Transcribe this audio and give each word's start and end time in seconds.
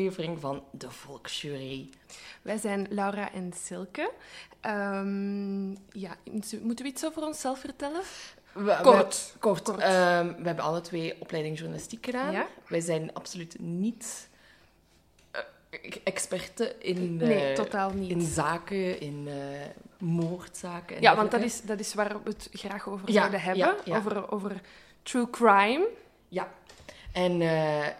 aflevering 0.00 0.40
van 0.40 0.62
De 0.70 0.90
Volksjury. 0.90 1.88
Wij 2.42 2.58
zijn 2.58 2.86
Laura 2.90 3.32
en 3.32 3.52
Silke. 3.64 4.10
Ehm, 4.60 5.70
ja, 5.92 6.16
moeten 6.60 6.84
we 6.84 6.90
iets 6.90 7.04
over 7.06 7.22
onszelf 7.26 7.58
vertellen? 7.60 8.00
We- 8.52 8.78
Kort. 8.82 9.32
we- 9.32 9.38
kort. 9.38 9.64
Kort. 9.64 9.78
Ehm, 9.80 10.26
we 10.26 10.46
hebben 10.46 10.64
alle 10.64 10.80
twee 10.80 11.14
opleiding 11.20 11.58
journalistiek 11.58 12.04
gedaan. 12.04 12.32
Ja. 12.32 12.46
Wij 12.68 12.80
zijn 12.80 13.14
absoluut 13.14 13.56
niet 13.60 14.28
eh, 15.30 15.40
experten 16.04 16.80
in, 16.82 17.18
eh, 17.20 17.26
Nee, 17.28 17.52
totaal 17.54 17.90
niet. 17.90 18.10
in 18.10 18.20
zaken, 18.20 19.00
in 19.00 19.28
eh, 19.28 19.34
moordzaken. 19.98 20.96
en 20.96 21.02
Ja, 21.02 21.16
want 21.16 21.30
dat 21.30 21.40
is, 21.42 21.62
dat 21.62 21.80
is 21.80 21.94
waar 21.94 22.22
we 22.22 22.30
het 22.30 22.48
graag 22.52 22.88
over 22.88 23.08
Ja, 23.10 23.18
zouden 23.18 23.40
hebben. 23.40 23.66
ja, 23.66 23.76
ja. 23.84 23.96
Over, 23.96 24.30
over 24.30 24.60
true 25.02 25.30
crime. 25.30 25.88
Ja. 26.28 26.48
En 27.12 27.38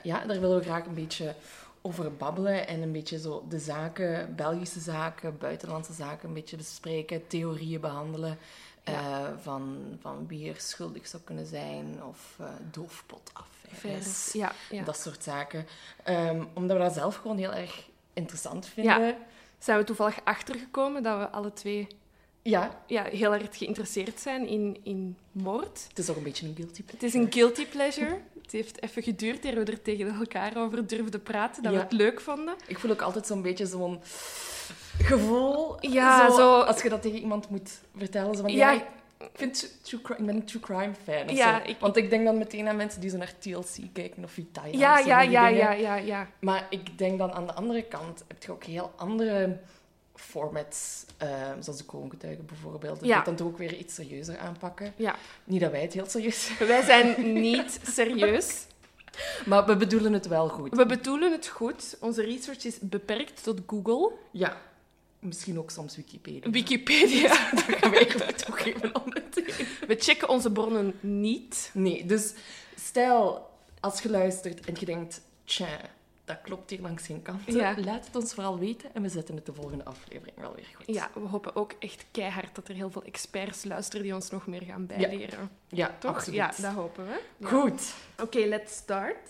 ja, 0.03 0.25
daar 0.27 0.41
willen 0.41 0.58
we 0.58 0.64
graag 0.64 0.86
een 0.86 0.94
beetje 0.94 1.34
over 1.86 2.16
babbelen 2.16 2.66
en 2.66 2.82
een 2.82 2.92
beetje 2.92 3.18
zo 3.18 3.44
de 3.48 3.58
zaken, 3.58 4.34
Belgische 4.36 4.80
zaken, 4.80 5.38
buitenlandse 5.38 5.92
zaken, 5.92 6.28
een 6.28 6.34
beetje 6.34 6.56
bespreken, 6.56 7.26
theorieën 7.26 7.80
behandelen. 7.80 8.38
eh, 8.84 9.26
van, 9.42 9.96
van 10.00 10.26
wie 10.28 10.48
er 10.48 10.60
schuldig 10.60 11.06
zou 11.06 11.22
kunnen 11.22 11.46
zijn 11.46 12.04
of 12.08 12.36
eh 12.40 12.46
doofpotaffaires. 12.70 13.78
Vers. 13.80 14.32
Ja, 14.32 14.52
ja. 14.70 14.84
Dat 14.84 14.98
soort 14.98 15.22
zaken. 15.22 15.66
Ehm, 16.04 16.44
omdat 16.54 16.76
we 16.76 16.82
dat 16.82 16.92
zelf 16.94 17.16
gewoon 17.16 17.38
heel 17.38 17.52
erg 17.54 17.88
interessant 18.12 18.66
vinden. 18.66 19.16
Zijn 19.58 19.78
we 19.78 19.84
toevallig 19.84 20.18
achtergekomen 20.24 21.02
dat 21.02 21.18
we 21.18 21.28
alle 21.28 21.52
twee 21.52 21.86
Ja, 22.48 22.83
ja, 22.86 23.02
heel 23.05 23.34
erg 23.34 23.47
geïnteresseerd 23.50 24.20
zijn 24.20 24.47
in, 24.47 24.77
in 24.83 25.16
moord. 25.33 25.84
het 25.89 25.98
is 25.98 26.11
ook 26.11 26.16
een 26.16 26.22
beetje 26.22 26.47
een 26.47 26.55
guilty 26.56 26.83
Het 26.91 27.03
is 27.03 27.14
een 27.14 27.33
guilty 27.33 27.66
pleasure. 27.66 28.19
Het 28.42 28.53
heeft 28.53 28.83
even 28.83 29.03
geduurd 29.03 29.44
eer 29.44 29.55
we 29.55 29.64
er 29.64 29.83
tegen 29.83 30.14
elkaar 30.14 30.56
over 30.56 30.86
durfden 30.86 31.22
praten, 31.22 31.62
dat 31.62 31.72
Ja. 31.72 31.78
we 31.78 31.84
het 31.84 31.92
leuk 31.92 32.20
vonden. 32.20 32.55
Ik 32.66 32.78
voel 32.78 32.91
ook 32.91 33.03
altijd 33.03 33.27
zo'n 33.27 33.42
beetje 33.42 33.66
zo'n 33.66 34.00
gevoel. 35.03 35.77
Ja, 35.80 36.30
zo- 36.30 36.61
Als 36.61 36.82
je 36.82 36.88
dat 36.88 37.03
tegen 37.03 37.19
iemand 37.19 37.48
moet 37.50 37.70
vertellen. 37.97 38.34
Zo 38.34 38.43
van, 38.43 38.53
Ja. 38.53 38.70
ja, 38.72 38.81
ik, 38.81 39.31
vind 39.34 39.78
true 39.82 40.00
crime, 40.03 40.20
ik 40.20 40.26
ben 40.26 40.34
een 40.37 40.44
true 40.44 40.60
crime 40.62 40.93
fan. 41.04 41.34
Ja, 41.37 41.62
ik- 41.65 41.76
Want 41.81 41.97
ik 41.97 42.10
denk 42.10 42.25
dan 42.25 42.38
meteen 42.38 42.69
aan 42.69 42.76
mensen 42.76 43.00
die 43.00 43.10
zo 43.10 43.16
naar 43.16 43.32
TLC 43.38 43.76
kijken 43.93 44.25
of 44.25 44.31
Vitalia. 44.31 44.78
Ja, 44.78 44.99
ja, 44.99 45.20
ja, 45.20 45.49
ja, 45.49 45.72
ja, 45.72 45.94
ja. 45.97 46.28
Maar 46.41 46.66
ik 46.70 46.99
denk 46.99 47.19
dan 47.19 47.32
aan 47.32 47.47
de 47.47 47.53
andere 47.54 47.82
kant 47.82 48.25
heb 48.28 48.43
je 48.43 48.53
ook 48.53 48.65
heel 48.65 48.93
andere 48.97 49.59
formats. 50.19 51.04
eh, 51.16 51.28
zoals 51.60 51.78
de 51.78 51.84
kroongetuigen 51.84 52.47
bijvoorbeeld. 52.47 53.00
Dat 53.00 53.09
Ja. 53.09 53.16
moet 53.16 53.25
dan 53.25 53.37
toch 53.37 53.47
ook 53.47 53.59
weer 53.59 53.75
iets 53.75 53.94
serieuzer 53.94 54.38
aanpakken. 54.38 54.93
ja. 54.97 55.16
Niet 55.44 55.60
dat 55.60 55.71
wij 55.71 55.82
het 55.82 55.93
heel 55.93 56.06
serieus 56.06 56.50
Wij 56.59 56.82
zijn 56.82 57.32
niet 57.41 57.81
serieus. 57.94 58.55
Maar 59.47 59.66
we 59.66 59.76
bedoelen 59.76 60.12
het 60.12 60.26
wel 60.26 60.49
goed. 60.49 60.75
We 60.76 60.87
bedoelen 60.87 61.32
het 61.32 61.47
goed. 61.47 61.97
Onze 62.00 62.22
research 62.22 62.65
is 62.65 62.78
beperkt 62.81 63.43
tot 63.43 63.60
Google, 63.66 64.12
Ja. 64.31 64.56
Misschien 65.19 65.59
ook 65.59 65.71
soms 65.71 65.97
Wikipedia. 65.97 66.50
Wikipedia. 66.50 67.28
Dat 67.55 67.62
gaan 67.62 67.91
wij 67.91 68.06
even 68.06 68.37
toegeven 68.37 69.05
ondertussen. 69.05 69.66
We 69.87 69.97
checken 69.99 70.28
onze 70.28 70.53
bronnen 70.53 70.94
niet. 71.00 71.71
Nee, 71.75 72.06
dus 72.06 72.32
stel 72.75 73.50
als 73.81 74.00
je 74.03 74.10
luistert 74.10 74.66
en 74.66 74.75
je 74.78 74.87
denkt, 74.87 75.21
tja, 75.44 75.81
dat 76.26 76.41
klopt 76.42 76.70
hier 76.70 76.81
langs 76.81 77.06
geen 77.06 77.22
kant. 77.22 77.41
Ja. 77.47 77.75
Laat 77.84 78.06
het 78.06 78.16
ons 78.16 78.34
vooral 78.34 78.59
weten 78.59 78.94
en 78.94 79.03
we 79.03 79.09
zetten 79.09 79.34
het 79.34 79.47
de 79.47 79.53
volgende 79.53 79.84
aflevering 79.84 80.37
wel 80.37 80.54
weer 80.54 80.69
goed. 80.75 80.94
Ja, 80.94 81.10
we 81.14 81.20
hopen 81.20 81.56
ook 81.56 81.72
echt 81.78 82.04
keihard 82.10 82.54
dat 82.54 82.69
er 82.69 82.75
heel 82.75 82.91
veel 82.91 83.03
experts 83.04 83.64
luisteren 83.64 84.03
die 84.03 84.14
ons 84.14 84.31
nog 84.31 84.47
meer 84.47 84.62
gaan 84.62 84.87
bijleren. 84.87 85.50
ja 85.69 85.97
Toch? 85.98 86.14
absoluut. 86.14 86.38
Ja, 86.38 86.53
dat 86.59 86.72
hopen 86.72 87.06
we. 87.06 87.20
Ja. 87.37 87.48
Goed. 87.48 87.94
Oké, 88.22 88.38
let's 88.38 88.76
start. 88.76 89.28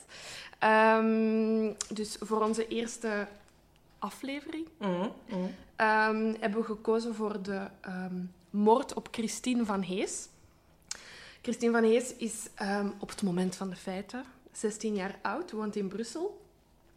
Ehm, 0.59 1.73
dus 1.95 2.17
voor 2.21 2.43
onze 2.43 2.69
eerste 2.69 3.27
aflevering 3.99 4.67
Mhm, 4.79 5.09
mhm. 5.29 5.39
ehm, 5.77 6.35
hebben 6.41 6.61
we 6.61 6.65
gekozen 6.67 7.15
voor 7.15 7.43
de 7.43 7.67
ehm, 7.81 8.15
moord 8.51 8.95
op 8.95 9.09
Christine 9.11 9.65
van 9.65 9.83
Hees. 9.83 10.29
Christine 11.43 11.73
van 11.73 11.83
Hees 11.85 12.15
is 12.17 12.49
op 12.99 13.09
het 13.09 13.23
moment 13.23 13.57
van 13.57 13.71
de 13.71 13.77
feiten 13.77 14.25
16 14.53 14.95
jaar 14.95 15.19
oud, 15.23 15.51
woont 15.51 15.77
in 15.77 15.89
Brussel. 15.89 16.45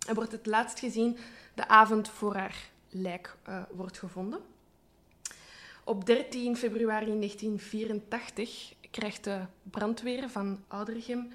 En 0.07 0.15
wordt 0.15 0.31
het 0.31 0.45
laatst 0.45 0.79
gezien 0.79 1.17
de 1.53 1.67
avond 1.67 2.09
voor 2.09 2.35
haar 2.35 2.69
lijk 2.89 3.35
eh, 3.43 3.61
wordt 3.71 3.97
gevonden. 3.97 4.39
Op 5.83 6.05
13 6.05 6.57
februari 6.57 7.05
1984 7.05 8.73
krijgt 8.91 9.23
de 9.23 9.39
brandweer 9.63 10.29
van 10.29 10.63
Oudergem 10.67 11.31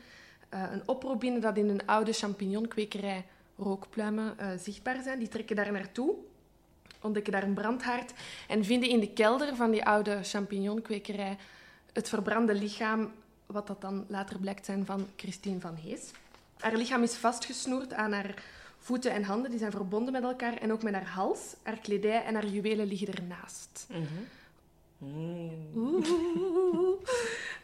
eh, 0.48 0.62
een 0.72 0.82
oproep 0.86 1.20
binnen 1.20 1.41
dat 1.41 1.56
in 1.56 1.69
een 1.69 1.86
oude 1.86 2.12
champignonkwekerij 2.12 3.25
rookpluimen 3.56 4.38
eh, 4.38 4.48
zichtbaar 4.58 5.02
zijn. 5.02 5.19
Die 5.19 5.28
trekken 5.28 5.56
daar 5.56 5.72
naartoe, 5.72 6.14
ontdekken 7.00 7.32
daar 7.32 7.42
een 7.42 7.54
brandhaard 7.54 8.12
en 8.48 8.64
vinden 8.64 8.88
in 8.88 9.00
de 9.00 9.12
kelder 9.12 9.56
van 9.56 9.70
die 9.70 9.84
oude 9.84 10.22
champignonkwekerij 10.22 11.36
het 11.92 12.08
verbrande 12.08 12.54
lichaam, 12.54 13.12
wat 13.46 13.66
dat 13.66 13.81
dan 13.81 14.04
later 14.08 14.38
blijkt 14.38 14.64
zijn 14.64 14.86
van 14.86 15.06
Christine 15.16 15.60
van 15.60 15.75
Hees. 15.75 16.10
Haar 16.59 16.76
lichaam 16.76 17.03
is 17.03 17.15
vastgesnoerd 17.15 17.92
aan 17.92 18.12
haar 18.12 18.34
voeten 18.78 19.10
en 19.12 19.22
handen, 19.25 19.50
die 19.50 19.59
zijn 19.59 19.70
verbonden 19.70 20.12
met 20.12 20.22
elkaar, 20.22 20.56
en 20.56 20.72
ook 20.72 20.82
met 20.82 20.92
haar 20.94 21.06
hals. 21.09 21.41
Haar 21.62 21.78
kledij 21.78 22.25
en 22.25 22.34
haar 22.34 22.47
juwelen 22.47 22.87
liggen 22.87 23.15
ernaast. 23.15 23.87
Mhm. 23.88 24.03
Mm. 24.98 25.50
Oeh. 25.76 26.06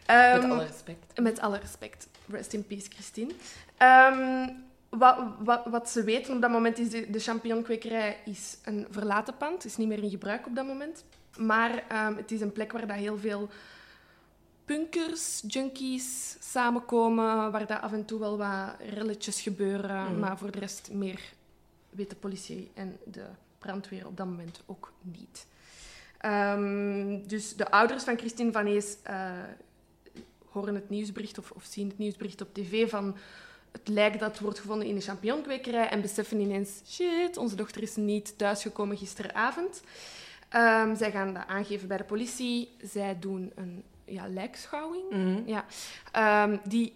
Met 0.07 0.17
Ehm, 0.17 0.51
alle 0.51 0.65
respect. 0.67 1.21
met 1.21 1.41
alle 1.41 1.59
respect. 1.59 2.09
Rest 2.29 2.53
in 2.53 2.67
peace, 2.67 2.87
Christine. 2.91 3.33
Ehm, 3.77 4.49
wat, 4.89 5.17
wat, 5.39 5.61
wat 5.67 5.91
ze 5.91 6.05
weten 6.05 6.35
op 6.35 6.41
dat 6.41 6.51
moment 6.51 6.79
is, 6.79 6.91
de, 6.91 7.11
de 7.11 7.19
champignonkwekerij 7.19 8.17
is 8.25 8.57
een 8.65 8.87
verlaten 8.91 9.37
pand. 9.37 9.65
is 9.65 9.77
niet 9.77 9.89
meer 9.89 10.03
in 10.03 10.11
gebruik 10.11 10.47
op 10.47 10.55
dat 10.55 10.67
moment. 10.67 11.05
Maar 11.37 11.85
ehm, 11.89 12.17
het 12.17 12.31
is 12.31 12.41
een 12.41 12.53
plek 12.53 12.73
waar 12.73 12.87
dat 12.87 12.97
heel 12.97 13.19
veel 13.19 13.49
punkers, 14.71 15.43
junkies 15.47 16.37
samenkomen, 16.41 17.51
waar 17.51 17.67
dat 17.67 17.81
af 17.81 17.93
en 17.93 18.05
toe 18.05 18.19
wel 18.19 18.39
wat 18.39 18.75
relletjes 18.95 19.41
gebeuren. 19.41 20.05
Mhm. 20.05 20.19
Maar 20.19 20.39
voor 20.39 20.51
de 20.51 20.59
rest 20.59 20.91
meer 20.93 21.21
weet 21.91 22.11
de 22.11 22.17
politie 22.17 22.71
en 22.75 22.99
de 23.05 23.25
brandweer 23.59 24.07
op 24.07 24.17
dat 24.17 24.27
moment 24.27 24.63
ook 24.67 24.93
niet. 25.03 25.47
Ehm, 26.19 27.19
dus 27.27 27.57
de 27.57 27.71
ouders 27.71 28.05
van 28.05 28.19
Christine 28.19 28.53
Van 28.53 28.67
Hees 28.67 28.97
eh, 29.03 29.33
horen 30.51 30.75
het 30.75 30.91
nieuwsbericht 30.91 31.39
of, 31.39 31.51
of 31.51 31.65
zien 31.65 31.89
het 31.89 31.99
nieuwsbericht 31.99 32.41
op 32.41 32.55
tv 32.55 32.91
van 32.91 33.17
het 33.73 33.89
lijk 33.89 34.19
dat 34.19 34.39
wordt 34.39 34.59
gevonden 34.59 34.87
in 34.87 34.95
de 34.95 35.01
champignonkwekerij 35.01 35.89
en 35.89 36.01
beseffen 36.01 36.41
ineens, 36.41 36.83
shit, 36.87 37.37
onze 37.37 37.57
dochter 37.57 37.83
is 37.83 37.97
niet 37.97 38.39
thuisgekomen 38.39 38.97
gisteravond. 38.97 39.83
Ehm, 40.49 40.97
zij 40.97 41.11
gaan 41.11 41.35
dat 41.35 41.47
aangeven 41.47 41.89
bij 41.89 41.97
de 41.97 42.05
politie. 42.05 42.77
Zij 42.83 43.19
doen 43.19 43.53
een 43.55 43.85
ja, 44.13 44.29
lijkschouwing. 44.29 45.11
Mhm. 45.11 45.43
Ja. 45.47 45.65
Ehm, 46.13 46.57
die 46.65 46.95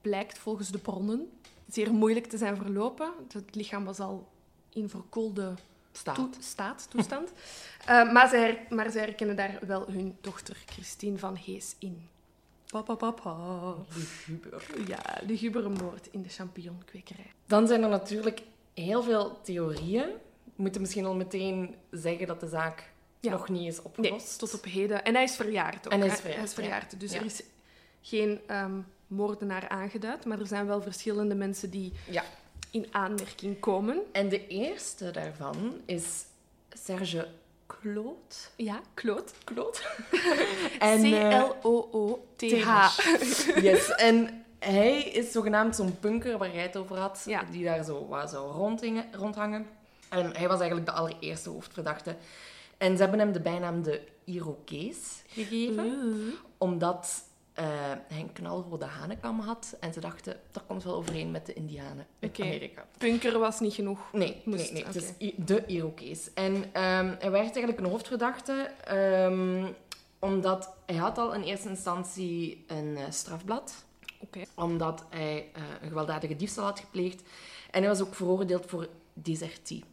blijkt 0.00 0.38
volgens 0.38 0.68
de 0.68 0.78
bronnen 0.78 1.30
zeer 1.68 1.92
moeilijk 1.92 2.26
te 2.26 2.36
zijn 2.38 2.56
verlopen. 2.56 3.12
Het 3.32 3.54
lichaam 3.54 3.84
was 3.84 4.00
al 4.00 4.28
in 4.72 4.88
verkoelde 4.88 5.54
Staat. 5.92 6.14
toe- 6.14 6.28
staat, 6.38 6.86
toestand. 6.90 7.32
Eh, 7.86 8.12
maar, 8.12 8.28
zij, 8.28 8.66
maar 8.70 8.90
zij 8.90 9.02
herkennen 9.02 9.36
daar 9.36 9.58
wel 9.66 9.86
hun 9.90 10.16
dochter 10.20 10.62
Christine 10.66 11.18
van 11.18 11.36
Hees 11.36 11.74
in. 11.78 12.08
Pa, 12.66 12.82
pa, 12.82 12.94
pa, 12.94 13.10
pa. 13.10 13.74
Luguber. 13.94 14.64
Ja, 14.88 15.20
de 15.26 15.68
moord 15.82 16.08
in 16.10 16.22
de 16.22 16.28
champignonkwekerij. 16.28 17.30
Dan 17.46 17.66
zijn 17.66 17.82
er 17.82 17.88
natuurlijk 17.88 18.42
heel 18.74 19.02
veel 19.02 19.40
theorieën. 19.42 20.06
We 20.44 20.62
moeten 20.62 20.80
misschien 20.80 21.04
al 21.04 21.14
meteen 21.14 21.74
zeggen 21.90 22.26
dat 22.26 22.40
de 22.40 22.48
zaak 22.48 22.91
Ja. 23.22 23.30
nog 23.30 23.48
niet 23.48 23.68
is 23.68 23.76
Nee, 23.76 23.84
opgelost. 23.84 24.38
tot 24.38 24.54
op 24.54 24.64
heden. 24.64 25.04
En 25.04 25.14
hij 25.14 25.22
is 25.24 25.36
verjaard 25.36 25.86
ook. 25.86 25.92
En 25.92 26.00
hij 26.00 26.08
is 26.08 26.14
verjaard, 26.14 26.36
Hij 26.36 26.44
is 26.44 26.54
verjaard. 26.54 27.00
Dus 27.00 27.12
Ja. 27.12 27.18
er 27.18 27.24
is 27.24 27.42
geen 28.02 28.40
ehm, 28.46 28.80
moordenaar 29.06 29.68
aangeduid, 29.68 30.24
maar 30.24 30.40
er 30.40 30.46
zijn 30.46 30.66
wel 30.66 30.82
verschillende 30.82 31.34
mensen 31.34 31.70
die 31.70 31.92
Ja. 32.10 32.24
in 32.70 32.86
aanmerking 32.90 33.60
komen. 33.60 33.98
En 34.12 34.28
de 34.28 34.46
eerste 34.46 35.10
daarvan 35.10 35.80
is 35.86 36.04
Serge 36.70 37.28
Claude. 37.66 38.34
Ja, 38.56 38.80
Kloot. 38.94 39.32
Eh, 40.78 41.00
C-L-O-O-T-H. 41.02 42.98
Yes, 43.68 43.88
en 43.94 44.44
hij 44.58 45.02
is 45.02 45.32
zogenaamd 45.32 45.76
zo'n 45.76 45.98
punker 46.00 46.38
waar 46.38 46.52
jij 46.54 46.62
het 46.62 46.76
over 46.76 46.96
had, 46.96 47.22
Ja. 47.26 47.42
die 47.50 47.64
daar 47.64 47.84
zo, 47.84 48.06
waar 48.08 48.28
zo 48.28 48.52
rondhangen. 49.12 49.66
En 50.08 50.36
hij 50.36 50.48
was 50.48 50.58
eigenlijk 50.60 50.86
de 50.86 50.92
allereerste 50.92 51.48
hoofdverdachte. 51.50 52.16
En 52.82 52.96
ze 52.96 53.02
hebben 53.02 53.18
hem 53.18 53.32
de 53.32 53.40
bijnaam 53.40 53.82
de 53.82 54.00
Irokees 54.24 55.22
gegeven, 55.26 55.92
omdat 56.58 57.24
eh, 57.52 57.64
hij 58.08 58.20
een 58.20 58.32
knalrode 58.32 58.84
hanenkam 58.84 59.40
had. 59.40 59.76
En 59.80 59.92
ze 59.92 60.00
dachten, 60.00 60.40
dat 60.50 60.62
komt 60.66 60.84
wel 60.84 60.94
overeen 60.94 61.30
met 61.30 61.46
de 61.46 61.52
Indianen 61.52 62.06
uit. 62.20 62.40
Amerika. 62.40 62.86
Punker 62.98 63.38
was 63.38 63.60
niet 63.60 63.74
genoeg. 63.74 64.12
Nee, 64.12 64.42
Moest, 64.44 64.72
nee, 64.72 64.72
nee. 64.72 64.84
Het 64.84 64.94
is 65.18 65.34
de 65.36 65.66
Irokees. 65.66 66.32
En 66.34 66.54
ehm, 66.72 67.14
hij 67.18 67.30
werd 67.30 67.42
eigenlijk 67.42 67.78
een 67.78 67.90
hoofdverdachte 67.90 68.70
ehm, 68.84 69.66
omdat 70.18 70.74
hij 70.86 70.96
had 70.96 71.18
al 71.18 71.34
in 71.34 71.42
eerste 71.42 71.68
instantie 71.68 72.64
een 72.66 72.96
eh, 72.96 73.04
strafblad. 73.10 73.84
Oké. 74.20 74.40
Omdat 74.54 75.04
hij 75.10 75.48
eh, 75.52 75.62
een 75.82 75.88
gewelddadige 75.88 76.36
diefstal 76.36 76.64
had 76.64 76.80
gepleegd. 76.80 77.22
En 77.70 77.80
hij 77.80 77.88
was 77.88 78.00
ook 78.00 78.14
veroordeeld 78.14 78.66
voor 78.66 78.88
desertie 79.12 79.84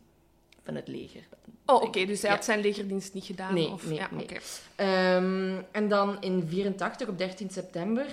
van 0.69 0.75
het 0.77 0.88
leger. 0.88 1.21
Oh, 1.66 1.81
oké. 1.81 2.06
dus 2.06 2.21
hij 2.21 2.30
Ja. 2.30 2.36
had 2.36 2.45
zijn 2.45 2.60
legerdienst 2.62 3.13
niet 3.13 3.25
gedaan? 3.25 3.54
Nee, 3.54 3.69
of... 3.71 3.86
nee, 3.86 3.98
ja, 3.98 4.07
nee. 4.12 4.24
oké. 4.24 4.36
Ehm, 4.75 5.62
en 5.71 5.89
dan 5.89 6.21
in 6.21 6.45
84, 6.50 7.07
op 7.07 7.18
13 7.18 7.50
september, 7.50 8.06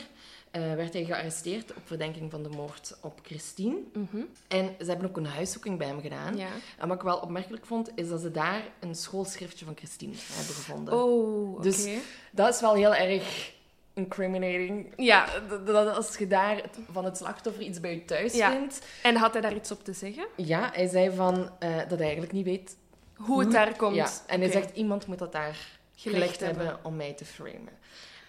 eh, 0.51 0.75
werd 0.75 0.93
hij 0.93 1.05
gearresteerd 1.05 1.71
op 1.71 1.83
verdenking 1.85 2.31
van 2.31 2.43
de 2.43 2.49
moord 2.49 2.97
op 3.03 3.21
Christine. 3.23 3.77
Mhm. 3.93 4.17
En 4.49 4.75
ze 4.79 4.85
hebben 4.85 5.09
ook 5.09 5.17
een 5.17 5.27
huiszoeking 5.27 5.79
bij 5.79 5.87
hem 5.87 6.01
gedaan. 6.01 6.37
Ja. 6.37 6.49
En 6.79 6.89
wat 6.89 6.97
ik 6.97 7.03
wel 7.03 7.19
opmerkelijk 7.19 7.67
vond, 7.67 7.91
is 7.95 8.09
dat 8.09 8.21
ze 8.21 8.31
daar 8.31 8.63
een 8.81 8.95
schoolschriftje 8.95 9.65
van 9.65 9.77
Christine 9.77 10.13
hebben 10.33 10.55
gevonden. 10.55 10.95
Oh, 10.95 11.53
oké. 11.53 11.63
Dus- 11.63 11.89
Dat 12.31 12.55
is 12.55 12.61
wel 12.61 12.75
heel 12.75 12.95
erg 12.95 13.53
incriminating. 13.97 14.93
Ja. 14.97 15.27
Dat, 15.49 15.67
dat 15.67 15.97
als 15.97 16.17
je 16.17 16.27
daar 16.27 16.61
van 16.93 17.05
het 17.05 17.17
slachtoffer 17.17 17.63
iets 17.63 17.81
bij 17.81 17.95
je 17.95 18.05
thuis 18.05 18.35
Ja. 18.35 18.51
vindt. 18.51 18.87
En 19.03 19.17
had 19.17 19.33
hij 19.33 19.43
daar 19.43 19.55
iets 19.55 19.71
op 19.71 19.85
te 19.85 19.93
zeggen? 19.93 20.27
Ja, 20.37 20.71
hij 20.73 20.87
zei 20.89 21.11
van, 21.15 21.51
eh, 21.59 21.77
dat 21.77 21.91
hij 21.91 22.01
eigenlijk 22.01 22.33
niet 22.33 22.45
weet 22.45 22.77
Hoe 23.15 23.41
het 23.41 23.53
daar 23.53 23.77
komt? 23.77 23.95
Ja, 23.95 24.09
en 24.27 24.41
hij 24.41 24.51
zegt, 24.51 24.77
iemand 24.77 25.07
moet 25.07 25.19
dat 25.19 25.33
daar 25.33 25.57
gelegd, 25.95 26.41
hebben. 26.41 26.79
om 26.83 26.97
mij 26.97 27.13
te 27.13 27.25
framen. 27.25 27.73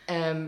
Ehm, 0.05 0.47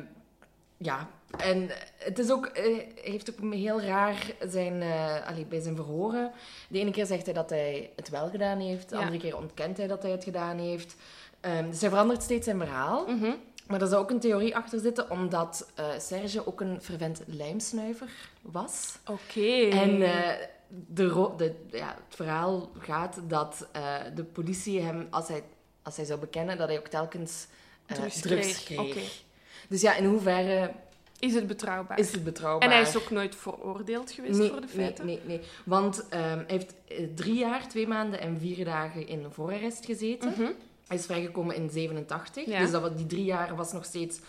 ja, 0.77 1.07
en 1.37 1.69
het 1.97 2.19
is 2.19 2.31
ook, 2.31 2.45
eh, 2.45 2.63
hij 2.63 2.91
heeft 3.01 3.31
ook 3.31 3.53
heel 3.53 3.81
raar 3.81 4.25
zijn, 4.47 4.81
eh, 4.81 5.27
allee, 5.27 5.45
bij 5.45 5.59
zijn 5.61 5.75
verhoren. 5.75 6.31
De 6.69 6.79
ene 6.79 6.91
keer 6.91 7.05
zegt 7.05 7.25
hij 7.25 7.33
dat 7.33 7.49
hij 7.49 7.89
het 7.95 8.09
wel 8.09 8.29
gedaan 8.29 8.59
heeft, 8.59 8.89
de 8.89 8.95
Ja. 8.95 9.01
andere 9.01 9.19
keer 9.19 9.37
ontkent 9.37 9.77
hij 9.77 9.87
dat 9.87 10.01
hij 10.01 10.11
het 10.11 10.23
gedaan 10.23 10.57
heeft. 10.57 10.95
Ehm, 11.39 11.69
dus 11.69 11.81
hij 11.81 11.89
verandert 11.89 12.23
steeds 12.23 12.45
zijn 12.45 12.57
verhaal. 12.59 13.05
Mhm. 13.07 13.31
Maar 13.69 13.81
er 13.81 13.87
zou 13.87 14.01
ook 14.01 14.09
een 14.09 14.19
theorie 14.19 14.55
achter 14.55 14.79
zitten, 14.79 15.11
omdat 15.11 15.71
eh, 15.75 15.85
Serge 15.99 16.47
ook 16.47 16.61
een 16.61 16.81
fervent 16.81 17.21
lijmsnuiver 17.25 18.09
was. 18.41 18.97
Oké. 19.05 19.67
En 19.69 20.01
eh, 20.01 20.45
de, 20.67 21.33
de, 21.37 21.55
ja, 21.71 21.87
het 21.87 22.15
verhaal 22.15 22.71
gaat 22.79 23.19
dat 23.27 23.67
eh, 23.71 23.95
de 24.15 24.23
politie 24.23 24.81
hem, 24.81 25.07
als 25.09 25.27
hij, 25.27 25.43
als 25.81 25.95
hij 25.95 26.05
zou 26.05 26.19
bekennen, 26.19 26.57
dat 26.57 26.67
hij 26.67 26.77
ook 26.77 26.87
telkens 26.87 27.47
Drugs 27.85 28.19
drugs, 28.19 28.63
kreeg. 28.63 29.23
Dus 29.67 29.81
ja, 29.81 29.95
in 29.95 30.05
hoeverre 30.05 30.71
Is 31.19 31.33
het 31.33 31.47
betrouwbaar? 31.47 31.99
is 31.99 32.11
het 32.11 32.23
betrouwbaar? 32.23 32.69
En 32.69 32.75
hij 32.75 32.83
is 32.83 32.97
ook 32.97 33.09
nooit 33.09 33.35
veroordeeld 33.35 34.11
geweest 34.11 34.39
nee, 34.39 34.49
voor 34.49 34.61
de 34.61 34.67
nee, 34.67 34.75
feiten? 34.75 35.05
nee, 35.05 35.19
nee. 35.25 35.41
Want 35.65 36.07
ehm, 36.09 36.21
hij 36.21 36.43
heeft 36.47 36.73
drie 37.15 37.37
jaar, 37.37 37.67
twee 37.67 37.87
maanden 37.87 38.19
en 38.19 38.39
vier 38.39 38.65
dagen 38.65 39.07
in 39.07 39.25
voorarrest 39.29 39.85
gezeten. 39.85 40.29
Mhm. 40.29 40.51
Is 40.97 41.05
vrijgekomen 41.05 41.55
in 41.55 41.69
87. 41.69 42.45
Ja. 42.45 42.59
Dus 42.59 42.71
dat, 42.71 42.81
was- 42.81 42.95
die 42.95 43.05
drie 43.05 43.23
jaar 43.25 43.55
was 43.55 43.71
nog 43.71 43.85
steeds 43.85 44.19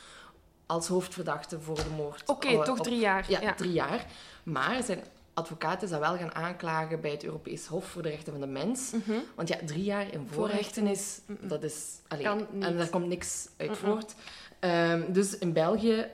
als 0.66 0.88
hoofdverdachte 0.88 1.60
voor 1.60 1.74
de 1.76 1.90
moord. 1.96 2.28
Oké, 2.28 2.48
eh, 2.48 2.62
toch 2.62 2.80
drie 2.80 2.98
jaar. 3.00 3.24
Ja, 3.28 3.40
Ja. 3.40 3.54
drie 3.54 3.72
jaar. 3.72 4.06
Maar 4.42 4.82
zijn 4.82 5.00
advocaat 5.34 5.82
is 5.82 5.90
dat 5.90 6.00
wel 6.00 6.16
gaan 6.16 6.34
aanklagen 6.34 7.00
bij 7.00 7.10
het 7.10 7.24
Europees 7.24 7.66
Hof 7.66 7.84
voor 7.86 8.02
de 8.02 8.08
Rechten 8.08 8.32
van 8.32 8.40
de 8.40 8.46
Mens. 8.46 8.90
Mhm. 8.90 9.18
Want 9.34 9.48
ja, 9.48 9.56
drie 9.66 9.84
jaar 9.84 10.12
in 10.12 10.28
voorrechtenis, 10.30 11.20
dat 11.26 11.62
is... 11.62 11.84
allee, 12.08 12.24
Kan 12.24 12.46
niet. 12.50 12.64
en 12.64 12.76
daar 12.76 12.88
komt 12.88 13.06
niks 13.06 13.48
uit 13.56 13.76
voort. 13.78 14.14
Ehm, 14.58 15.12
dus 15.12 15.38
in 15.38 15.52
België... 15.52 16.06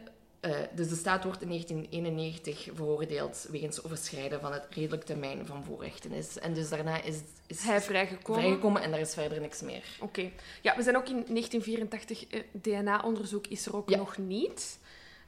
eh, 0.46 0.66
dus 0.74 0.88
de 0.88 0.94
staat 0.96 1.24
wordt 1.24 1.42
in 1.42 1.48
1991 1.48 2.68
veroordeeld 2.74 3.46
wegens 3.50 3.82
overschrijden 3.84 4.40
van 4.40 4.52
het 4.52 4.66
redelijk 4.70 5.04
termijn 5.04 5.46
van 5.46 5.64
voorrechtenis. 5.64 6.38
En 6.38 6.54
dus 6.54 6.68
daarna 6.68 7.02
is, 7.02 7.16
is 7.46 7.62
Hij 7.62 7.80
vrijgekomen. 7.80 8.40
vrijgekomen 8.42 8.82
en 8.82 8.90
daar 8.90 9.00
is 9.00 9.14
verder 9.14 9.40
niks 9.40 9.62
meer. 9.62 9.84
Oké. 10.00 10.30
Ja, 10.62 10.76
we 10.76 10.82
zijn 10.82 10.96
ook 10.96 11.08
in 11.08 11.24
1984. 11.28 12.26
eh, 12.26 12.40
DNA-onderzoek 12.52 13.46
is 13.46 13.66
er 13.66 13.76
ook 13.76 13.88
Ja. 13.90 13.96
nog 13.96 14.16
niet. 14.18 14.78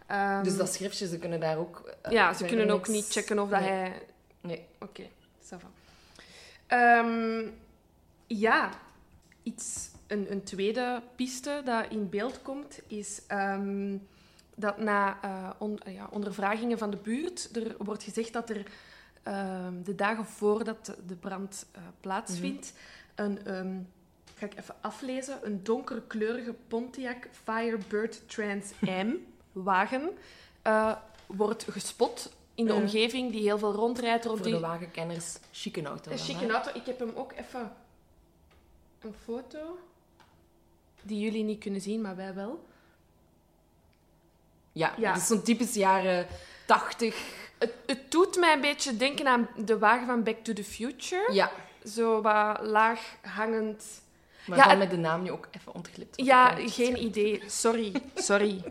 Ehm, 0.06 0.42
Dus 0.42 0.56
dat 0.56 0.72
schriftje, 0.72 1.06
ze 1.08 1.18
kunnen 1.18 1.40
daar 1.40 1.58
ook... 1.58 1.94
eh, 2.02 2.12
ja, 2.12 2.32
ze 2.34 2.44
kunnen 2.44 2.70
ook 2.70 2.86
niks- 2.88 2.88
niet 2.98 3.08
checken 3.12 3.38
of 3.38 3.48
dat 3.48 3.60
Nee. 3.60 3.68
hij... 3.68 4.02
Nee. 4.40 4.64
Oké, 4.80 5.02
ça 5.44 5.56
va. 5.58 5.70
Ehm, 6.66 7.46
ja, 8.26 8.70
iets, 9.42 9.88
een, 10.06 10.32
een 10.32 10.42
tweede 10.42 11.02
piste 11.16 11.62
dat 11.64 11.84
in 11.90 12.08
beeld 12.08 12.42
komt, 12.42 12.80
is 12.86 13.22
ehm, 13.26 13.96
dat 14.58 14.78
na 14.78 15.18
eh, 15.22 15.50
on- 15.58 15.80
ja, 15.86 16.08
ondervragingen 16.10 16.78
van 16.78 16.90
de 16.90 16.96
buurt, 16.96 17.56
er 17.56 17.74
wordt 17.78 18.02
gezegd 18.02 18.32
dat 18.32 18.50
er 18.50 18.62
ehm, 19.22 19.82
de 19.82 19.94
dagen 19.94 20.24
voordat 20.24 20.96
de- 21.06 21.14
brand 21.16 21.66
eh, 21.72 21.82
plaatsvindt, 22.00 22.72
een, 23.14 23.44
ehm, 23.46 23.76
ga 24.34 24.46
ik 24.46 24.58
even 24.58 24.74
aflezen, 24.80 25.38
een 25.46 25.62
donkerkleurige 25.64 26.54
Pontiac 26.68 27.28
Firebird 27.44 28.28
Trans 28.28 28.72
M 28.80 29.08
wagen 29.52 30.10
eh, 30.62 30.96
wordt 31.26 31.64
gespot 31.70 32.32
in 32.54 32.66
de 32.66 32.74
omgeving 32.74 33.30
die 33.32 33.42
heel 33.42 33.58
veel 33.58 33.72
rondrijdt 33.72 34.26
op 34.26 34.36
Voor 34.36 34.44
die 34.46 34.54
de 34.54 34.60
wagenkenners, 34.60 35.38
chique 35.52 35.82
auto. 35.84 36.10
een 36.10 36.18
chique 36.18 36.50
auto. 36.52 36.70
Ik 36.74 36.86
heb 36.86 36.98
hem 36.98 37.12
ook 37.14 37.32
even... 37.32 37.72
Een 39.00 39.14
foto. 39.24 39.78
Die 41.02 41.20
jullie 41.20 41.44
niet 41.44 41.58
kunnen 41.60 41.80
zien, 41.80 42.00
maar 42.00 42.16
wij 42.16 42.34
wel. 42.34 42.64
Ja, 44.78 44.92
Ja. 44.96 45.12
dat 45.12 45.20
is 45.22 45.26
zo'n 45.26 45.42
typisch 45.42 45.74
jaren 45.74 46.26
80. 46.66 47.16
Het, 47.58 47.72
het 47.86 48.10
doet 48.10 48.36
mij 48.36 48.52
een 48.52 48.60
beetje 48.60 48.96
denken 48.96 49.26
aan 49.26 49.48
de 49.56 49.78
wagen 49.78 50.06
van 50.06 50.22
Back 50.22 50.36
to 50.42 50.52
the 50.52 50.64
Future. 50.64 51.32
Ja, 51.32 51.50
Zo 51.84 52.20
wat 52.22 52.58
laag 52.62 53.00
hangend. 53.22 53.84
maar 54.46 54.58
Ja, 54.58 54.62
dan 54.62 54.70
het- 54.72 54.78
met 54.88 54.90
de 54.90 54.96
naam 54.96 55.22
nu 55.22 55.30
ook 55.30 55.48
even 55.50 55.74
ontglipt. 55.74 56.24
Ja, 56.24 56.54
geen 56.56 57.02
idee. 57.04 57.42
Sorry. 57.46 57.92
Sorry. 58.14 58.62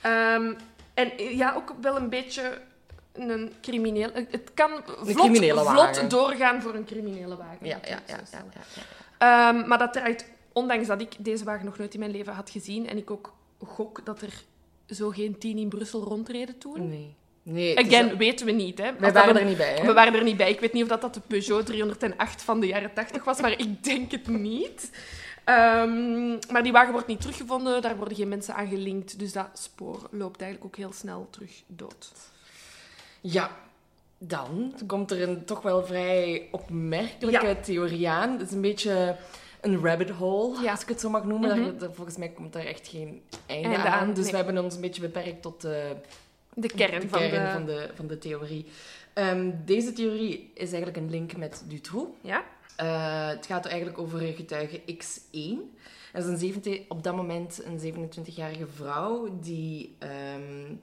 Ehm, 0.00 0.54
en 0.94 1.12
ja, 1.36 1.54
ook 1.54 1.74
wel 1.80 1.96
een 1.96 2.08
beetje 2.08 2.60
een 3.12 3.52
crimineel... 3.62 4.10
Het 4.14 4.50
kan 4.54 4.70
vlot, 5.02 5.38
vlot 5.66 6.10
doorgaan 6.10 6.62
voor 6.62 6.74
een 6.74 6.84
criminele 6.84 7.36
wagen. 7.36 7.66
Ja, 7.66 7.78
ja, 7.84 7.98
ja, 8.06 8.18
ja. 8.30 8.44
Ehm, 9.18 9.68
maar 9.68 9.78
dat 9.78 9.92
draait, 9.92 10.30
ondanks 10.52 10.86
dat 10.86 11.00
ik 11.00 11.14
deze 11.18 11.44
wagen 11.44 11.64
nog 11.64 11.78
nooit 11.78 11.94
in 11.94 12.00
mijn 12.00 12.10
leven 12.12 12.32
had 12.32 12.50
gezien 12.50 12.88
en 12.88 12.96
ik 12.96 13.10
ook 13.10 13.32
gok 13.64 14.04
dat 14.04 14.22
er 14.22 14.42
zo 14.94 15.10
geen 15.10 15.38
tien 15.38 15.58
in 15.58 15.68
Brussel 15.68 16.02
rondreden 16.02 16.58
toen. 16.58 16.88
Nee. 16.88 17.14
nee 17.42 17.78
Again, 17.78 18.16
weten 18.16 18.46
we 18.46 18.52
niet. 18.52 18.78
Hè. 18.78 18.90
Wij 18.98 19.12
waren 19.12 19.36
er 19.36 19.44
niet 19.44 19.56
bij, 19.56 19.74
hè? 19.74 19.86
We 19.86 19.92
waren 19.92 20.14
er 20.14 20.22
niet 20.22 20.36
bij. 20.36 20.50
Ik 20.50 20.60
weet 20.60 20.72
niet 20.72 20.82
of 20.82 20.88
dat, 20.88 21.00
dat 21.00 21.14
de 21.14 21.20
Peugeot 21.26 21.66
308 21.66 22.42
van 22.42 22.60
de 22.60 22.66
jaren 22.66 22.92
80 22.94 23.24
was, 23.24 23.40
maar 23.40 23.58
ik 23.58 23.84
denk 23.84 24.10
het 24.10 24.26
niet. 24.26 24.90
Ehm, 25.44 26.28
maar 26.50 26.62
die 26.62 26.72
wagen 26.72 26.92
wordt 26.92 27.06
niet 27.06 27.20
teruggevonden, 27.20 27.82
daar 27.82 27.96
worden 27.96 28.16
geen 28.16 28.28
mensen 28.28 28.54
aan 28.54 28.68
gelinkt, 28.68 29.18
dus 29.18 29.32
dat 29.32 29.48
spoor 29.52 30.08
loopt 30.10 30.40
eigenlijk 30.40 30.74
ook 30.74 30.80
heel 30.80 30.92
snel 30.92 31.28
terug 31.30 31.62
dood. 31.66 32.12
Ja. 33.20 33.50
Dan 34.18 34.74
komt 34.86 35.10
er 35.10 35.22
een 35.22 35.44
toch 35.44 35.62
wel 35.62 35.86
vrij 35.86 36.48
opmerkelijke 36.50 37.46
Ja. 37.46 37.54
theorie 37.54 38.08
aan. 38.08 38.32
Het 38.32 38.40
is 38.48 38.54
een 38.54 38.60
beetje 38.60 39.16
een 39.64 39.80
rabbit 39.84 40.10
hole, 40.10 40.62
Ja. 40.62 40.70
als 40.70 40.82
ik 40.82 40.88
het 40.88 41.00
zo 41.00 41.10
mag 41.10 41.24
noemen. 41.24 41.60
Mhm. 41.60 41.78
Daar- 41.78 41.92
volgens 41.92 42.16
mij 42.16 42.28
komt 42.28 42.52
daar 42.52 42.64
echt 42.64 42.88
geen 42.88 43.22
einde, 43.46 43.68
Einde 43.68 43.88
aan. 43.88 44.14
Dus 44.14 44.22
nee. 44.22 44.30
we 44.30 44.36
hebben 44.36 44.64
ons 44.64 44.74
een 44.74 44.80
beetje 44.80 45.00
beperkt 45.02 45.42
tot 45.42 45.60
de 45.60 45.96
De 46.54 46.68
kern, 46.68 47.00
de 47.00 47.08
van, 47.08 47.18
kern 47.18 47.44
de... 47.46 47.52
van, 47.52 47.64
de, 47.66 47.90
van 47.94 48.06
de 48.06 48.18
theorie. 48.18 48.66
Ehm, 49.12 49.50
deze 49.64 49.92
theorie 49.92 50.50
is 50.54 50.72
eigenlijk 50.72 50.96
een 50.96 51.10
link 51.10 51.36
met 51.36 51.64
Dutroux. 51.68 52.10
Ja? 52.20 52.44
Eh, 52.76 53.28
het 53.28 53.46
gaat 53.46 53.66
eigenlijk 53.66 53.98
over 53.98 54.18
getuige 54.20 54.80
X1. 54.86 55.58
Dat 56.12 56.22
is 56.24 56.28
een 56.28 56.38
17, 56.38 56.84
op 56.88 57.02
dat 57.02 57.14
moment 57.16 57.60
een 57.64 57.78
27-jarige 57.78 58.66
vrouw 58.66 59.38
die, 59.40 59.96
ehm, 59.98 60.74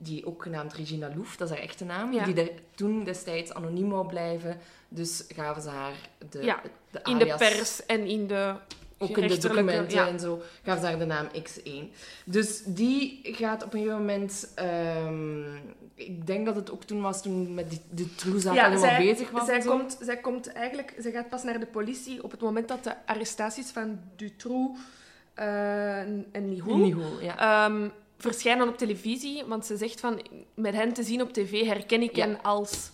die 0.00 0.26
ook 0.26 0.42
genaamd 0.42 0.72
Regina 0.72 1.10
Loef, 1.14 1.36
dat 1.36 1.48
is 1.50 1.54
haar 1.54 1.64
echte 1.64 1.84
naam, 1.84 2.12
Ja. 2.12 2.24
die 2.24 2.50
toen 2.74 3.04
destijds 3.04 3.54
anoniem 3.54 3.90
wou 3.90 4.06
blijven. 4.06 4.58
Dus 4.88 5.24
gaven 5.34 5.62
ze 5.62 5.68
haar 5.68 5.94
de, 6.30 6.42
Ja, 6.42 6.62
de 6.90 7.00
In 7.04 7.18
de 7.18 7.34
pers 7.38 7.86
en 7.86 8.06
in 8.06 8.26
de 8.26 8.54
ook 8.98 9.16
in 9.16 9.28
de 9.28 9.38
documenten 9.38 9.98
ja. 9.98 10.08
en 10.08 10.20
zo, 10.20 10.42
gaf 10.62 10.78
ze 10.80 10.86
haar 10.86 10.98
de 10.98 11.04
naam 11.04 11.28
X1. 11.28 11.94
Dus 12.24 12.62
die 12.64 13.20
gaat 13.22 13.64
op 13.64 13.72
een 13.72 13.78
gegeven 13.80 14.00
moment... 14.00 14.52
ehm, 14.54 15.56
ik 15.94 16.26
denk 16.26 16.46
dat 16.46 16.56
het 16.56 16.70
ook 16.70 16.84
toen 16.84 17.00
was, 17.00 17.22
toen 17.22 17.54
met 17.54 17.70
die, 17.70 17.80
de 17.90 18.14
Troezaak 18.14 18.54
Ja, 18.54 18.76
zij, 18.76 18.98
bezig 18.98 19.30
was. 19.30 19.46
zij, 19.46 19.58
komt, 19.60 19.98
zij 20.00 20.16
komt 20.16 20.52
eigenlijk... 20.52 20.94
Zij 20.98 21.12
gaat 21.12 21.28
pas 21.28 21.42
naar 21.42 21.60
de 21.60 21.66
politie 21.66 22.22
op 22.24 22.30
het 22.30 22.40
moment 22.40 22.68
dat 22.68 22.84
de 22.84 22.94
arrestaties 23.06 23.70
van 23.70 24.00
Dutroux 24.16 24.78
eh, 25.34 25.98
en 26.00 26.60
goed, 26.60 26.94
ja. 27.20 27.66
ehm, 27.66 27.88
verschijnen 28.18 28.68
op 28.68 28.78
televisie. 28.78 29.44
Want 29.44 29.66
ze 29.66 29.76
zegt 29.76 30.00
van... 30.00 30.22
Met 30.54 30.74
hen 30.74 30.92
te 30.92 31.02
zien 31.02 31.22
op 31.22 31.32
tv 31.32 31.66
herken 31.66 32.02
ik 32.02 32.16
Ja. 32.16 32.26
hen 32.26 32.42
als... 32.42 32.90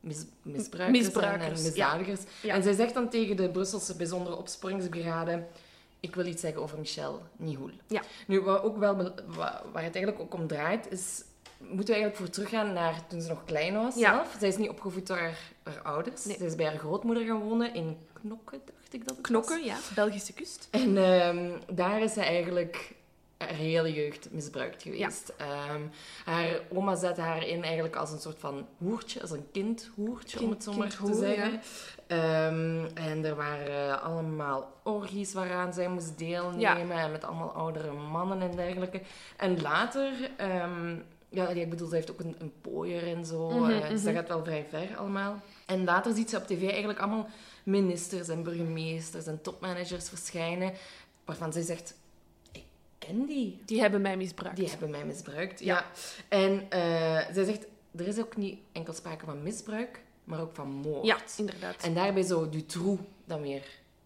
Mis, 0.00 0.24
misbruikers, 0.42 1.04
Misbruikers, 1.04 1.46
en, 1.46 1.56
ja. 1.56 1.62
misdadigers. 1.62 2.20
Ja. 2.42 2.54
En 2.54 2.62
zij 2.62 2.72
zegt 2.72 2.94
dan 2.94 3.08
tegen 3.08 3.36
de 3.36 3.50
Brusselse 3.50 3.96
bijzondere 3.96 4.36
opsporingsbrigade... 4.36 5.46
Ik 6.00 6.14
wil 6.14 6.26
iets 6.26 6.40
zeggen 6.40 6.62
over 6.62 6.78
Michel 6.78 7.22
Nihoul. 7.36 7.70
Ja. 7.86 8.02
Nu, 8.26 8.40
wat 8.40 8.62
ook 8.62 8.76
wel, 8.76 8.96
waar 9.72 9.82
het 9.82 9.94
eigenlijk 9.94 10.20
ook 10.20 10.34
om 10.34 10.46
draait, 10.46 10.90
is... 10.90 11.24
Moeten 11.58 11.86
we 11.86 11.92
eigenlijk 11.92 12.16
voor 12.16 12.28
teruggaan 12.28 12.72
naar 12.72 13.06
toen 13.06 13.20
ze 13.20 13.28
nog 13.28 13.44
klein 13.44 13.74
was 13.74 13.94
zelf. 13.94 14.36
Zij 14.38 14.48
is 14.48 14.56
niet 14.56 14.68
opgevoed 14.68 15.06
door 15.06 15.16
haar, 15.16 15.38
haar 15.62 15.82
ouders. 15.82 16.24
Nee. 16.24 16.36
Zij 16.36 16.46
is 16.46 16.54
bij 16.54 16.66
haar 16.66 16.78
grootmoeder 16.78 17.24
gaan 17.24 17.40
wonen 17.40 17.74
in 17.74 17.96
Knokke, 18.12 18.60
dacht 18.64 18.94
ik 18.94 19.06
dat 19.06 19.16
het 19.16 19.30
was. 19.30 19.46
Knokken, 19.46 19.64
ja. 19.64 19.76
Belgische 19.94 20.32
kust. 20.32 20.68
En 20.70 20.96
ehm, 20.96 21.50
daar 21.72 22.02
is 22.02 22.12
ze 22.12 22.20
eigenlijk 22.20 22.94
haar 23.38 23.48
hele 23.48 23.92
jeugd 23.92 24.28
misbruikt 24.30 24.82
geweest. 24.82 25.32
Ehm, 25.36 25.82
haar 26.24 26.60
oma 26.68 26.94
zette 26.94 27.20
haar 27.20 27.46
in 27.46 27.62
eigenlijk 27.62 27.96
als 27.96 28.10
een 28.10 28.18
soort 28.18 28.38
van 28.38 28.66
hoertje, 28.78 29.20
als 29.20 29.30
een 29.30 29.46
kindhoertje, 29.52 30.42
om 30.42 30.50
het 30.50 30.62
zo 30.62 30.72
maar 30.72 30.88
te 30.88 31.14
zeggen. 31.14 31.60
Ehm, 32.06 32.84
en 32.94 33.24
er 33.24 33.34
waren 33.34 34.02
allemaal 34.02 34.72
orgies 34.82 35.32
waaraan 35.32 35.72
zij 35.72 35.88
moest 35.88 36.18
deelnemen, 36.18 36.96
en 36.96 37.10
met 37.10 37.24
allemaal 37.24 37.52
oudere 37.52 37.92
mannen 37.92 38.40
en 38.40 38.56
dergelijke. 38.56 39.00
En 39.36 39.60
later... 39.60 40.12
ehm, 40.36 40.96
ja, 41.28 41.48
ik 41.48 41.70
bedoel, 41.70 41.88
ze 41.88 41.94
heeft 41.94 42.10
ook 42.10 42.20
een, 42.20 42.36
een 42.38 42.52
pooier 42.60 43.06
en 43.06 43.24
zo. 43.24 43.50
Mhm, 43.50 43.70
eh, 43.70 43.88
dus 43.88 44.02
dat 44.02 44.12
mhm. 44.12 44.14
gaat 44.14 44.28
wel 44.28 44.44
vrij 44.44 44.66
ver 44.70 44.96
allemaal. 44.96 45.40
En 45.66 45.84
later 45.84 46.14
ziet 46.14 46.30
ze 46.30 46.36
op 46.36 46.46
tv 46.46 46.68
eigenlijk 46.68 46.98
allemaal 46.98 47.28
ministers 47.62 48.28
en 48.28 48.42
burgemeesters 48.42 49.26
en 49.26 49.42
topmanagers 49.42 50.08
verschijnen, 50.08 50.72
waarvan 51.24 51.52
zij 51.52 51.62
zegt, 51.62 51.94
ken 53.06 53.26
die. 53.26 53.58
Die 53.64 53.80
hebben 53.80 54.00
mij 54.00 54.16
misbruikt. 54.16 54.56
Die 54.56 54.68
hebben 54.68 54.90
mij 54.90 55.04
misbruikt. 55.04 55.60
Ja. 55.60 55.74
Ja. 55.74 55.84
En 56.28 56.66
eh, 56.70 56.80
zij 57.34 57.44
zegt, 57.44 57.66
er 57.96 58.06
is 58.06 58.18
ook 58.18 58.36
niet 58.36 58.58
enkel 58.72 58.92
sprake 58.92 59.24
van 59.24 59.42
misbruik, 59.42 60.00
maar 60.24 60.40
ook 60.40 60.54
van 60.54 60.68
moord. 60.68 61.06
Ja, 61.06 61.16
inderdaad. 61.36 61.82
En 61.82 61.94
daarbij 61.94 62.22
zou 62.22 62.48
Dutroux 62.48 63.02
dan 63.24 63.42
weer 63.42 63.62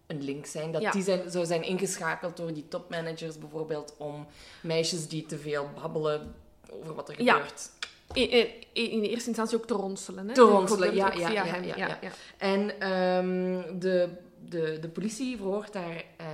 een 0.07 0.23
link 0.23 0.45
zijn. 0.45 0.71
Dat 0.71 0.81
Ja. 0.81 0.91
die 0.91 1.03
zijn, 1.03 1.31
zou 1.31 1.45
zijn 1.45 1.63
ingeschakeld 1.63 2.37
door 2.37 2.53
die 2.53 2.67
topmanagers 2.67 3.37
bijvoorbeeld 3.37 3.95
om 3.97 4.27
meisjes 4.61 5.07
die 5.07 5.25
te 5.25 5.37
veel 5.37 5.69
babbelen 5.81 6.35
over 6.69 6.95
wat 6.95 7.09
er 7.09 7.23
Ja. 7.23 7.33
gebeurt. 7.33 7.69
In, 8.13 8.29
in, 8.73 8.91
in 8.91 9.01
eerste 9.03 9.27
instantie 9.27 9.57
ook 9.57 9.67
te 9.67 9.73
ronselen. 9.73 10.27
Hè? 10.27 10.33
Te 10.33 10.41
ronselen, 10.41 10.95
ja, 10.95 11.13
ja, 11.13 11.29
ja, 11.29 11.45
hem. 11.45 11.63
ja, 11.63 11.75
ja, 11.75 11.87
ja. 11.87 11.97
ja. 12.01 12.11
En 12.37 12.79
ehm, 12.79 13.79
de, 13.79 14.09
de, 14.49 14.77
de 14.81 14.89
politie 14.89 15.37
verhoort 15.37 15.73
daar 15.73 16.03
eh 16.17 16.25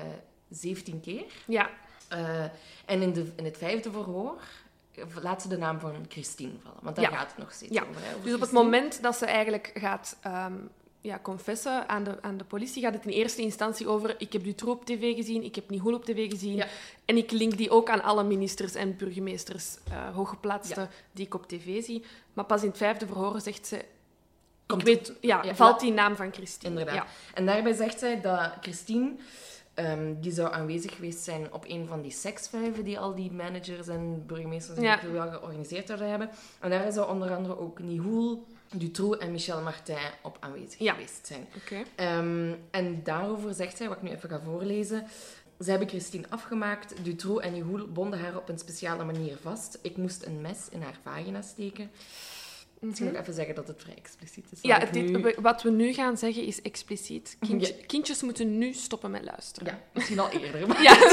17 0.49 0.99
keer. 1.01 1.23
Ja, 1.47 1.69
Eh, 2.07 2.39
en 2.85 3.01
in, 3.01 3.13
de, 3.13 3.31
in 3.35 3.45
het 3.45 3.57
vijfde 3.57 3.91
verhoor 3.91 4.35
laat 5.21 5.41
ze 5.41 5.47
de 5.47 5.57
naam 5.57 5.79
van 5.79 6.05
Christine 6.09 6.53
vallen. 6.63 6.77
Want 6.81 6.95
daar 6.95 7.11
Ja. 7.11 7.17
gaat 7.17 7.27
het 7.27 7.37
nog 7.37 7.51
steeds 7.53 7.73
Ja. 7.73 7.81
over. 7.89 8.01
Hè, 8.03 8.09
over 8.09 8.23
Dus 8.23 8.33
op 8.33 8.41
het 8.41 8.51
moment 8.51 9.01
dat 9.01 9.15
ze 9.15 9.25
eigenlijk 9.25 9.71
gaat 9.73 10.17
ehm, 10.21 10.53
ja, 11.01 11.19
confessen 11.21 11.89
aan 11.89 12.03
de, 12.03 12.21
aan 12.21 12.37
de 12.37 12.43
politie, 12.43 12.81
gaat 12.83 12.93
het 12.93 13.05
in 13.05 13.11
eerste 13.11 13.41
instantie 13.41 13.87
over 13.87 14.15
ik 14.17 14.33
heb 14.33 14.43
Dutroux 14.43 14.79
op 14.79 14.85
tv 14.85 15.15
gezien, 15.15 15.43
ik 15.43 15.55
heb 15.55 15.69
Nihoul 15.69 15.95
op 15.95 16.05
tv 16.05 16.29
gezien. 16.29 16.55
Ja. 16.55 16.67
En 17.05 17.17
ik 17.17 17.31
link 17.31 17.57
die 17.57 17.69
ook 17.69 17.89
aan 17.89 18.03
alle 18.03 18.23
ministers 18.23 18.75
en 18.75 18.97
burgemeesters, 18.97 19.77
eh 19.91 20.15
hooggeplaatsten, 20.15 20.89
die 21.11 21.25
ik 21.25 21.33
op 21.33 21.47
tv 21.47 21.83
zie. 21.83 22.03
Maar 22.33 22.45
pas 22.45 22.61
in 22.61 22.67
het 22.67 22.77
vijfde 22.77 23.05
verhoor 23.05 23.41
zegt 23.41 23.67
ze... 23.67 23.85
Komt 24.65 24.81
ik 24.81 24.87
weet, 24.87 25.13
ja, 25.21 25.55
valt 25.55 25.79
die 25.79 25.91
naam 25.91 26.15
van 26.15 26.33
Christine. 26.33 26.79
Inderdaad. 26.79 27.07
En 27.33 27.45
daarbij 27.45 27.73
zegt 27.73 27.99
zij 27.99 28.21
dat 28.21 28.51
Christine, 28.61 29.11
ehm, 29.77 30.13
die 30.19 30.31
zou 30.31 30.53
aanwezig 30.53 30.95
geweest 30.95 31.23
zijn 31.23 31.53
op 31.53 31.65
een 31.67 31.87
van 31.87 32.01
die 32.01 32.11
seksvijven 32.11 32.83
die 32.83 32.99
al 32.99 33.15
die 33.15 33.31
managers 33.31 33.87
en 33.87 34.23
burgemeesters 34.25 34.79
Ja. 34.79 35.01
en 35.01 35.13
wel 35.13 35.29
georganiseerd 35.29 35.87
zouden 35.87 36.09
hebben. 36.09 36.29
En 36.59 36.69
daar 36.69 36.91
zou 36.91 37.09
onder 37.09 37.35
andere 37.35 37.57
ook 37.59 37.79
Nihoul, 37.79 38.45
Dutroux 38.75 39.17
en 39.17 39.31
Michel 39.31 39.61
Martin 39.61 39.95
op 40.21 40.37
aanwezig 40.39 40.79
Ja. 40.79 40.93
geweest 40.93 41.27
zijn. 41.27 41.47
Oké. 41.55 41.83
Ehm, 41.95 42.53
en 42.71 43.03
daarover 43.03 43.53
zegt 43.53 43.77
zij, 43.77 43.87
wat 43.87 43.97
ik 43.97 44.03
nu 44.03 44.09
even 44.09 44.29
ga 44.29 44.39
voorlezen. 44.45 45.05
Ze 45.59 45.69
hebben 45.69 45.89
Christine 45.89 46.25
afgemaakt. 46.29 46.93
Dutroux 47.03 47.43
en 47.45 47.53
Nihoul 47.53 47.87
bonden 47.87 48.19
haar 48.19 48.37
op 48.37 48.49
een 48.49 48.59
speciale 48.59 49.03
manier 49.03 49.37
vast. 49.41 49.79
Ik 49.81 49.97
moest 49.97 50.25
een 50.25 50.41
mes 50.41 50.57
in 50.69 50.81
haar 50.81 50.97
vagina 51.03 51.41
steken. 51.41 51.91
Misschien 52.79 53.11
nog 53.11 53.21
even 53.21 53.33
zeggen 53.33 53.55
dat 53.55 53.67
het 53.67 53.81
vrij 53.81 53.95
expliciet 53.95 54.45
is. 54.51 54.57
Mhm. 54.61 54.67
Ja, 54.67 54.79
wat 54.79 54.87
ik 54.87 54.93
dit, 54.93 55.09
nu- 55.11 55.21
we- 55.21 55.37
wat 55.41 55.61
we 55.63 55.69
nu 55.71 55.93
gaan 55.93 56.17
zeggen 56.17 56.43
is 56.45 56.61
expliciet. 56.61 57.37
Kindje- 57.39 57.75
Ja. 57.79 57.85
Kindjes 57.85 58.21
moeten 58.21 58.57
nu 58.57 58.73
stoppen 58.73 59.11
met 59.11 59.23
luisteren. 59.23 59.73
Ja, 59.73 59.79
misschien 59.93 60.19
al 60.19 60.29
eerder. 60.29 60.67
Maar 60.67 60.81
Ja. 60.83 60.95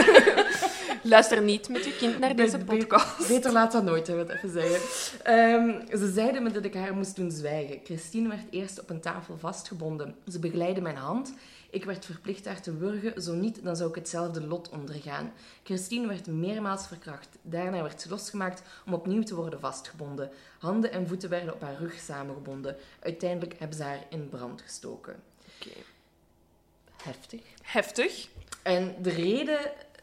Luister 1.03 1.43
niet 1.43 1.69
met 1.69 1.85
je 1.85 1.97
kind 1.97 2.19
naar 2.19 2.37
deze 2.37 2.59
podcast. 2.59 3.29
Beter 3.29 3.53
laat 3.53 3.73
dan 3.73 3.85
nooit, 3.85 4.07
hè, 4.07 4.17
wat 4.17 4.29
even 4.29 4.51
zeggen. 4.51 4.81
Ehm, 5.23 5.97
ze 5.99 6.13
zeiden 6.13 6.43
me 6.43 6.51
dat 6.51 6.65
ik 6.65 6.75
haar 6.75 6.95
moest 6.95 7.17
doen 7.17 7.31
zwijgen. 7.31 7.81
Christine 7.85 8.29
werd 8.29 8.41
eerst 8.51 8.81
op 8.81 8.91
een 8.91 9.01
tafel 9.01 9.39
vastgebonden. 9.39 10.15
Ze 10.29 10.39
begeleidde 10.39 10.81
mijn 10.81 10.97
hand. 10.97 11.35
Ik 11.75 11.85
werd 11.85 12.05
verplicht 12.05 12.45
haar 12.45 12.61
te 12.61 12.77
wurgen, 12.77 13.23
zo 13.23 13.35
niet, 13.35 13.65
dan 13.65 13.77
zou 13.77 13.89
ik 13.89 13.95
hetzelfde 13.95 14.47
lot 14.47 14.69
ondergaan. 14.69 15.33
Christine 15.63 16.07
werd 16.07 16.27
meermaals 16.27 16.87
verkracht. 16.87 17.29
Daarna 17.43 17.83
werd 17.83 18.01
ze 18.01 18.09
losgemaakt 18.09 18.63
om 18.87 18.95
opnieuw 18.95 19.23
te 19.23 19.35
worden 19.35 19.61
vastgebonden. 19.61 20.31
Handen 20.59 20.93
en 20.93 21.09
voeten 21.09 21.29
werden 21.29 21.55
op 21.55 21.61
haar 21.61 21.77
rug 21.79 21.99
samengebonden. 21.99 22.77
Uiteindelijk 23.01 23.59
hebben 23.59 23.77
ze 23.77 23.83
haar 23.83 24.07
in 24.09 24.29
brand 24.29 24.63
gestoken. 24.63 25.23
Oké. 25.61 25.77
Heftig. 27.03 27.43
Heftig. 27.63 28.29
En 28.63 28.95
de 29.03 29.11
reden 29.11 29.59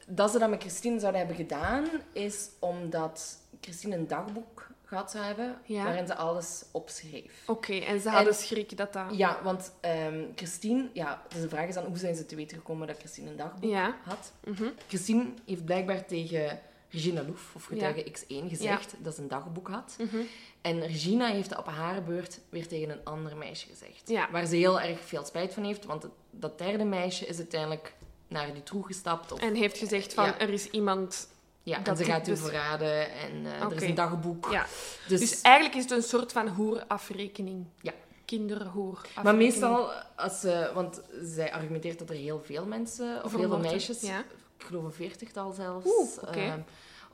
dat 0.08 0.32
ze 0.32 0.40
dat 0.40 0.50
met 0.50 0.62
Christine 0.62 1.00
zouden 1.00 1.20
hebben 1.20 1.38
gedaan, 1.38 1.88
is 2.12 2.50
omdat 2.60 3.38
Christine 3.62 3.96
een 3.96 4.08
dagboek 4.08 4.71
gehad 4.92 5.12
zou 5.12 5.24
hebben, 5.24 5.58
Ja. 5.66 5.84
waarin 5.84 6.08
ze 6.08 6.16
alles 6.16 6.64
opschreef. 6.72 7.44
Oké, 7.48 7.74
en 7.74 8.00
ze 8.00 8.10
hadden 8.10 8.34
schrik 8.34 8.78
dat 8.78 8.94
dat... 8.94 9.06
Ja, 9.12 9.40
want 9.44 9.74
ehm, 9.80 10.24
Christine, 10.36 10.90
ja, 10.94 11.22
dus 11.28 11.42
de 11.42 11.50
vraag 11.50 11.68
is 11.68 11.74
dan, 11.74 11.86
hoe 11.86 11.98
zijn 11.98 12.16
ze 12.16 12.26
te 12.26 12.36
weten 12.36 12.58
gekomen 12.58 12.88
dat 12.88 12.98
Christine 12.98 13.30
een 13.30 13.36
dagboek 13.36 13.70
Ja. 13.70 13.98
had? 14.04 14.32
Mhm. 14.46 14.64
Christine 14.88 15.26
heeft 15.46 15.66
blijkbaar 15.66 16.06
tegen 16.06 16.60
Regina 16.90 17.24
Loef, 17.24 17.56
of 17.56 17.66
getuige 17.66 18.12
X1, 18.12 18.50
gezegd 18.50 18.94
dat 19.00 19.16
ze 19.16 19.22
een 19.22 19.28
dagboek 19.28 19.68
had. 19.68 19.96
Mhm. 20.00 20.18
En 20.62 20.80
Regina 20.82 21.28
heeft 21.28 21.50
dat 21.50 21.60
op 21.60 21.68
haar 21.68 22.04
beurt 22.04 22.40
weer 22.50 22.68
tegen 22.68 22.90
een 22.90 23.04
ander 23.04 23.38
meisje 23.38 23.68
gezegd. 23.68 24.30
Waar 24.32 24.46
ze 24.46 24.56
heel 24.56 24.82
erg 24.82 25.00
veel 25.00 25.26
spijt 25.26 25.54
van 25.54 25.64
heeft, 25.64 25.86
want 25.86 26.08
dat 26.32 26.58
derde 26.58 26.84
meisje 26.84 27.26
is 27.26 27.38
uiteindelijk 27.38 27.94
naar 28.28 28.54
die 28.54 28.64
troe 28.64 28.86
gestapt. 28.86 29.32
Of, 29.32 29.40
En 29.40 29.56
heeft 29.56 29.78
gezegd 29.78 30.14
van, 30.14 30.34
er 30.40 30.50
is 30.50 30.70
iemand... 30.70 31.30
ja, 31.64 31.78
en 31.78 31.84
dat 31.84 31.98
ze 31.98 32.04
die 32.04 32.12
gaat 32.12 32.28
u 32.28 32.32
dus- 32.32 32.40
verraden 32.42 33.12
en 33.12 33.46
eh, 33.46 33.62
er 33.62 33.74
is 33.76 33.82
een 33.82 33.96
dagboek. 33.96 34.48
Ja. 34.52 34.66
Dus, 35.08 35.20
Dus 35.20 35.42
eigenlijk 35.42 35.76
is 35.76 35.82
het 35.84 35.92
een 35.92 36.04
soort 36.04 36.32
van 36.32 36.48
hoerafrekening. 36.48 37.66
Ja. 37.82 37.94
Kinderhoerafrekening. 38.26 39.24
maar 39.24 39.36
meestal, 39.36 39.90
als 40.16 40.40
ze, 40.40 40.72
want 40.74 41.02
zij 41.22 41.54
argumenteert 41.54 42.00
dat 42.00 42.10
er 42.10 42.16
heel 42.16 42.42
veel 42.46 42.66
mensen, 42.66 43.24
of 43.24 43.36
heel 43.36 43.48
veel 43.50 43.60
meisjes, 43.60 44.02
Ja. 44.02 44.20
ik 44.58 44.66
geloof 44.66 44.84
een 44.84 44.92
veertigtal 44.92 45.52
zelfs, 45.52 45.86
Oeh, 45.86 46.36
ehm, 46.46 46.60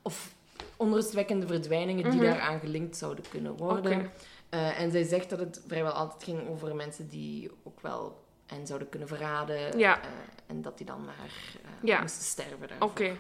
of 0.02 0.32
onrustwekkende 0.76 1.48
verdwijningen 1.48 2.04
die 2.04 2.14
Mhm. 2.22 2.24
daaraan 2.24 2.60
gelinkt 2.60 2.98
zouden 2.98 3.26
kunnen 3.30 3.58
worden. 3.58 4.12
Eh, 4.50 4.80
en 4.80 4.92
zij 4.92 5.04
zegt 5.04 5.30
dat 5.30 5.40
het 5.40 5.62
vrijwel 5.68 5.92
altijd 5.92 6.24
ging 6.24 6.50
over 6.50 6.76
mensen 6.76 7.08
die 7.08 7.52
ook 7.64 7.82
wel 7.82 8.24
hen 8.46 8.68
zouden 8.68 8.90
kunnen 8.90 9.08
verraden. 9.08 9.78
Ja. 9.80 10.02
eh, 10.02 10.08
en 10.48 10.62
dat 10.62 10.78
die 10.78 10.86
dan 10.86 11.06
maar 11.06 11.16
eh, 11.64 11.70
Ja. 11.82 12.02
moesten 12.02 12.24
sterven. 12.24 12.68
daarvoor. 12.68 12.88
Oké. 12.90 13.18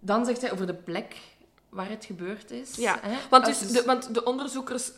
Dan 0.00 0.24
zegt 0.24 0.40
zij 0.40 0.52
over 0.52 0.66
de 0.66 0.74
plek 0.74 1.16
waar 1.68 1.88
het 1.88 2.04
gebeurd 2.04 2.50
is. 2.50 2.74
Ja, 2.74 2.98
hè. 3.02 3.16
Want, 3.30 3.44
dus 3.44 3.58
dus- 3.58 3.72
de, 3.72 3.82
want 3.84 4.14
de 4.14 4.24
onderzoekers 4.24 4.90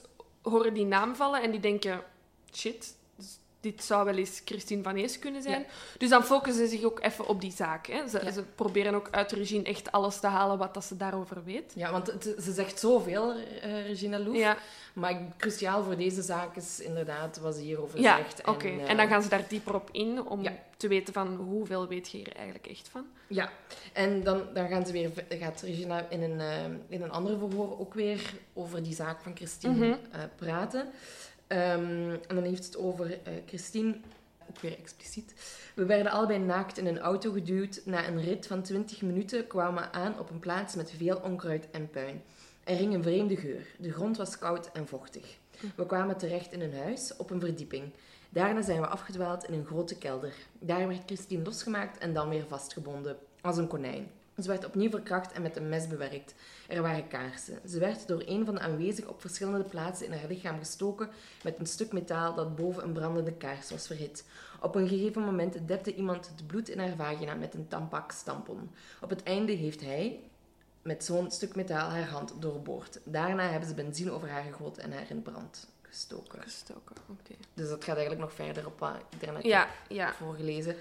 horen 0.42 0.75
die 0.75 0.87
naam 0.87 1.16
vallen 1.16 1.42
en 1.42 1.50
die 1.50 1.61
denken... 1.61 2.02
Shit, 2.54 2.97
dit 3.61 3.85
zou 3.85 4.05
wel 4.05 4.17
eens 4.17 4.43
Christine 4.45 4.83
van 4.83 4.97
Ees 4.97 5.19
kunnen 5.19 5.43
zijn. 5.43 5.67
Dus 5.99 6.09
dan 6.09 6.25
focussen 6.25 6.69
ze 6.69 6.76
zich 6.76 6.85
ook 6.85 7.00
even 7.02 7.26
op 7.26 7.40
die 7.40 7.52
zaak. 7.52 7.87
Hè. 7.87 8.09
Ze, 8.09 8.21
Ja. 8.25 8.31
ze 8.31 8.43
proberen 8.55 8.95
ook 8.95 9.09
uit 9.11 9.33
Regine 9.33 9.62
echt 9.64 9.93
alles 9.93 10.21
te 10.21 10.26
halen 10.26 10.59
wat 10.59 10.75
dat 10.75 10.85
ze 10.85 10.97
daarover 10.97 11.45
weet. 11.45 11.73
Ja, 11.75 11.90
want 11.93 12.07
het- 12.07 12.35
ze 12.43 12.52
zegt 12.52 12.79
zoveel, 12.81 13.33
eh, 13.61 13.87
Regina 13.87 14.19
Loef. 14.19 14.37
Ja, 14.37 14.57
Maar 14.95 15.23
cruciaal 15.37 15.83
voor 15.83 15.97
deze 15.97 16.23
zaak 16.23 16.57
is 16.57 16.81
inderdaad 16.81 17.38
wat 17.38 17.55
ze 17.55 17.61
hierover 17.61 18.00
ja 18.00 18.17
zegt. 18.17 18.47
oké. 18.49 18.67
En, 18.69 18.81
En, 18.81 18.87
eh, 18.88 18.97
dan 18.97 19.09
gaan 19.09 19.23
ze 19.23 19.29
daar 19.29 19.45
dieper 19.49 19.75
op 19.75 19.88
in 19.93 20.26
om 20.26 20.43
Ja. 20.43 20.52
te 20.76 20.88
weten 20.88 21.12
van 21.14 21.35
hoeveel 21.37 21.87
weet 21.88 22.11
je 22.11 22.17
hier 22.17 22.33
eigenlijk 22.37 22.67
echt 22.67 22.88
van. 22.88 23.07
Ja, 23.26 23.50
en 23.93 24.23
dan, 24.23 24.43
dan 24.55 24.69
gaan 24.69 24.87
ze 24.87 24.93
weer, 24.93 25.11
gaat 25.29 25.61
Regina 25.61 26.07
in 26.09 26.23
een, 26.23 26.40
eh, 26.40 26.64
in 26.88 27.02
een 27.02 27.11
ander 27.11 27.38
verhoor 27.38 27.79
ook 27.81 27.95
weer 27.95 28.21
over 28.52 28.83
die 28.83 28.95
zaak 28.95 29.21
van 29.23 29.37
Christine 29.37 29.87
Mhm. 29.87 29.97
praten. 30.37 30.88
Ehm, 31.50 32.11
en 32.28 32.35
dan 32.35 32.42
heeft 32.42 32.64
het 32.64 32.76
over 32.76 33.12
eh, 33.12 33.33
Christine, 33.47 33.95
ook 34.49 34.59
weer 34.59 34.78
expliciet. 34.78 35.35
We 35.75 35.85
werden 35.85 36.12
allebei 36.12 36.38
naakt 36.38 36.78
in 36.78 36.87
een 36.87 36.99
auto 36.99 37.33
geduwd. 37.33 37.83
Na 37.85 38.09
een 38.09 38.21
rit 38.21 38.47
van 38.47 38.62
20 38.62 39.02
minuten 39.02 39.47
kwamen 39.47 39.83
we 39.83 39.92
aan 39.92 40.19
op 40.19 40.30
een 40.30 40.38
plaats 40.38 40.75
met 40.75 40.92
veel 40.97 41.16
onkruid 41.16 41.71
en 41.71 41.90
puin. 41.90 42.23
Er 42.64 42.76
hing 42.76 42.95
een 42.95 43.02
vreemde 43.02 43.37
geur. 43.37 43.66
De 43.78 43.92
grond 43.92 44.16
was 44.16 44.38
koud 44.38 44.73
en 44.73 44.87
vochtig. 44.87 45.38
We 45.76 45.87
kwamen 45.87 46.16
terecht 46.16 46.52
in 46.52 46.61
een 46.61 46.75
huis 46.75 47.16
op 47.16 47.30
een 47.30 47.40
verdieping. 47.40 47.92
Daarna 48.28 48.62
zijn 48.62 48.80
we 48.80 48.87
afgedwaald 48.87 49.45
in 49.45 49.54
een 49.54 49.66
grote 49.66 49.99
kelder. 49.99 50.35
Daar 50.59 50.88
werd 50.88 51.02
Christine 51.07 51.45
losgemaakt 51.45 51.99
en 51.99 52.14
dan 52.14 52.28
weer 52.28 52.47
vastgebonden, 52.49 53.16
als 53.40 53.57
een 53.57 53.69
konijn. 53.69 54.11
Ze 54.42 54.49
werd 54.49 54.64
opnieuw 54.64 54.90
verkracht 54.90 55.32
en 55.32 55.42
met 55.42 55.56
een 55.56 55.68
mes 55.68 55.87
bewerkt. 55.88 56.35
Er 56.68 56.82
waren 56.82 57.09
kaarsen. 57.09 57.59
Ze 57.68 57.78
werd 57.78 58.09
door 58.09 58.23
een 58.26 58.44
van 58.44 58.54
de 58.54 58.61
aanwezigen 58.61 59.11
op 59.11 59.20
verschillende 59.20 59.64
plaatsen 59.64 60.06
in 60.06 60.12
haar 60.12 60.28
lichaam 60.28 60.59
gestoken 60.59 61.09
met 61.44 61.59
een 61.59 61.66
stuk 61.66 61.92
metaal 61.92 62.35
dat 62.35 62.56
boven 62.56 62.82
een 62.85 62.92
brandende 62.92 63.32
kaars 63.32 63.70
was 63.70 63.87
verhit. 63.87 64.25
Op 64.61 64.75
een 64.75 64.88
gegeven 64.88 65.23
moment 65.23 65.68
depte 65.68 65.94
iemand 65.94 66.28
het 66.28 66.47
bloed 66.47 66.68
in 66.68 66.78
haar 66.78 66.97
vagina 66.97 67.35
met 67.35 67.54
een 67.54 67.68
tampax 67.68 68.23
tampon. 68.23 68.70
Op 69.00 69.11
het 69.11 69.23
einde 69.23 69.52
heeft 69.52 69.80
hij, 69.80 70.20
met 70.82 71.04
zo'n 71.04 71.30
stuk 71.30 71.54
metaal, 71.54 71.88
haar 71.88 72.09
hand 72.09 72.35
doorboord. 72.38 73.00
Daarna 73.04 73.50
hebben 73.50 73.68
ze 73.68 73.75
benzine 73.75 74.11
over 74.11 74.28
haar 74.30 74.42
gegoten 74.42 74.82
en 74.82 74.92
haar 74.92 75.11
in 75.11 75.23
brand 75.23 75.68
gestoken. 75.82 76.42
Gestoken, 76.42 76.97
oké. 77.09 77.35
Dus 77.54 77.68
dat 77.68 77.85
gaat 77.85 77.97
eigenlijk 77.97 78.20
nog 78.20 78.32
verder 78.32 78.66
op 78.66 78.78
wat 78.78 78.94
ik 79.11 79.20
daarnet 79.20 79.42
Ja, 79.42 79.68
ja. 79.88 80.06
heb 80.06 80.14
voorgelezen. 80.14 80.76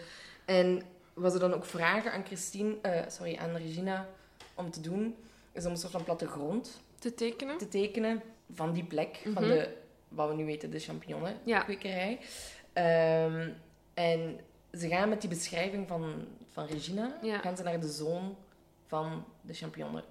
En 0.45 0.81
wat 1.19 1.31
ze 1.31 1.39
dan 1.39 1.53
ook 1.53 1.65
vragen 1.65 2.11
aan 2.11 2.25
Christine, 2.25 2.75
eh, 2.81 3.01
sorry, 3.09 3.37
aan 3.37 3.55
Regina 3.55 4.07
om 4.53 4.71
te 4.71 4.81
doen, 4.81 5.15
is 5.51 5.65
om 5.65 5.71
een 5.71 5.77
soort 5.77 5.91
van 5.91 6.03
plattegrond 6.03 6.81
Te 6.99 7.13
tekenen. 7.13 7.57
te 7.57 7.67
tekenen 7.67 8.21
van 8.53 8.73
die 8.73 8.83
plek, 8.83 9.19
van 9.23 9.43
Mhm. 9.43 9.51
de, 9.53 9.77
wat 10.07 10.27
we 10.29 10.35
nu 10.35 10.45
weten, 10.45 10.71
de 10.71 10.79
champignonnenkwekerij. 10.79 12.19
Ja. 12.19 13.25
Ehm, 13.25 13.49
en 13.93 14.39
ze 14.73 14.87
gaan 14.87 15.09
met 15.09 15.21
die 15.21 15.29
beschrijving 15.29 15.87
van, 15.87 16.13
van 16.51 16.65
Regina, 16.65 17.17
Ja. 17.21 17.37
gaan 17.37 17.57
ze 17.57 17.63
naar 17.63 17.79
de 17.79 17.89
zoon 17.91 18.35
van 18.87 19.25
de 19.41 19.53
champignonnen. 19.53 20.03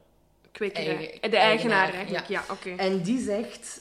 Kwekerij. 0.53 0.87
Eigen- 0.97 1.31
de 1.31 1.37
eigenaar 1.37 1.41
eigenaar, 1.43 1.93
eigenlijk, 1.93 2.27
ja, 2.29 2.43
oké. 2.51 2.71
En 2.71 3.03
die 3.03 3.21
zegt, 3.21 3.81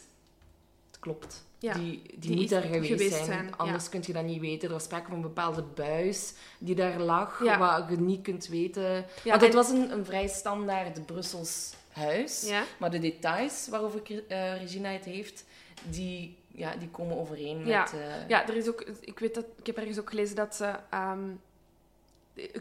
het 0.91 0.99
klopt. 0.99 1.45
Ja, 1.59 1.73
Die, 1.73 2.01
die, 2.01 2.19
die 2.19 2.35
moet 2.35 2.49
daar 2.49 2.61
geweest, 2.61 2.91
geweest 2.91 3.13
zijn, 3.13 3.25
zijn, 3.25 3.57
anders 3.57 3.89
kun 3.89 4.03
je 4.05 4.13
dat 4.13 4.23
niet 4.23 4.39
weten. 4.41 4.67
Er 4.67 4.73
was 4.73 4.83
sprake 4.83 5.05
van 5.05 5.15
een 5.15 5.21
bepaalde 5.21 5.61
buis 5.63 6.33
die 6.59 6.75
daar 6.75 6.99
lag, 6.99 7.43
Ja. 7.43 7.57
wat 7.57 7.89
je 7.89 7.97
niet 8.03 8.21
kunt 8.21 8.47
weten. 8.47 8.83
Ja, 8.83 9.03
Want 9.23 9.41
het 9.41 9.49
en- 9.49 9.55
was 9.55 9.69
een, 9.69 9.91
een 9.91 10.05
vrij 10.05 10.27
standaard 10.27 11.05
Brussels 11.05 11.73
huis. 11.91 12.43
Ja. 12.47 12.63
Maar 12.79 12.91
de 12.91 12.99
details 12.99 13.67
waarover 13.69 14.01
eh, 14.27 14.57
Regina 14.61 14.89
het 14.89 15.05
heeft, 15.05 15.45
die, 15.83 16.37
ja, 16.47 16.75
die 16.75 16.89
komen 16.89 17.17
overeen 17.17 17.65
Ja. 17.65 17.81
met... 17.81 17.93
eh, 17.93 18.27
Ja, 18.29 18.47
er 18.47 18.55
is 18.55 18.67
ook, 18.67 18.81
ik, 19.01 19.19
weet 19.19 19.35
dat, 19.35 19.45
ik 19.59 19.65
heb 19.65 19.77
ergens 19.77 19.99
ook 19.99 20.09
gelezen 20.09 20.35
dat 20.35 20.55
ze 20.55 20.73
ehm, 20.89 21.19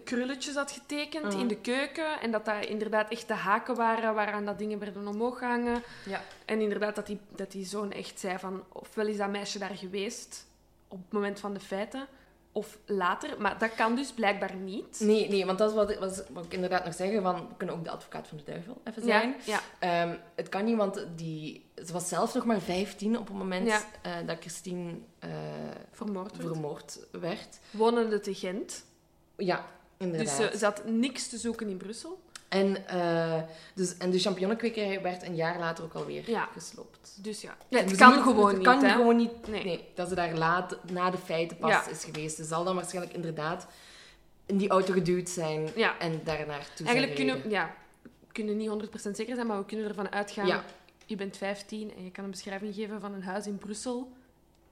krulletjes 0.04 0.54
had 0.54 0.71
getekend 0.71 1.35
in 1.35 1.49
de 1.49 1.56
keuken. 1.61 2.21
En 2.21 2.30
dat 2.30 2.45
daar 2.45 2.68
inderdaad 2.68 3.11
echt 3.11 3.28
de 3.28 3.35
haken 3.35 3.75
waren 3.76 4.14
waaraan 4.14 4.45
dat 4.45 4.59
dingen 4.59 4.78
werden 4.78 5.06
omhoog 5.06 5.38
gehangen. 5.38 5.83
ja. 6.06 6.23
En 6.45 6.61
inderdaad 6.61 6.95
dat 6.95 7.06
die, 7.06 7.21
dat 7.37 7.50
die 7.52 7.64
zoon 7.64 7.92
echt 7.92 8.21
zei 8.21 8.38
van... 8.38 8.64
Ofwel 8.73 9.06
is 9.06 9.16
dat 9.16 9.30
meisje 9.30 9.59
daar 9.59 9.75
geweest 9.76 10.47
op 10.88 10.99
het 10.99 11.12
moment 11.12 11.40
van 11.40 11.54
de 11.54 11.61
feiten, 11.61 12.06
of 12.52 12.78
later. 12.87 13.40
Maar 13.40 13.59
dat 13.59 13.75
kan 13.75 13.95
dus 13.95 14.12
blijkbaar 14.12 14.54
niet. 14.54 15.00
Nee, 15.00 15.28
nee, 15.28 15.47
want 15.47 15.59
dat 15.59 15.68
is 15.71 15.76
wat, 15.76 15.90
ik- 15.90 15.99
was, 15.99 16.23
wat 16.30 16.45
ik 16.45 16.52
inderdaad 16.52 16.85
nog 16.85 16.95
zeggen. 16.95 17.23
Van, 17.23 17.35
we 17.35 17.54
kunnen 17.56 17.75
ook 17.76 17.85
de 17.85 17.90
advocaat 17.90 18.28
van 18.28 18.37
de 18.37 18.45
duivel 18.45 18.80
even 18.85 19.06
Ja, 19.06 19.21
zijn. 19.21 19.35
ja, 19.45 19.61
Ehm, 19.78 20.16
het 20.35 20.49
kan 20.49 20.64
niet, 20.64 20.76
want 20.76 21.06
die, 21.16 21.66
ze 21.87 21.92
was 21.92 22.09
zelf 22.09 22.35
nog 22.35 22.45
maar 22.45 22.61
15 22.61 23.18
op 23.18 23.26
het 23.28 23.37
moment 23.37 23.66
Ja. 23.66 23.80
eh, 24.02 24.12
dat 24.26 24.37
Christine 24.40 24.95
eh, 25.18 25.30
vermoord 25.92 26.37
werd. 26.37 26.49
vermoord 26.50 26.99
werd. 27.11 27.59
Wonende 27.71 28.21
te 28.21 28.34
Gent. 28.34 28.84
Ja, 29.36 29.56
Dus 29.96 30.06
inderdaad. 30.06 30.36
ze, 30.52 30.58
ze 30.58 30.64
had 30.64 30.84
niks 30.84 31.28
te 31.28 31.38
zoeken 31.38 31.68
in 31.68 31.76
Brussel. 31.76 32.18
En, 32.49 32.88
eh, 32.88 33.42
dus, 33.75 33.96
en 33.96 34.10
de 34.10 34.18
champignonnenkwekerij 34.18 35.02
werd 35.02 35.22
een 35.22 35.34
jaar 35.34 35.58
later 35.58 35.84
ook 35.84 35.94
alweer 35.94 36.30
Ja. 36.30 36.49
gesloopt. 36.52 37.18
Dus 37.22 37.40
ja, 37.40 37.56
het 37.68 37.90
ze 37.90 37.96
kan 37.96 38.22
gewoon 38.22 38.46
het 38.49 38.56
niet, 38.56 38.66
kan 38.66 38.84
hè. 38.84 38.90
gewoon 38.90 39.16
niet. 39.16 39.49
Nee. 39.49 39.64
Nee. 39.64 39.84
dat 39.94 40.08
ze 40.08 40.14
daar 40.14 40.34
laat, 40.34 40.76
na 40.90 41.10
de 41.10 41.18
feiten 41.18 41.56
pas 41.56 41.70
Ja. 41.70 41.88
is 41.88 42.04
geweest. 42.04 42.36
Ze 42.36 42.44
zal 42.44 42.64
dan 42.64 42.75
waarschijnlijk 42.75 43.14
inderdaad 43.14 43.66
in 44.46 44.56
die 44.56 44.68
auto 44.68 44.92
geduwd 44.92 45.28
zijn 45.28 45.68
en 45.99 46.20
daar 46.25 46.46
naartoe 46.46 46.86
Eigenlijk 46.86 47.16
zijn 47.16 47.28
kunnen 47.30 47.50
ja, 47.50 47.75
we 48.02 48.32
kunnen 48.32 48.56
niet 48.56 48.68
100% 48.68 49.16
zeker 49.16 49.34
zijn, 49.34 49.46
maar 49.46 49.58
we 49.58 49.64
kunnen 49.64 49.88
ervan 49.88 50.12
uitgaan... 50.12 50.62
Je 51.08 51.16
bent 51.16 51.36
15 51.36 51.92
en 51.96 52.04
je 52.04 52.10
kan 52.10 52.25
een 52.25 52.30
beschrijving 52.30 52.75
geven 52.75 53.00
van 53.00 53.12
een 53.14 53.22
huis 53.22 53.46
in 53.46 53.58
Brussel. 53.58 54.12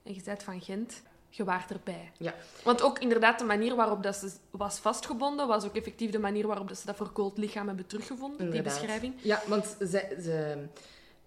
En 0.03 0.13
je 0.15 0.21
bent 0.25 0.43
van 0.43 0.61
Gent. 0.61 1.01
Je 1.35 1.43
waart 1.43 1.71
erbij. 1.71 2.11
Ja. 2.17 2.33
Want 2.63 2.81
ook 2.81 2.99
inderdaad 2.99 3.39
de 3.39 3.45
manier 3.45 3.75
waarop 3.75 4.03
dat 4.03 4.15
ze 4.15 4.31
was 4.51 4.79
vastgebonden... 4.79 5.47
was 5.47 5.65
ook 5.65 5.75
effectief 5.75 6.11
de 6.11 6.19
manier 6.19 6.47
waarop 6.47 6.67
dat 6.67 6.77
ze 6.77 6.85
dat 6.85 6.95
verkoold 6.95 7.37
lichaam 7.37 7.67
hebben 7.67 7.85
teruggevonden. 7.87 8.37
Die 8.37 8.47
Inderdaad. 8.47 8.79
beschrijving. 8.79 9.13
Ja, 9.21 9.41
want, 9.47 9.65
ze, 9.79 9.85
ze, 10.21 10.65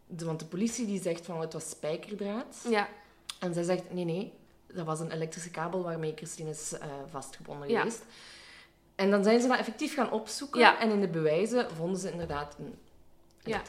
de, 0.06 0.24
want 0.24 0.38
de 0.40 0.46
politie 0.46 0.86
die 0.86 1.02
zegt 1.02 1.24
van 1.26 1.40
het 1.40 1.52
was 1.52 1.70
spijkerdraad. 1.70 2.64
Ja, 2.68 2.88
En 3.38 3.54
zij 3.54 3.62
zegt 3.62 3.92
nee, 3.92 4.04
nee, 4.04 4.32
dat 4.66 4.86
was 4.86 5.00
een 5.00 5.10
elektrische 5.12 5.50
kabel 5.50 5.82
waarmee 5.82 6.12
Christine 6.16 6.50
is 6.50 6.72
eh, 6.72 6.86
vastgebonden 7.10 7.68
Ja. 7.68 7.78
geweest. 7.78 8.02
En 8.94 9.10
dan 9.10 9.22
zijn 9.22 9.40
ze 9.40 9.48
dat 9.48 9.58
effectief 9.58 9.94
gaan 9.94 10.10
opzoeken. 10.10 10.60
Ja. 10.60 10.80
En 10.80 10.90
in 10.90 11.00
de 11.00 11.08
bewijzen 11.08 11.70
vonden 11.76 12.00
ze 12.00 12.10
inderdaad 12.10 12.56
een 12.58 12.74
Ja. 13.48 13.62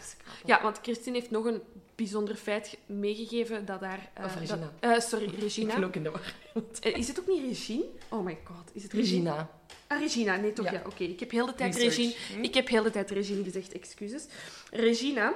ja, 0.46 0.62
want 0.62 0.80
Christine 0.82 1.18
heeft 1.18 1.32
nog 1.32 1.46
een 1.46 1.62
bijzonder 1.96 2.36
feit 2.36 2.68
ge- 2.68 2.78
meegegeven 2.86 3.66
dat 3.66 3.80
daar... 3.80 4.10
eh, 4.14 4.26
Of 4.26 4.36
Regina. 4.40 4.58
dat- 4.58 4.72
eh, 4.96 5.00
sorry, 5.00 5.34
Regina. 5.40 5.90
in 5.92 6.04
de 6.04 6.12
war. 6.12 6.34
Eh, 6.82 6.96
is 6.98 7.08
het 7.08 7.20
ook 7.20 7.28
niet 7.28 7.44
Regine? 7.44 7.86
Oh 8.10 8.26
my 8.26 8.38
god, 8.44 8.70
is 8.74 8.84
het 8.84 8.94
Regina. 8.94 9.50
Ah, 9.88 10.00
Regina, 10.00 10.36
nee 10.36 10.54
toch? 10.54 10.66
Ja, 10.66 10.72
Ja. 10.72 10.82
oké. 10.86 11.04
Ik 11.04 11.20
heb 11.20 11.32
heel 11.32 11.46
de 11.46 11.56
tijd 11.56 11.76
Research. 11.76 11.96
Regine... 11.96 12.16
Hm? 12.40 12.44
Ik 12.44 12.54
heb 12.54 12.68
heel 12.68 12.84
de 12.84 12.92
tijd 12.92 13.12
Regine 13.12 13.44
gezegd, 13.44 13.74
excuses. 13.74 14.26
Regina 14.72 15.34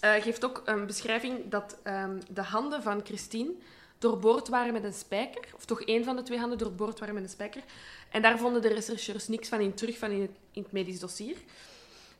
geeft 0.00 0.44
ook 0.44 0.62
een 0.64 0.86
beschrijving 0.86 1.48
dat 1.48 1.76
ehm, 1.82 2.20
de 2.30 2.42
handen 2.42 2.82
van 2.82 3.00
Christine 3.04 3.50
doorboord 3.98 4.48
waren 4.48 4.72
met 4.72 4.84
een 4.84 4.92
spijker. 4.92 5.44
Of 5.56 5.64
toch 5.64 5.82
één 5.82 6.04
van 6.04 6.16
de 6.16 6.22
twee 6.22 6.38
handen 6.38 6.58
doorboord 6.58 6.98
waren 6.98 7.14
met 7.14 7.22
een 7.22 7.28
spijker. 7.28 7.62
En 8.10 8.22
daar 8.22 8.38
vonden 8.38 8.62
de 8.62 8.68
rechercheurs 8.68 9.28
niks 9.28 9.48
van 9.48 9.60
in 9.60 9.74
terug 9.74 9.98
van 9.98 10.10
in 10.10 10.20
het, 10.20 10.30
in 10.52 10.62
het 10.62 10.72
medisch 10.72 11.00
dossier. 11.00 11.36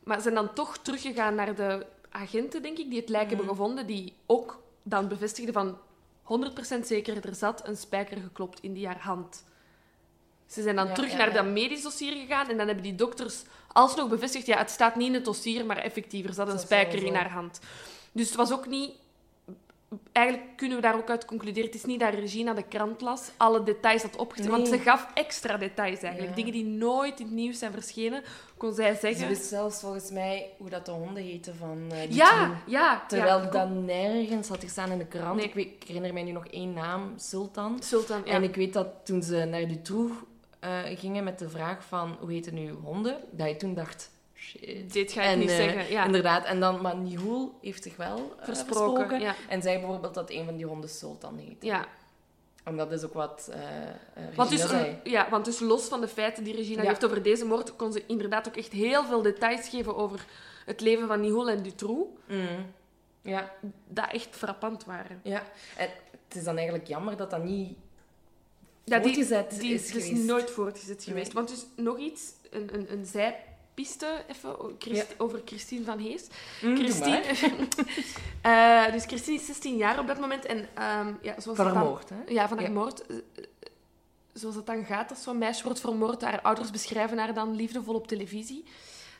Maar 0.04 0.16
ze 0.16 0.22
zijn 0.22 0.34
dan 0.34 0.52
toch 0.52 0.78
teruggegaan 0.78 1.34
naar 1.34 1.54
de 1.54 1.86
agenten, 2.10 2.62
denk 2.62 2.78
ik, 2.78 2.90
die 2.90 3.00
het 3.00 3.08
lijk 3.08 3.28
hebben 3.28 3.48
gevonden, 3.48 3.86
die 3.86 4.12
ook 4.26 4.62
dan 4.82 5.08
bevestigden 5.08 5.54
van 5.54 5.78
100% 6.80 6.80
zeker, 6.84 7.26
er 7.26 7.34
zat 7.34 7.68
een 7.68 7.76
spijker 7.76 8.16
geklopt 8.16 8.60
in 8.60 8.72
die 8.72 8.86
haar 8.86 9.00
hand. 9.00 9.44
Ze 10.46 10.62
zijn 10.62 10.76
dan 10.76 10.86
Ja, 10.86 10.92
terug 10.92 11.10
ja, 11.10 11.16
naar 11.16 11.28
ja. 11.28 11.34
dat 11.34 11.52
medisch 11.52 11.82
dossier 11.82 12.12
gegaan 12.12 12.48
en 12.48 12.56
dan 12.56 12.66
hebben 12.66 12.84
die 12.84 12.94
dokters 12.94 13.42
alsnog 13.72 14.08
bevestigd, 14.08 14.46
ja, 14.46 14.58
het 14.58 14.70
staat 14.70 14.96
niet 14.96 15.08
in 15.08 15.14
het 15.14 15.24
dossier, 15.24 15.66
maar 15.66 15.76
effectief, 15.76 16.26
er 16.26 16.34
zat 16.34 16.48
een 16.48 16.58
spijker 16.58 17.02
in 17.02 17.14
haar 17.14 17.30
hand. 17.30 17.60
Dus 18.12 18.26
het 18.26 18.36
was 18.36 18.52
ook 18.52 18.66
niet... 18.66 18.92
Eigenlijk 20.12 20.56
kunnen 20.56 20.76
we 20.76 20.82
daar 20.82 20.96
ook 20.96 21.10
uit 21.10 21.24
concluderen, 21.24 21.66
het 21.70 21.74
is 21.74 21.84
niet 21.84 22.00
dat 22.00 22.14
Regina 22.14 22.54
de 22.54 22.62
krant 22.62 23.00
las, 23.00 23.30
alle 23.36 23.62
details 23.62 24.02
had 24.02 24.16
opgeschreven, 24.16 24.56
want 24.56 24.68
ze 24.68 24.78
gaf 24.78 25.06
extra 25.14 25.56
details 25.56 26.02
eigenlijk. 26.02 26.30
Ja. 26.30 26.36
Dingen 26.36 26.52
die 26.52 26.64
nooit 26.64 27.20
in 27.20 27.26
het 27.26 27.34
nieuws 27.34 27.58
zijn 27.58 27.72
verschenen, 27.72 28.22
kon 28.56 28.74
zij 28.74 28.94
Ze 28.94 29.00
zeggen. 29.00 29.28
wist 29.28 29.44
zelfs 29.44 29.80
volgens 29.80 30.10
mij 30.10 30.50
hoe 30.58 30.70
dat 30.70 30.86
de 30.86 30.92
honden 30.92 31.22
heten 31.22 31.56
van 31.56 31.86
eh, 31.90 32.00
die 32.00 32.14
Ja, 32.14 32.62
ja. 32.66 33.04
Terwijl 33.08 33.38
ja, 33.42 33.50
dat 33.50 33.70
nergens 33.70 34.48
had 34.48 34.60
gestaan 34.60 34.90
in 34.90 34.98
de 34.98 35.06
krant. 35.06 35.36
Nee. 35.36 35.44
Ik, 35.44 35.54
weet, 35.54 35.66
ik 35.66 35.84
herinner 35.86 36.12
mij 36.12 36.22
nu 36.22 36.30
nog 36.30 36.46
één 36.46 36.72
naam, 36.72 37.12
Sultan. 37.16 37.82
Sultan, 37.82 38.22
ja. 38.24 38.32
En 38.32 38.42
ik 38.42 38.54
weet 38.54 38.72
dat 38.72 38.88
toen 39.04 39.22
ze 39.22 39.44
naar 39.44 39.68
Dutroux 39.68 40.12
eh 40.60 40.78
gingen 40.84 41.24
met 41.24 41.38
de 41.38 41.48
vraag 41.48 41.84
van 41.84 42.16
hoe 42.20 42.32
heten 42.32 42.54
nu 42.54 42.70
honden, 42.70 43.16
dat 43.30 43.48
je 43.48 43.56
toen 43.56 43.74
dacht, 43.74 44.10
shit. 44.44 44.92
Dit 44.92 45.12
ga 45.12 45.22
ik 45.22 45.28
En, 45.28 45.38
niet 45.38 45.50
eh, 45.50 45.56
zeggen. 45.56 45.90
Ja. 45.90 46.04
Inderdaad. 46.04 46.44
En 46.44 46.60
dan, 46.60 46.80
maar 46.80 46.96
Nihul 46.96 47.58
heeft 47.60 47.82
zich 47.82 47.96
wel 47.96 48.16
eh, 48.16 48.44
Versproken, 48.44 48.96
versproken. 48.96 49.20
ja. 49.20 49.34
En 49.48 49.62
zei 49.62 49.78
bijvoorbeeld 49.78 50.14
dat 50.14 50.30
een 50.30 50.44
van 50.44 50.56
die 50.56 50.66
honden 50.66 50.90
Sultan 50.90 51.36
heet. 51.38 51.56
Ja. 51.62 51.86
En 52.64 52.76
dat 52.76 52.92
is 52.92 53.04
ook 53.04 53.14
wat 53.14 53.50
eh, 53.52 53.60
Want, 54.36 54.50
dus, 54.50 54.68
zei. 54.68 55.00
ja, 55.04 55.28
want 55.30 55.44
dus 55.44 55.60
los 55.60 55.84
van 55.84 56.00
de 56.00 56.08
feiten 56.08 56.44
die 56.44 56.54
Regina 56.56 56.82
Ja. 56.82 56.88
heeft 56.88 57.04
over 57.04 57.22
deze 57.22 57.44
moord, 57.44 57.76
kon 57.76 57.92
ze 57.92 58.02
inderdaad 58.06 58.48
ook 58.48 58.56
echt 58.56 58.72
heel 58.72 59.04
veel 59.04 59.22
details 59.22 59.68
geven 59.68 59.96
over 59.96 60.24
het 60.66 60.80
leven 60.80 61.06
van 61.08 61.20
Nihol 61.20 61.50
en 61.50 61.62
Dutroux, 61.62 62.08
Mm. 62.28 62.46
Ja, 63.22 63.52
dat 63.88 64.10
echt 64.12 64.28
frappant 64.30 64.84
waren. 64.84 65.20
ja. 65.22 65.42
En 65.76 65.88
het 66.28 66.36
is 66.36 66.44
dan 66.44 66.56
eigenlijk 66.56 66.86
jammer 66.88 67.16
dat 67.16 67.30
dat 67.30 67.44
niet 67.44 67.76
die, 68.84 68.94
voortgezet 68.94 69.56
die 69.60 69.74
is 69.74 69.94
is 69.94 70.08
dus 70.08 70.18
nooit 70.18 70.50
voortgezet 70.50 70.96
Nee. 70.96 71.06
geweest. 71.06 71.32
Want 71.32 71.48
dus 71.48 71.66
nog 71.76 71.98
iets, 71.98 72.32
een, 72.50 72.74
een, 72.74 72.92
een 72.92 73.06
zijpiste 73.74 74.24
even 74.28 74.56
Ja. 74.78 75.04
over 75.18 75.42
Christine 75.44 75.84
van 75.84 75.98
Hees. 75.98 76.26
Mm, 76.62 76.76
Christine. 76.76 77.22
Eh, 78.42 78.92
dus 78.92 79.04
Christine 79.04 79.36
is 79.36 79.46
16 79.46 79.76
jaar 79.76 79.98
op 79.98 80.06
dat 80.06 80.20
moment. 80.20 80.44
En 80.44 80.68
ehm, 80.74 81.12
ja, 81.22 81.40
zoals 81.40 81.56
Van 81.56 81.64
haar 81.66 81.74
dan- 81.74 81.84
moord, 81.84 82.08
hè? 82.08 82.16
Ja, 82.28 82.48
van 82.48 82.58
haar 82.58 82.66
Ja. 82.66 82.72
moord. 82.72 83.06
Eh, 83.06 83.16
eh, 83.16 83.44
Zoals 84.32 84.54
het 84.56 84.66
dan 84.66 84.84
gaat 84.84 85.10
als 85.10 85.22
zo'n 85.22 85.38
meisje 85.38 85.64
wordt 85.64 85.80
vermoord. 85.80 86.22
Haar 86.22 86.40
ouders 86.42 86.70
beschrijven 86.70 87.18
haar 87.18 87.34
dan 87.34 87.54
liefdevol 87.56 87.94
op 87.94 88.06
televisie. 88.06 88.64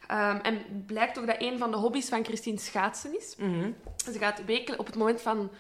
Ehm, 0.07 0.37
en 0.43 0.85
blijkt 0.87 1.19
ook 1.19 1.27
dat 1.27 1.37
een 1.39 1.59
van 1.59 1.71
de 1.71 1.77
hobby's 1.77 2.09
van 2.09 2.25
Christine 2.25 2.59
schaatsen 2.59 3.17
is. 3.19 3.35
Mhm. 3.39 3.71
Ze 4.13 4.19
gaat 4.19 4.45
wekelijks, 4.45 4.77
op 4.81 4.87
het 4.87 4.97
moment 4.97 5.21
van 5.21 5.51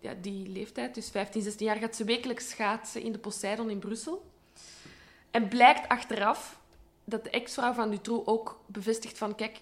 ja, 0.00 0.12
die 0.20 0.48
leeftijd, 0.48 0.94
dus 0.94 1.10
15, 1.10 1.42
16 1.42 1.66
jaar, 1.66 1.76
gaat 1.76 1.96
ze 1.96 2.04
wekelijks 2.04 2.48
schaatsen 2.48 3.02
in 3.02 3.12
de 3.12 3.18
Poseidon 3.18 3.70
in 3.70 3.78
Brussel. 3.78 4.30
En 5.30 5.48
blijkt 5.48 5.88
achteraf 5.88 6.59
dat 7.10 7.24
de 7.24 7.30
ex-vrouw 7.30 7.72
van 7.72 7.90
Dutroux 7.90 8.26
ook 8.26 8.60
bevestigt 8.66 9.18
van, 9.18 9.34
kijk, 9.34 9.60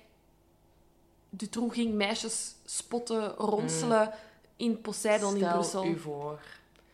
Dutroux 1.30 1.74
ging 1.74 1.94
meisjes 1.94 2.54
spotten, 2.64 3.34
ronselen 3.34 4.12
in 4.56 4.80
Poseidon 4.80 5.32
in 5.32 5.38
Stel 5.40 5.52
Brussel. 5.52 5.84
u 5.84 5.98
voor. 5.98 6.40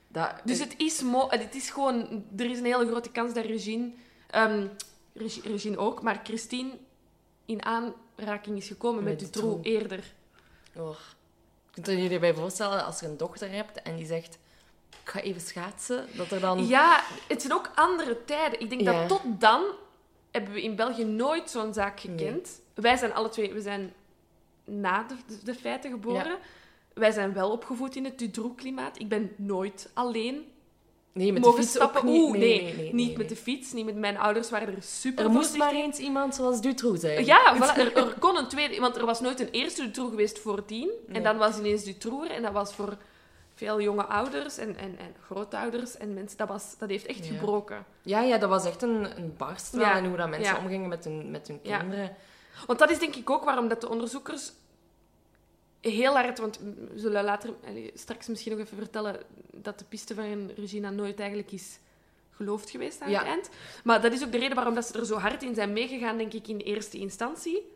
Dat, 0.09 0.31
Dus 0.45 0.59
het 0.59 0.75
is, 0.77 1.03
mo 1.03 1.27
het 1.31 1.55
is 1.55 1.71
gewoon... 1.71 2.25
Er 2.37 2.51
is 2.51 2.59
een 2.59 2.65
hele 2.65 2.87
grote 2.87 3.11
kans 3.11 3.35
dat 3.35 3.45
Regine... 3.45 3.91
ehm, 4.31 4.67
Regi- 5.13 5.41
Regine 5.41 5.77
ook, 5.79 6.03
maar 6.03 6.21
Christine 6.25 6.71
in 7.45 7.65
aanraking 7.65 8.57
is 8.57 8.67
gekomen 8.67 9.05
met, 9.05 9.13
Met 9.21 9.33
Dutroux 9.33 9.57
Dutroux. 9.63 9.83
eerder. 9.83 10.13
Oh. 10.77 10.97
Kunt 11.71 11.87
je 11.87 11.97
je 12.03 12.09
erbij 12.11 12.35
voorstellen 12.35 12.85
als 12.85 13.01
je 13.01 13.07
een 13.07 13.17
dochter 13.17 13.51
hebt 13.51 13.83
en 13.83 13.97
die 13.97 14.07
zegt: 14.07 14.39
Ik 15.03 15.11
ga 15.11 15.21
even 15.21 15.41
schaatsen, 15.41 16.07
dat 16.17 16.31
er 16.31 16.41
dan. 16.41 16.67
Ja, 16.67 17.03
het 17.29 17.41
zijn 17.43 17.53
ook 17.55 17.71
andere 17.75 18.25
tijden. 18.25 18.61
Ik 18.61 18.69
denk 18.69 18.81
Ja. 18.81 18.93
dat 18.93 19.09
tot 19.09 19.41
dan 19.41 19.63
hebben 20.35 20.53
we 20.53 20.63
in 20.63 20.77
België 20.77 21.05
nooit 21.05 21.51
zo'n 21.51 21.75
zaak 21.75 22.01
gekend. 22.01 22.61
Wij 22.75 22.97
zijn 22.97 23.15
alle 23.15 23.29
twee... 23.29 23.53
We 23.53 23.61
zijn 23.61 23.93
na 24.65 25.03
de, 25.03 25.15
de, 25.45 25.55
feiten 25.55 25.91
geboren. 25.91 26.27
Ja. 26.27 26.39
Wij 26.95 27.11
zijn 27.11 27.33
wel 27.33 27.51
opgevoed 27.51 27.97
in 27.97 28.05
het 28.05 28.19
Dutroux-klimaat. 28.19 28.99
Ik 28.99 29.09
ben 29.09 29.31
nooit 29.37 29.91
alleen 29.93 30.45
nee, 31.13 31.33
met 31.33 31.43
mogen 31.43 31.61
de 31.61 31.67
fiets 31.67 31.77
stappen. 31.77 32.01
ook 32.01 32.07
niet. 32.07 32.23
Oeh, 32.23 32.39
nee, 32.39 32.75
nee, 32.75 32.95
niet 32.95 33.17
met 33.17 33.29
de 33.29 33.37
fiets, 33.37 33.73
niet 33.73 33.85
met 33.85 33.97
mijn 33.97 34.19
ouders. 34.19 34.51
waren 34.51 34.77
er 34.77 34.83
super 34.83 35.25
Er 35.25 35.31
moest 35.31 35.57
maar 35.57 35.75
eens 35.75 35.99
iemand 35.99 36.35
zoals 36.35 36.61
Dutroux 36.61 37.01
zijn. 37.01 37.25
Ja, 37.25 37.55
voilà, 37.57 37.79
er, 37.79 37.97
er 37.97 38.15
kon 38.19 38.37
een 38.37 38.49
tweede... 38.49 38.81
Want 38.81 38.97
er 38.97 39.07
was 39.07 39.21
nooit 39.21 39.41
een 39.41 39.51
eerste 39.51 39.83
Dutroux 39.83 40.11
geweest 40.11 40.39
voor 40.39 40.65
tien. 40.65 40.91
En 41.13 41.23
dan 41.23 41.37
was 41.37 41.59
ineens 41.59 41.85
Dutroux. 41.85 42.29
En 42.29 42.43
dat 42.43 42.53
was 42.53 42.75
voor 42.75 42.97
veel 43.55 43.81
jonge 43.81 44.05
ouders 44.05 44.59
en, 44.59 44.77
en, 44.77 44.99
en 44.99 45.15
grootouders 45.25 45.97
en 45.97 46.15
mensen... 46.15 46.39
Dat, 46.39 46.49
was, 46.49 46.79
dat 46.79 46.89
heeft 46.89 47.07
echt 47.07 47.27
Ja. 47.27 47.33
gebroken. 47.35 47.85
Ja, 48.03 48.21
ja, 48.21 48.39
dat 48.39 48.49
was 48.49 48.65
echt 48.65 48.83
een, 48.83 49.17
een 49.19 49.35
barst. 49.37 49.75
Ja. 49.77 49.97
En 49.97 50.07
hoe 50.07 50.17
dat 50.17 50.29
mensen 50.29 50.55
Ja. 50.55 50.61
omgingen 50.61 50.89
met 50.89 51.05
hun, 51.05 51.31
met 51.31 51.49
hun 51.49 51.63
kinderen. 51.63 52.17
Want 52.67 52.79
dat 52.79 52.91
is 52.91 52.99
denk 52.99 53.15
ik 53.15 53.31
ook 53.31 53.45
waarom 53.45 53.69
dat 53.69 53.81
de 53.81 53.89
onderzoekers 53.89 54.53
heel 55.81 56.13
hard... 56.15 56.39
Want 56.39 56.59
we 56.59 56.93
zullen 56.99 57.25
later, 57.25 57.51
straks 57.95 58.27
misschien 58.27 58.53
nog 58.53 58.61
even 58.61 58.77
vertellen 58.77 59.21
dat 59.53 59.79
de 59.79 59.85
piste 59.85 60.15
van 60.15 60.51
Regina 60.57 60.91
nooit 60.91 61.19
eigenlijk 61.19 61.53
is 61.53 61.79
geloofd 62.31 62.71
geweest 62.71 63.01
aan 63.01 63.13
het 63.13 63.23
eind. 63.23 63.49
Maar 63.85 64.01
dat 64.01 64.13
is 64.13 64.25
ook 64.25 64.33
de 64.33 64.39
reden 64.39 64.55
waarom 64.55 64.75
dat 64.75 64.87
ze 64.87 64.99
er 64.99 65.07
zo 65.07 65.17
hard 65.17 65.43
in 65.43 65.55
zijn 65.55 65.73
meegegaan, 65.73 66.17
denk 66.17 66.33
ik, 66.33 66.49
in 66.49 66.57
eerste 66.59 66.99
instantie. 66.99 67.73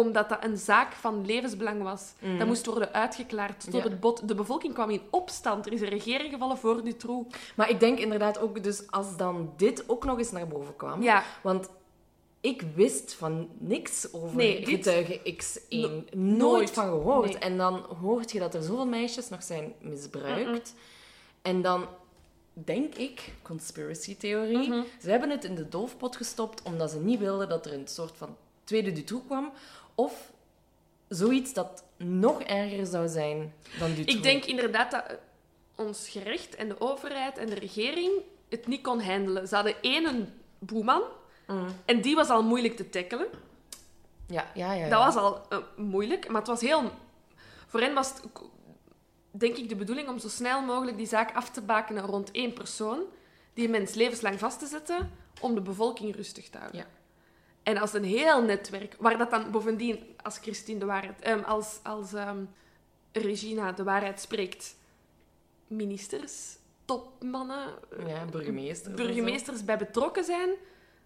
Omdat 0.00 0.28
dat 0.28 0.44
een 0.44 0.56
zaak 0.56 0.92
van 0.92 1.26
levensbelang 1.26 1.82
was. 1.82 2.12
Mhm. 2.18 2.38
Dat 2.38 2.46
moest 2.46 2.66
worden 2.66 2.92
uitgeklaard 2.92 3.64
tot 3.64 3.72
Ja. 3.74 3.82
het 3.82 4.00
bot. 4.00 4.28
De 4.28 4.34
bevolking 4.34 4.74
kwam 4.74 4.90
in 4.90 5.02
opstand. 5.10 5.66
Er 5.66 5.72
is 5.72 5.80
een 5.80 5.88
regering 5.88 6.32
gevallen 6.32 6.58
voor 6.58 6.84
Dutroux. 6.84 7.36
Maar 7.56 7.70
ik 7.70 7.80
denk 7.80 7.98
inderdaad 7.98 8.38
ook, 8.38 8.62
dus 8.62 8.90
als 8.90 9.16
dan 9.16 9.52
dit 9.56 9.84
ook 9.86 10.04
nog 10.04 10.18
eens 10.18 10.30
naar 10.30 10.48
boven 10.48 10.76
kwam. 10.76 11.02
Ja, 11.02 11.22
Want 11.42 11.68
ik 12.40 12.62
wist 12.74 13.14
van 13.14 13.48
niks 13.58 14.12
over 14.12 14.36
Nee, 14.36 14.64
getuige 14.66 15.20
X1. 15.36 15.80
No- 15.80 15.88
nooit 16.14 16.36
nooit. 16.38 16.70
van 16.70 16.84
gehoord. 16.84 17.28
Nee. 17.32 17.38
En 17.38 17.56
dan 17.56 17.84
hoort 18.00 18.32
je 18.32 18.38
dat 18.38 18.54
er 18.54 18.62
zoveel 18.62 18.86
meisjes 18.86 19.28
nog 19.28 19.42
zijn 19.42 19.72
misbruikt. 19.80 20.74
En 21.42 21.62
dan 21.62 21.86
denk 22.52 22.94
ik, 22.94 23.32
conspiracy 23.42 24.16
theorie, 24.16 24.68
Mhm. 24.68 24.82
ze 25.02 25.10
hebben 25.10 25.30
het 25.30 25.44
in 25.44 25.54
de 25.54 25.68
doofpot 25.68 26.16
gestopt 26.16 26.62
omdat 26.62 26.90
ze 26.90 26.98
niet 27.00 27.18
wilden 27.18 27.48
dat 27.48 27.66
er 27.66 27.72
een 27.72 27.88
soort 27.88 28.12
van 28.16 28.36
tweede 28.64 28.92
Dutroux 28.92 29.26
kwam. 29.26 29.52
Of 29.94 30.32
zoiets 31.08 31.52
dat 31.52 31.84
nog 31.96 32.42
erger 32.42 32.86
zou 32.86 33.08
zijn 33.08 33.54
dan 33.78 33.88
Dutroux. 33.88 34.14
ik 34.14 34.22
denk 34.22 34.44
inderdaad 34.44 34.90
dat 34.90 35.04
eh, 35.06 35.14
ons 35.74 36.08
gerecht 36.08 36.54
en 36.54 36.68
de 36.68 36.80
overheid 36.80 37.38
en 37.38 37.46
de 37.46 37.54
regering 37.54 38.12
het 38.48 38.66
niet 38.66 38.82
kon 38.82 39.00
handelen. 39.00 39.48
Ze 39.48 39.54
hadden 39.54 39.74
één 39.80 40.34
boeman 40.58 41.02
Mm. 41.50 41.66
en 41.84 42.00
die 42.00 42.14
was 42.14 42.28
al 42.28 42.42
moeilijk 42.42 42.76
te 42.76 42.88
tackelen. 42.88 43.26
Ja, 44.26 44.50
ja, 44.54 44.72
ja. 44.72 44.84
ja. 44.84 44.88
Dat 44.88 45.14
was 45.14 45.22
al 45.22 45.40
eh, 45.48 45.58
moeilijk, 45.76 46.28
maar 46.28 46.40
het 46.40 46.50
was 46.50 46.60
heel... 46.60 46.90
Voor 47.66 47.80
hen 47.80 47.94
was 47.94 48.08
het, 48.08 48.22
denk 49.30 49.56
ik, 49.56 49.68
de 49.68 49.76
bedoeling 49.76 50.08
om 50.08 50.18
zo 50.18 50.28
snel 50.28 50.62
mogelijk 50.62 50.96
die 50.96 51.06
zaak 51.06 51.34
af 51.34 51.50
te 51.50 51.60
bakenen 51.60 52.04
rond 52.04 52.30
één 52.30 52.52
persoon, 52.52 53.02
die 53.54 53.64
een 53.64 53.70
mens 53.70 53.94
levenslang 53.94 54.38
vast 54.38 54.58
te 54.58 54.66
zetten, 54.66 55.10
om 55.40 55.54
de 55.54 55.60
bevolking 55.60 56.14
rustig 56.14 56.48
te 56.48 56.58
houden. 56.58 56.80
Ja. 56.80 56.86
En 57.62 57.78
als 57.78 57.92
een 57.92 58.04
heel 58.04 58.42
netwerk, 58.42 58.94
waar 58.98 59.18
dat 59.18 59.30
dan 59.30 59.50
bovendien, 59.50 60.16
als 60.22 60.38
Christine 60.38 60.78
de 60.78 60.84
waarheid, 60.84 61.20
ehm, 61.20 61.40
als, 61.40 61.78
als 61.82 62.12
ehm, 62.12 62.44
Regina 63.12 63.72
de 63.72 63.82
waarheid 63.84 64.20
spreekt, 64.20 64.76
ministers, 65.66 66.56
topmannen, 66.84 67.68
eh, 67.98 68.08
Ja, 68.08 68.24
burgemeester. 68.24 68.94
burgemeesters 68.94 69.64
bij 69.64 69.78
betrokken 69.78 70.24
zijn, 70.24 70.50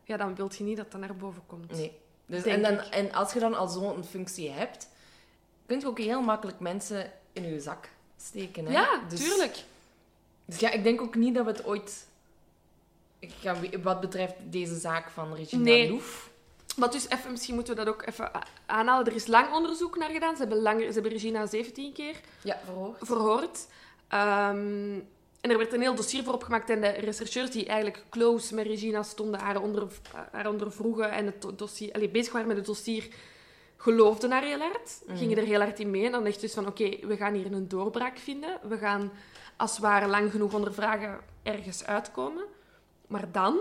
ja, 0.04 0.16
dan 0.16 0.34
wil 0.34 0.50
je 0.56 0.64
niet 0.64 0.76
dat 0.76 0.92
dat 0.92 1.00
naar 1.00 1.16
boven 1.16 1.42
komt. 1.46 1.70
Nee. 1.72 1.92
Dus, 2.26 2.44
en, 2.44 2.62
dan, 2.62 2.72
ik. 2.72 2.84
en 2.84 3.12
als 3.12 3.32
je 3.32 3.40
dan 3.40 3.54
al 3.54 3.68
zo'n 3.68 4.04
functie 4.04 4.50
hebt, 4.50 4.88
kun 5.66 5.80
je 5.80 5.86
ook 5.86 5.98
heel 5.98 6.22
makkelijk 6.22 6.60
mensen 6.60 7.12
in 7.32 7.44
je 7.44 7.60
zak 7.60 7.88
steken. 8.16 8.66
Hè? 8.66 8.72
Ja, 8.72 9.02
dus, 9.08 9.20
tuurlijk. 9.20 9.64
Dus 10.44 10.58
ja, 10.58 10.70
ik 10.70 10.82
denk 10.82 11.00
ook 11.00 11.14
niet 11.14 11.34
dat 11.34 11.44
we 11.44 11.50
het 11.50 11.64
ooit... 11.64 12.06
Wat 13.82 14.00
betreft 14.00 14.34
deze 14.50 14.78
zaak 14.78 15.10
van 15.10 15.34
Regina 15.34 15.62
Nee. 15.62 15.90
Loef... 15.90 16.30
Maar 16.76 16.90
dus 16.90 17.08
even, 17.08 17.30
misschien 17.30 17.54
moeten 17.54 17.76
we 17.76 17.84
dat 17.84 17.94
ook 17.94 18.06
even 18.06 18.30
aanhalen. 18.66 19.06
Er 19.06 19.14
is 19.14 19.26
lang 19.26 19.52
onderzoek 19.52 19.96
naar 19.96 20.10
gedaan. 20.10 20.34
Ze 20.36 20.40
hebben, 20.40 20.62
langer, 20.62 20.86
ze 20.86 20.92
hebben 20.92 21.12
Regina 21.12 21.46
17 21.46 21.92
keer 21.92 22.20
Ja, 22.42 22.58
verhoord. 22.64 22.98
verhoord. 23.00 23.66
Ehm, 24.08 24.98
en 25.40 25.50
er 25.50 25.58
werd 25.58 25.72
een 25.72 25.80
heel 25.80 25.94
dossier 25.94 26.24
voor 26.24 26.32
opgemaakt. 26.34 26.70
En 26.70 26.80
de 26.80 26.88
rechercheurs 26.88 27.50
die 27.50 27.66
eigenlijk 27.66 28.04
close 28.10 28.54
met 28.54 28.66
Regina 28.66 29.02
stonden, 29.02 29.40
haar, 29.40 29.62
onder, 29.62 29.86
haar 30.30 30.48
ondervroegen 30.48 31.10
en 31.10 31.26
het 31.26 31.42
do- 31.42 31.54
dossier, 31.54 31.92
allee, 31.92 32.08
bezig 32.08 32.32
waren 32.32 32.48
met 32.48 32.56
het 32.56 32.66
dossier, 32.66 33.08
geloofden 33.76 34.30
haar 34.30 34.42
heel 34.42 34.58
hard. 34.58 35.00
Mhm. 35.06 35.16
Gingen 35.16 35.38
er 35.38 35.44
heel 35.44 35.60
hard 35.60 35.80
in 35.80 35.90
mee. 35.90 36.04
En 36.06 36.12
dan 36.12 36.22
dacht 36.24 36.34
je 36.34 36.40
dus 36.40 36.54
van, 36.54 36.66
oké, 36.66 36.96
we 37.06 37.16
gaan 37.16 37.34
hier 37.34 37.52
een 37.52 37.68
doorbraak 37.68 38.18
vinden. 38.18 38.58
We 38.68 38.78
gaan, 38.78 39.12
als 39.56 39.78
we 39.78 39.86
haar 39.86 40.08
lang 40.08 40.30
genoeg 40.30 40.54
ondervragen, 40.54 41.20
ergens 41.42 41.84
uitkomen. 41.84 42.44
Maar 43.06 43.32
dan 43.32 43.58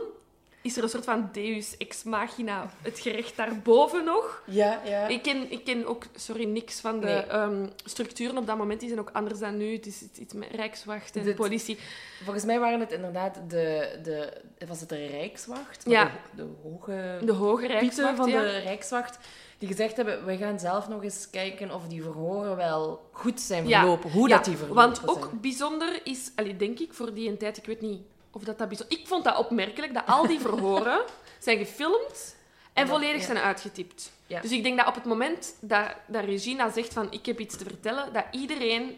is 0.63 0.77
er 0.77 0.83
een 0.83 0.89
soort 0.89 1.03
van 1.03 1.29
deus 1.31 1.77
ex 1.77 2.03
machina, 2.03 2.69
het 2.81 2.99
gerecht 2.99 3.35
daarboven 3.35 4.03
nog. 4.05 4.43
Ja, 4.45 4.81
ja. 4.85 5.07
Ik 5.07 5.21
ken, 5.21 5.51
ik 5.51 5.63
ken 5.63 5.85
ook, 5.85 6.03
sorry, 6.15 6.43
niks 6.45 6.79
van 6.79 6.99
de 6.99 7.05
Nee. 7.05 7.15
ehm, 7.23 7.67
structuren 7.85 8.37
op 8.37 8.47
dat 8.47 8.57
moment. 8.57 8.79
Die 8.79 8.89
zijn 8.89 9.01
ook 9.01 9.09
anders 9.13 9.39
dan 9.39 9.57
nu. 9.57 9.73
Het 9.73 9.85
is 9.85 10.01
iets- 10.19 10.33
met 10.33 10.47
rijkswacht 10.51 11.15
en 11.15 11.23
Dit- 11.23 11.35
politie. 11.35 11.77
Volgens 12.23 12.45
mij 12.45 12.59
waren 12.59 12.79
het 12.79 12.91
inderdaad 12.91 13.39
de... 13.47 13.99
de 14.03 14.41
was 14.67 14.79
het 14.79 14.89
de 14.89 15.05
Rijkswacht? 15.05 15.83
Ja. 15.85 16.03
De, 16.03 16.11
de 16.35 16.47
hoge... 16.63 17.19
De 17.25 17.31
hoge 17.31 17.67
rijkswacht, 17.67 18.15
van 18.17 18.29
ja. 18.29 18.41
de 18.41 18.57
Rijkswacht 18.57 19.17
die 19.57 19.67
gezegd 19.67 19.95
hebben, 19.95 20.25
we 20.25 20.37
gaan 20.37 20.59
zelf 20.59 20.87
nog 20.87 21.03
eens 21.03 21.29
kijken 21.29 21.71
of 21.73 21.87
die 21.87 22.01
verhoren 22.03 22.55
wel 22.55 23.09
goed 23.11 23.41
zijn 23.41 23.67
Ja. 23.67 23.79
verlopen. 23.79 24.11
Hoe 24.11 24.29
Ja, 24.29 24.35
dat 24.35 24.45
die 24.45 24.57
verlopen 24.57 24.83
Want 24.83 25.07
ook 25.07 25.23
zijn. 25.23 25.39
bijzonder 25.41 25.99
is, 26.03 26.31
allee, 26.35 26.55
denk 26.55 26.79
ik, 26.79 26.93
voor 26.93 27.13
die 27.13 27.29
een 27.29 27.37
tijd, 27.37 27.57
ik 27.57 27.65
weet 27.65 27.81
niet 27.81 28.01
of 28.35 28.43
dat 28.43 28.57
dat 28.57 28.67
bijzonder... 28.67 28.99
Ik 28.99 29.07
vond 29.07 29.23
dat 29.23 29.37
opmerkelijk, 29.37 29.93
dat 29.93 30.03
al 30.05 30.27
die 30.27 30.39
verhoren 30.39 31.01
zijn 31.39 31.57
gefilmd 31.57 32.35
en 32.73 32.85
Dat- 32.87 32.95
volledig 32.95 33.19
ja. 33.19 33.25
zijn 33.25 33.37
uitgetypt. 33.37 34.11
Ja. 34.27 34.41
Dus 34.41 34.51
ik 34.51 34.63
denk 34.63 34.77
dat 34.77 34.87
op 34.87 34.95
het 34.95 35.05
moment 35.05 35.55
dat, 35.61 35.87
dat 36.07 36.23
Regina 36.25 36.71
zegt 36.71 36.93
van 36.93 37.11
ik 37.11 37.25
heb 37.25 37.39
iets 37.39 37.57
te 37.57 37.63
vertellen, 37.63 38.13
dat 38.13 38.25
iedereen 38.31 38.97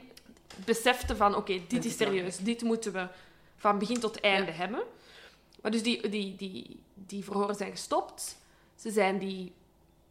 besefte 0.65 1.15
van 1.15 1.35
oké, 1.35 1.53
dit 1.53 1.69
Dit 1.69 1.85
is 1.85 1.97
serieus, 1.97 2.37
dit 2.37 2.61
moeten 2.61 2.93
we 2.93 3.07
van 3.57 3.79
begin 3.79 3.99
tot 3.99 4.19
einde 4.19 4.51
hebben. 4.51 4.83
Maar 5.61 5.71
dus 5.71 5.83
die, 5.83 6.09
die, 6.09 6.35
die, 6.35 6.79
die 6.93 7.23
verhoren 7.23 7.55
zijn 7.55 7.71
gestopt. 7.71 8.37
Ze 8.75 8.91
zijn 8.91 9.17
die 9.17 9.53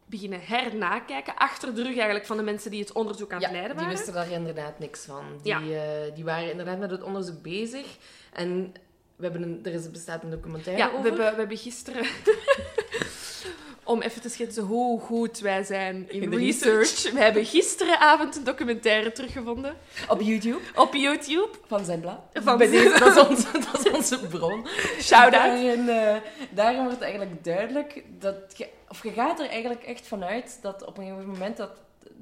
beginnen 0.05 0.39
hernakijken, 0.43 1.35
achter 1.35 1.75
de 1.75 1.81
rug 1.81 1.93
eigenlijk 1.95 2.25
van 2.25 2.37
de 2.37 2.43
mensen 2.43 2.71
die 2.71 2.79
het 2.79 2.91
onderzoek 2.91 3.31
aan 3.31 3.37
het 3.37 3.45
Ja, 3.45 3.51
leiden 3.51 3.71
die 3.77 3.85
waren. 3.85 3.97
wisten 3.97 4.13
daar 4.15 4.31
inderdaad 4.31 4.79
niks 4.79 5.05
van. 5.05 5.23
Die, 5.41 5.51
Ja. 5.51 5.59
eh, 6.05 6.15
die 6.15 6.23
waren 6.23 6.49
inderdaad 6.51 6.79
met 6.79 6.91
het 6.91 7.03
onderzoek 7.03 7.41
bezig. 7.41 7.85
En 8.33 8.73
we 9.15 9.23
hebben 9.23 9.41
een, 9.41 9.59
er 9.63 9.73
is, 9.73 9.91
bestaat 9.91 10.23
een 10.23 10.29
documentaire 10.29 10.83
Ja, 10.83 10.87
over. 10.89 11.01
we 11.01 11.07
hebben, 11.07 11.31
we 11.31 11.39
hebben 11.39 11.57
gisteren 11.57 12.05
om 13.83 14.01
even 14.01 14.21
te 14.21 14.29
schetsen 14.29 14.63
hoe 14.63 14.99
goed 14.99 15.39
wij 15.39 15.63
zijn 15.63 16.11
in, 16.11 16.33
research. 16.33 17.11
We 17.11 17.19
hebben 17.19 17.45
gisteravond 17.45 18.35
een 18.35 18.43
documentaire 18.43 19.11
teruggevonden 19.11 19.75
Op 20.09 20.21
YouTube. 20.21 20.59
op 20.75 20.93
YouTube. 20.93 21.49
Van 21.67 21.85
zijn 21.85 21.99
blad. 21.99 22.19
Van 22.33 22.57
Bij 22.57 22.69
deze, 22.69 22.99
dat, 22.99 23.15
is 23.15 23.27
onze, 23.27 23.51
dat 23.71 23.85
is 23.85 23.91
onze 23.91 24.27
bron. 24.27 24.67
Shout-out. 24.99 25.31
Daarin, 25.31 25.89
eh, 25.89 26.15
daarin 26.49 26.83
wordt 26.83 27.01
eigenlijk 27.01 27.43
duidelijk 27.43 28.03
dat 28.19 28.53
je, 28.57 28.67
of 28.89 29.03
je 29.03 29.11
gaat 29.11 29.39
er 29.39 29.49
eigenlijk 29.49 29.83
echt 29.83 30.07
vanuit 30.07 30.59
dat 30.61 30.85
op 30.85 30.97
een 30.97 31.05
gegeven 31.05 31.27
moment 31.29 31.57
dat 31.57 31.71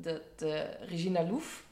de, 0.01 0.21
de 0.37 0.65
Regina 0.79 1.23
Loef, 1.29 1.63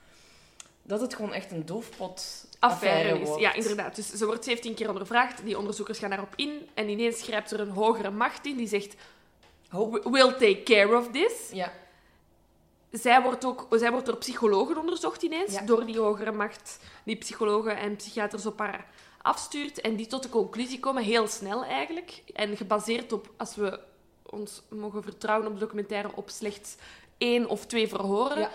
dat 0.92 1.02
het 1.02 1.16
gewoon 1.16 1.34
echt 1.34 1.52
een 1.52 1.66
doofpot 1.66 2.46
affaire, 2.60 3.20
is. 3.20 3.28
wordt. 3.28 3.42
Ja, 3.42 3.54
inderdaad. 3.54 3.96
Dus 3.96 4.10
ze 4.14 4.26
wordt 4.26 4.44
17 4.44 4.74
keer 4.74 4.88
ondervraagd. 4.90 5.44
Die 5.44 5.58
onderzoekers 5.58 6.00
gaan 6.00 6.10
daarop 6.10 6.34
in. 6.36 6.70
En 6.74 6.90
ineens 6.90 7.22
grijpt 7.22 7.52
er 7.52 7.60
een 7.60 7.70
hogere 7.70 8.10
macht 8.12 8.46
in 8.46 8.56
die 8.58 8.68
zegt... 8.68 8.96
"We- 9.70 10.02
We'll 10.12 10.32
take 10.32 10.64
care 10.64 10.98
of 10.98 11.12
this. 11.12 11.34
Ja, 11.52 11.72
Zij 12.92 13.22
wordt, 13.22 13.46
ook, 13.46 13.68
zij 13.72 13.92
wordt 13.92 14.06
door 14.06 14.18
psychologen 14.18 14.78
onderzocht 14.78 15.22
ineens. 15.22 15.54
Ja. 15.54 15.62
Door 15.62 15.86
die 15.86 16.00
hogere 16.00 16.32
macht 16.32 16.80
die 17.04 17.16
psychologen 17.16 17.78
en 17.78 17.96
psychiaters 17.96 18.46
op 18.46 18.60
haar 18.60 18.86
afstuurt. 19.22 19.82
En 19.82 19.96
die 19.96 20.08
tot 20.08 20.24
de 20.24 20.30
conclusie 20.30 20.80
komen, 20.80 21.04
heel 21.04 21.28
snel 21.28 21.64
eigenlijk. 21.64 22.22
En 22.34 22.58
gebaseerd 22.58 23.12
op, 23.14 23.30
als 23.38 23.56
we 23.56 23.80
ons 24.24 24.62
mogen 24.70 25.04
vertrouwen 25.04 25.48
op 25.48 25.54
de 25.54 25.60
documentaire, 25.60 26.10
op 26.16 26.30
slechts 26.30 26.76
één 27.18 27.48
of 27.50 27.66
twee 27.66 27.88
verhoren. 27.88 28.40
Ja. 28.40 28.52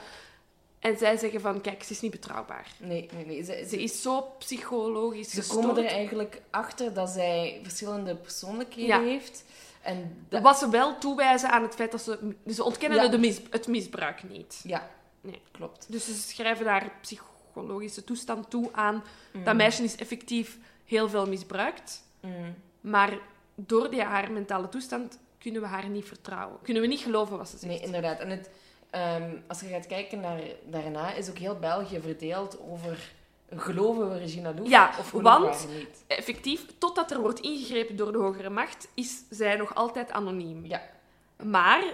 En 0.86 0.96
zij 0.98 1.16
zeggen 1.16 1.40
van, 1.40 1.60
kijk, 1.60 1.82
ze 1.82 1.92
is 1.92 2.00
niet 2.00 2.10
betrouwbaar. 2.10 2.66
nee, 2.78 3.08
nee, 3.14 3.26
nee. 3.26 3.42
Ze, 3.44 3.66
Ze 3.68 3.82
is 3.82 4.02
zo 4.02 4.20
psychologisch 4.38 5.30
ze 5.30 5.36
gestoord. 5.36 5.66
komen 5.66 5.84
er 5.84 5.90
eigenlijk 5.90 6.42
achter 6.50 6.92
dat 6.94 7.08
zij 7.10 7.60
verschillende 7.62 8.16
persoonlijkheden 8.16 8.88
Ja. 9.00 9.00
heeft. 9.08 9.44
En 9.82 10.24
dat, 10.28 10.42
Wat 10.42 10.58
ze 10.58 10.68
wel 10.70 10.98
toewijzen 10.98 11.50
aan 11.50 11.62
het 11.62 11.74
feit 11.74 11.90
dat 11.90 12.02
ze... 12.02 12.34
Ze 12.52 12.64
ontkennen 12.64 13.02
Ja. 13.02 13.08
de 13.08 13.18
mis, 13.18 13.40
het 13.50 13.66
misbruik 13.66 14.22
niet. 14.28 14.60
ja, 14.64 14.90
Nee. 15.20 15.42
klopt. 15.50 15.86
Dus 15.88 16.04
ze 16.04 16.14
schrijven 16.14 16.66
haar 16.66 16.92
psychologische 17.00 18.04
toestand 18.04 18.50
toe 18.50 18.68
aan. 18.72 19.04
Mm. 19.32 19.44
Dat 19.44 19.54
meisje 19.56 19.82
is 19.82 19.96
effectief 19.96 20.58
heel 20.84 21.08
veel 21.08 21.26
misbruikt. 21.26 22.02
Mm. 22.20 22.54
Maar 22.80 23.18
door 23.54 23.90
die, 23.90 24.02
haar 24.02 24.32
mentale 24.32 24.68
toestand 24.68 25.18
kunnen 25.38 25.60
we 25.60 25.66
haar 25.66 25.88
niet 25.88 26.04
vertrouwen. 26.04 26.58
Kunnen 26.62 26.82
we 26.82 26.88
niet 26.88 27.00
geloven 27.00 27.36
wat 27.38 27.48
ze 27.48 27.58
zegt. 27.58 27.72
Nee, 27.72 27.80
inderdaad. 27.82 28.18
En 28.20 28.30
het, 28.30 28.50
ehm, 28.96 29.36
als 29.46 29.60
je 29.60 29.66
gaat 29.66 29.86
kijken 29.86 30.20
naar 30.20 30.40
daarna, 30.64 31.12
is 31.12 31.28
ook 31.30 31.38
heel 31.38 31.58
België 31.58 32.00
verdeeld 32.00 32.58
over 32.60 33.12
geloven 33.56 34.10
we 34.10 34.18
Regina 34.18 34.54
Loef 34.54 34.68
Ja, 34.68 34.88
of 34.98 35.08
geloven 35.10 35.40
we 35.40 35.46
want- 35.46 35.64
haar 35.64 35.74
niet. 35.76 36.04
Effectief, 36.06 36.64
totdat 36.78 37.10
er 37.10 37.20
wordt 37.20 37.40
ingegrepen 37.40 37.96
door 37.96 38.12
de 38.12 38.18
hogere 38.18 38.50
macht, 38.50 38.88
is 38.94 39.22
zij 39.30 39.56
nog 39.56 39.74
altijd 39.74 40.12
anoniem. 40.12 40.64
Ja, 40.66 40.82
Maar 41.44 41.84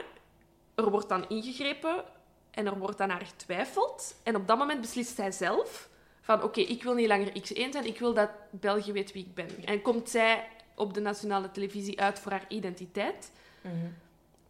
er 0.75 0.91
wordt 0.91 1.09
dan 1.09 1.29
ingegrepen 1.29 2.05
en 2.51 2.67
er 2.67 2.79
wordt 2.79 2.99
dan 2.99 3.09
naar 3.09 3.27
getwijfeld. 3.27 4.15
En 4.23 4.37
op 4.37 4.47
dat 4.47 4.59
moment 4.59 4.81
beslist 4.81 5.15
zij 5.17 5.31
zelf 5.33 5.88
van 6.21 6.43
oké, 6.43 6.61
ik 6.61 6.83
wil 6.83 6.95
niet 6.95 7.09
langer 7.09 7.29
X1 7.29 7.71
zijn, 7.73 7.87
ik 7.87 7.99
wil 7.99 8.15
dat 8.15 8.31
België 8.51 8.93
weet 8.93 9.12
wie 9.12 9.25
ik 9.25 9.35
ben. 9.35 9.49
En 9.65 9.83
komt 9.83 10.11
zij 10.11 10.49
op 10.75 10.95
de 10.95 11.01
nationale 11.01 11.51
televisie 11.51 12.01
uit 12.01 12.19
voor 12.19 12.31
haar 12.33 12.45
identiteit. 12.49 13.33
Mhm. 13.61 13.75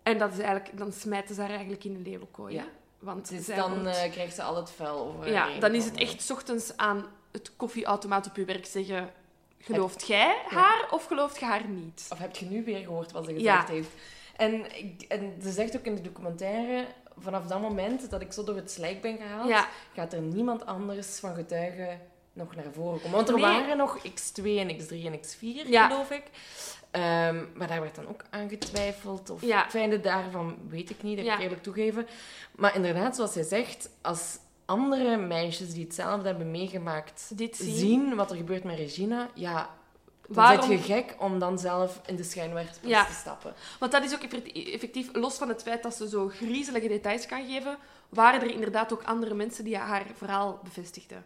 En 0.03 0.19
dat 0.19 0.33
is 0.33 0.39
eigenlijk, 0.39 0.79
dan 0.79 0.93
smijten 0.93 1.35
ze 1.35 1.41
haar 1.41 1.51
eigenlijk 1.51 1.85
in 1.85 1.93
de 2.03 2.11
leeuwenkooi. 2.11 2.55
Ja. 2.55 2.65
Want 2.99 3.29
dus 3.29 3.47
dan 3.47 3.83
wordt- 3.83 3.97
eh, 3.99 4.11
krijgt 4.11 4.35
ze 4.35 4.43
al 4.43 4.57
het 4.57 4.71
vuil 4.71 4.99
over 4.99 5.31
ja, 5.33 5.59
dan 5.59 5.75
is 5.75 5.85
het 5.85 5.97
echt 5.97 6.23
's 6.23 6.31
ochtends 6.31 6.77
aan 6.77 7.07
het 7.33 7.57
koffieautomaat 7.57 8.27
op 8.27 8.37
je 8.37 8.45
werk 8.45 8.67
zeggen... 8.67 9.11
Gelooft 9.59 10.07
jij 10.07 10.37
haar 10.49 10.87
of 10.91 11.05
gelooft 11.05 11.39
je 11.39 11.45
haar 11.45 11.69
niet? 11.69 12.07
Of 12.11 12.19
heb 12.19 12.37
je 12.37 12.45
nu 12.47 12.65
weer 12.65 12.79
gehoord 12.85 13.13
wat 13.13 13.25
ze 13.25 13.41
Ja. 13.41 13.51
gezegd 13.61 13.69
heeft? 13.69 13.89
En, 14.37 14.65
en 15.09 15.35
ze 15.43 15.51
zegt 15.51 15.77
ook 15.77 15.85
in 15.85 15.95
de 15.95 16.01
documentaire, 16.01 16.87
vanaf 17.19 17.47
dat 17.47 17.61
moment 17.61 18.11
dat 18.11 18.21
ik 18.21 18.33
zo 18.33 18.45
door 18.45 18.57
het 18.57 18.71
slijk 18.71 19.01
ben 19.01 19.17
gehaald, 19.17 19.49
Ja, 19.49 19.69
gaat 19.95 20.13
er 20.13 20.21
niemand 20.21 20.67
anders 20.67 21.19
van 21.19 21.35
getuigen 21.35 22.01
nog 22.33 22.55
naar 22.55 22.73
voren 22.73 23.01
komen. 23.01 23.17
Want 23.17 23.29
er 23.29 23.35
Nee. 23.35 23.43
waren 23.43 23.77
nog 23.77 23.99
X2 23.99 24.45
en 24.59 24.77
X3 24.81 25.05
en 25.07 25.19
X4, 25.21 25.69
Ja. 25.69 25.87
geloof 25.89 26.11
ik. 26.11 26.23
Ehm, 26.93 27.45
maar 27.55 27.69
daar 27.69 27.81
werd 27.81 27.95
dan 27.95 28.09
ook 28.09 28.25
aan 28.31 28.49
getwijfeld. 28.49 29.31
Of 29.31 29.43
Ja. 29.43 29.63
het 29.63 29.71
fijne 29.71 30.01
daarvan 30.01 30.57
weet 30.69 30.91
ik 30.91 31.03
niet, 31.03 31.17
dat 31.17 31.27
Ja. 31.27 31.35
ik 31.35 31.41
eerlijk 31.41 31.63
toegeven. 31.63 32.07
Maar 32.57 32.75
inderdaad, 32.77 33.17
zoals 33.17 33.33
zij 33.33 33.43
zegt, 33.43 33.91
als 34.03 34.39
andere 34.65 35.17
meisjes 35.17 35.73
die 35.73 35.85
hetzelfde 35.85 36.29
hebben 36.29 36.51
meegemaakt 36.51 37.39
dit 37.39 37.57
zien. 37.57 37.75
zien 37.75 38.15
wat 38.15 38.31
er 38.31 38.37
gebeurt 38.37 38.65
met 38.65 38.77
Regina, 38.77 39.29
ja, 39.35 39.71
dan 40.27 40.35
Waarom- 40.35 40.71
je 40.71 40.79
gek 40.79 41.15
om 41.19 41.39
dan 41.39 41.59
zelf 41.59 42.01
in 42.07 42.17
de 42.17 42.23
schijnwerpers 42.23 42.79
Ja. 42.83 43.05
te 43.05 43.13
stappen. 43.13 43.55
Want 43.79 43.93
dat 43.93 44.05
is 44.05 44.15
ook 44.15 44.23
effectief, 44.23 45.09
los 45.15 45.35
van 45.39 45.49
het 45.49 45.63
feit 45.63 45.83
dat 45.83 45.95
ze 45.95 46.09
zo 46.09 46.29
griezelige 46.29 46.89
details 46.89 47.27
kan 47.27 47.47
geven, 47.47 47.77
waren 48.09 48.41
er 48.41 48.51
inderdaad 48.51 48.93
ook 48.93 49.03
andere 49.03 49.35
mensen 49.35 49.65
die 49.65 49.77
haar 49.77 50.07
verhaal 50.15 50.61
bevestigden. 50.65 51.25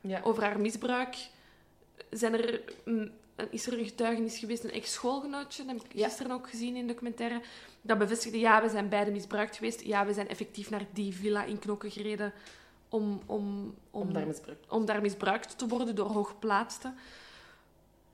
Ja. 0.00 0.20
Over 0.22 0.42
haar 0.42 0.60
misbruik 0.60 1.16
zijn 2.10 2.34
er, 2.34 2.60
mm, 3.36 3.46
is 3.50 3.66
er 3.66 3.78
een 3.78 3.84
getuigenis 3.84 4.38
geweest, 4.38 4.64
een 4.64 4.70
ex-schoolgenootje, 4.72 5.64
dat 5.64 5.74
heb 5.76 5.84
ik 5.84 5.92
Ja. 5.98 6.06
gisteren 6.06 6.32
ook 6.32 6.48
gezien 6.50 6.76
in 6.76 6.86
de 6.86 6.92
documentaire, 6.92 7.40
dat 7.82 7.98
bevestigde, 7.98 8.38
ja, 8.38 8.62
we 8.62 8.68
zijn 8.68 8.88
beide 8.88 9.10
misbruikt 9.10 9.56
geweest. 9.56 9.80
Ja, 9.80 10.06
we 10.06 10.12
zijn 10.12 10.28
effectief 10.28 10.70
naar 10.70 10.86
die 10.92 11.14
villa 11.14 11.44
in 11.44 11.58
Knokken 11.58 11.90
gereden 11.90 12.32
om, 12.88 13.22
om, 13.26 13.74
Om 13.90 14.12
daar 14.12 14.26
misbruik 14.26 14.58
om 14.68 14.84
daar 14.84 15.00
misbruikt 15.00 15.58
te 15.58 15.66
worden 15.66 15.94
door 15.94 16.06
hooggeplaatsten. 16.06 16.94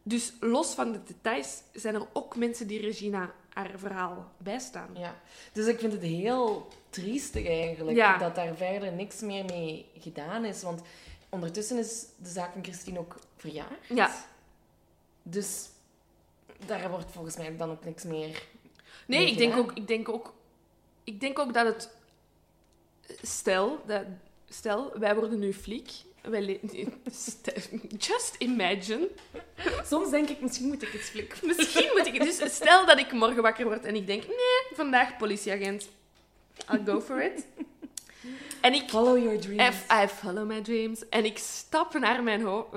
Dus 0.02 0.32
los 0.40 0.74
van 0.74 0.92
de 0.92 1.02
details 1.02 1.62
zijn 1.72 1.94
er 1.94 2.06
ook 2.12 2.36
mensen 2.36 2.66
die 2.66 2.80
Regina 2.80 3.32
haar 3.52 3.70
verhaal 3.76 4.32
bijstaan. 4.36 4.88
Ja, 4.94 5.14
dus 5.52 5.66
ik 5.66 5.78
vind 5.78 5.92
het 5.92 6.02
heel 6.02 6.68
triestig 6.90 7.46
eigenlijk 7.46 7.96
Ja. 7.96 8.18
dat 8.18 8.34
daar 8.34 8.54
verder 8.56 8.92
niks 8.92 9.20
meer 9.20 9.44
mee 9.44 9.86
gedaan 9.98 10.44
is. 10.44 10.62
Want 10.62 10.80
ondertussen 11.28 11.78
is 11.78 12.04
de 12.16 12.28
zaak 12.28 12.52
van 12.52 12.64
Christine 12.64 12.98
ook 12.98 13.18
verjaard. 13.36 13.86
Ja. 13.88 14.10
Dus 15.30 15.68
daar 16.66 16.90
wordt 16.90 17.10
volgens 17.12 17.36
mij 17.36 17.56
dan 17.56 17.70
ook 17.70 17.84
niks 17.84 18.04
meer. 18.04 18.42
Nee, 19.06 19.30
ik 19.30 19.38
denk, 19.38 19.56
ook, 19.56 19.72
ik, 19.72 19.86
denk 19.86 20.08
ook, 20.08 20.34
ik 21.04 21.20
denk 21.20 21.38
ook 21.38 21.54
dat 21.54 21.66
het... 21.66 21.90
Stel, 23.22 23.80
dat, 23.86 24.02
stel 24.48 24.98
wij 24.98 25.14
worden 25.14 25.38
nu 25.38 25.52
fliek. 25.52 25.90
Wij 26.22 26.60
Just 27.98 28.34
imagine. 28.38 29.08
Soms 29.84 30.10
denk 30.10 30.28
ik, 30.28 30.40
misschien 30.40 30.66
moet 30.66 30.82
ik 30.82 30.94
eens 30.94 31.08
flikken. 31.08 31.46
Misschien 31.46 31.90
moet 31.96 32.06
ik... 32.06 32.20
Dus 32.22 32.54
stel 32.54 32.86
dat 32.86 32.98
ik 32.98 33.12
morgen 33.12 33.42
wakker 33.42 33.64
word 33.64 33.84
en 33.84 33.96
ik 33.96 34.06
denk... 34.06 34.26
Nee, 34.26 34.74
vandaag 34.74 35.16
politieagent. 35.16 35.88
I'll 36.72 36.82
go 36.84 37.00
for 37.00 37.22
it. 37.22 37.46
En 38.60 38.74
ik 38.74 38.90
Follow 38.90 39.18
your 39.18 39.40
dreams. 39.40 39.76
I 39.92 40.06
follow 40.08 40.46
my 40.46 40.60
dreams. 40.60 41.08
En 41.08 41.24
ik 41.24 41.38
stap 41.38 41.98
naar 41.98 42.22
mijn 42.22 42.42
ho- 42.42 42.68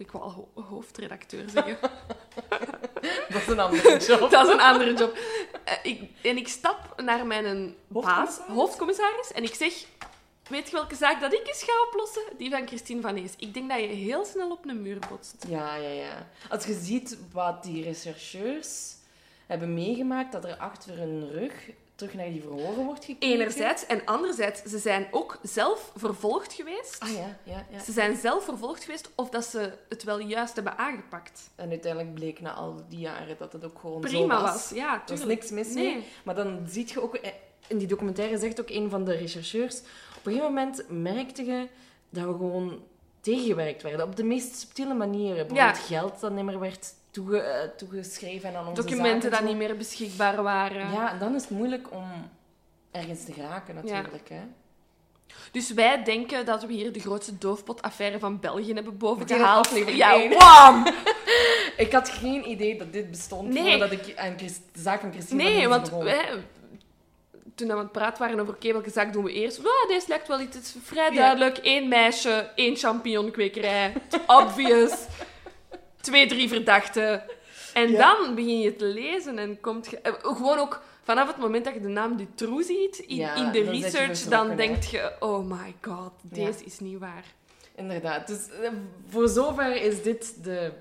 ik 0.00 0.10
wou 0.10 0.24
al 0.24 0.30
ho- 0.54 0.62
hoofdredacteur 0.62 1.48
zeggen. 1.50 1.78
Dat 3.28 3.40
is 3.40 3.46
een 3.46 3.58
andere 3.58 3.98
job. 4.06 4.30
Dat 4.30 4.46
is 4.46 4.52
een 4.52 4.60
andere 4.60 4.94
job. 4.94 5.18
Eh, 5.64 5.74
ik, 5.82 6.00
en 6.22 6.36
ik 6.36 6.48
stap 6.48 7.00
naar 7.02 7.26
mijn 7.26 7.74
baas, 7.86 8.02
Hoofdcommissaris? 8.04 8.56
hoofdcommissaris, 8.56 9.32
en 9.32 9.42
ik 9.42 9.54
zeg... 9.54 9.72
Weet 10.48 10.66
je 10.70 10.72
welke 10.76 10.94
zaak 10.94 11.20
dat 11.20 11.32
ik 11.32 11.46
eens 11.46 11.62
ga 11.62 11.72
oplossen? 11.88 12.22
Die 12.38 12.50
van 12.50 12.66
Christine 12.66 13.00
van 13.00 13.16
Ees. 13.16 13.32
Ik 13.36 13.54
denk 13.54 13.68
dat 13.70 13.80
je 13.80 13.86
heel 13.86 14.24
snel 14.24 14.50
op 14.50 14.66
een 14.68 14.82
muur 14.82 14.98
botst. 15.10 15.44
Ja, 15.48 15.74
ja, 15.74 15.88
ja. 15.88 16.26
Als 16.48 16.64
je 16.64 16.74
ziet 16.74 17.18
wat 17.32 17.62
die 17.62 17.82
rechercheurs 17.84 18.94
hebben 19.46 19.74
meegemaakt, 19.74 20.32
dat 20.32 20.44
er 20.44 20.56
achter 20.56 20.96
hun 20.98 21.30
rug 21.30 21.52
terug 21.98 22.14
naar 22.14 22.30
die 22.30 22.42
verhoren 22.42 22.84
wordt 22.84 23.04
gekeken. 23.04 23.28
Enerzijds. 23.28 23.86
En 23.86 24.04
anderzijds, 24.04 24.62
ze 24.62 24.78
zijn 24.78 25.06
ook 25.10 25.38
zelf 25.42 25.92
vervolgd 25.96 26.52
geweest. 26.52 26.96
Ah 27.00 27.08
ja, 27.12 27.36
ja, 27.42 27.66
ja. 27.70 27.78
Ze 27.78 27.92
zijn 27.92 28.16
zelf 28.16 28.44
vervolgd 28.44 28.84
geweest 28.84 29.10
of 29.14 29.28
dat 29.30 29.44
ze 29.44 29.72
het 29.88 30.02
wel 30.04 30.18
juist 30.20 30.54
hebben 30.54 30.78
aangepakt. 30.78 31.50
En 31.56 31.70
uiteindelijk 31.70 32.14
bleek 32.14 32.40
na 32.40 32.52
al 32.52 32.82
die 32.88 32.98
jaren 32.98 33.36
dat 33.38 33.52
het 33.52 33.64
ook 33.64 33.78
gewoon 33.78 34.02
zo 34.02 34.08
Prima 34.08 34.40
was. 34.42 34.52
was. 34.52 34.70
Ja, 34.74 34.94
Er 34.94 35.16
was 35.16 35.24
niks 35.24 35.50
mis 35.50 35.74
Nee. 35.74 35.94
mee. 35.94 36.04
Maar 36.24 36.34
dan 36.34 36.64
zie 36.68 36.86
je 36.88 37.02
ook... 37.02 37.14
eh, 37.14 37.30
In 37.66 37.78
die 37.78 37.88
documentaire 37.88 38.38
zegt 38.38 38.60
ook 38.60 38.70
een 38.70 38.90
van 38.90 39.04
de 39.04 39.14
rechercheurs... 39.16 39.78
Op 40.18 40.26
een 40.26 40.32
gegeven 40.32 40.54
moment 40.54 40.84
merkte 40.88 41.44
je 41.44 41.68
dat 42.10 42.24
we 42.24 42.30
gewoon 42.32 42.82
tegengewerkt 43.20 43.82
werden. 43.82 44.06
Op 44.06 44.16
de 44.16 44.24
meest 44.24 44.56
subtiele 44.58 44.94
manieren. 44.94 45.46
Bijvoorbeeld 45.46 45.84
geld 45.86 46.20
dat 46.20 46.32
niet 46.32 46.44
meer 46.44 46.58
werd 46.60 46.94
toege, 47.10 47.40
eh, 47.40 47.68
toegeschreven 47.76 48.56
aan 48.56 48.68
onze 48.68 48.82
Documenten 48.82 49.34
zo. 49.36 49.44
niet 49.44 49.56
meer 49.56 49.76
beschikbaar 49.76 50.42
waren. 50.42 50.92
Ja, 50.92 51.12
en 51.12 51.18
dan 51.18 51.34
is 51.34 51.40
het 51.42 51.50
moeilijk 51.50 51.92
om 51.92 52.30
ergens 52.90 53.24
te 53.24 53.32
geraken 53.32 53.74
natuurlijk. 53.74 54.28
Hè. 54.28 54.40
Dus 55.52 55.72
wij 55.72 56.02
denken 56.04 56.44
dat 56.46 56.64
we 56.64 56.72
hier 56.72 56.92
de 56.92 57.00
grootste 57.00 57.38
doofpotaffaire 57.38 58.18
van 58.18 58.40
België 58.40 58.72
hebben 58.74 58.96
boven 58.96 59.18
Meteen 59.18 59.38
gehaald. 59.38 59.66
aflevering 59.66 59.98
Ja, 59.98 60.28
wam! 60.28 60.86
Ik 61.76 61.92
had 61.92 62.08
geen 62.08 62.50
idee 62.50 62.78
dat 62.78 62.92
dit 62.92 63.10
bestond 63.10 63.48
Nee. 63.52 63.70
voordat 63.70 63.92
ik 63.92 64.12
aan 64.16 64.36
de 64.36 64.54
zaak 64.74 65.00
van 65.00 65.12
Christine 65.12 65.42
Nee, 65.42 65.68
want 65.68 65.82
begon. 65.82 66.04
wij, 66.04 66.28
toen 67.54 67.66
we 67.66 67.72
aan 67.72 67.78
het 67.78 67.92
praten 67.92 68.22
waren 68.22 68.40
over 68.40 68.54
oké, 68.54 68.72
welke 68.72 68.90
zaak 68.90 69.12
doen 69.12 69.24
we 69.24 69.32
eerst? 69.32 69.58
Oh, 69.58 69.88
deze 69.88 70.08
lijkt 70.08 70.28
wel 70.28 70.40
iets 70.40 70.56
het 70.56 70.64
is 70.64 70.74
vrij 70.82 71.10
Ja. 71.10 71.16
duidelijk. 71.16 71.58
Eén 71.62 71.88
meisje, 71.88 72.50
één 72.54 72.76
champignonkwekerij. 72.76 73.92
Obvious. 74.26 74.92
Twee, 76.00 76.26
drie 76.26 76.48
verdachten. 76.48 77.22
En 77.74 77.90
Ja. 77.90 77.98
dan 77.98 78.34
begin 78.34 78.60
je 78.60 78.76
te 78.76 78.84
lezen 78.84 79.38
en 79.38 79.60
komt 79.60 79.90
je... 79.90 79.98
eh, 80.00 80.12
Gewoon 80.20 80.58
ook 80.58 80.82
vanaf 81.02 81.26
het 81.26 81.36
moment 81.36 81.64
dat 81.64 81.74
je 81.74 81.80
de 81.80 81.88
naam 81.88 82.16
Dutroux 82.16 82.66
ziet 82.66 82.98
in, 82.98 83.16
Ja, 83.16 83.34
in 83.34 83.50
de 83.52 83.64
dan 83.64 83.74
research, 83.80 84.20
dan 84.20 84.56
denk 84.56 84.82
je, 84.82 85.12
oh 85.20 85.50
my 85.50 85.74
god, 85.80 86.12
deze 86.22 86.64
is 86.64 86.78
niet 86.80 86.98
waar. 86.98 87.24
Inderdaad. 87.74 88.26
Dus 88.26 88.48
eh, 88.62 88.70
voor 89.08 89.28
zover 89.28 89.76
is 89.76 90.02
dit 90.02 90.44
de, 90.44 90.72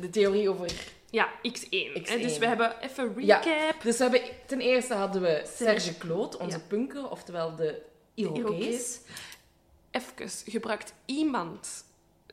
de 0.00 0.10
theorie 0.10 0.50
over... 0.50 0.72
Ja, 1.10 1.28
X1. 1.48 1.68
hè. 1.70 2.00
X1. 2.00 2.20
Dus 2.22 2.38
we 2.38 2.46
hebben 2.46 2.80
even 2.80 3.14
recap. 3.16 3.82
Dus 3.82 3.96
we 3.96 4.02
hebben, 4.02 4.20
ten 4.46 4.60
eerste 4.60 4.94
hadden 4.94 5.22
we 5.22 5.42
Serge. 5.56 5.98
Claude, 5.98 6.38
onze 6.38 6.60
punker, 6.60 7.10
oftewel 7.10 7.56
de. 7.56 7.82
Irokees. 8.14 9.00
Even, 9.90 10.28
gebruikt 10.46 10.92
iemand 11.04 11.84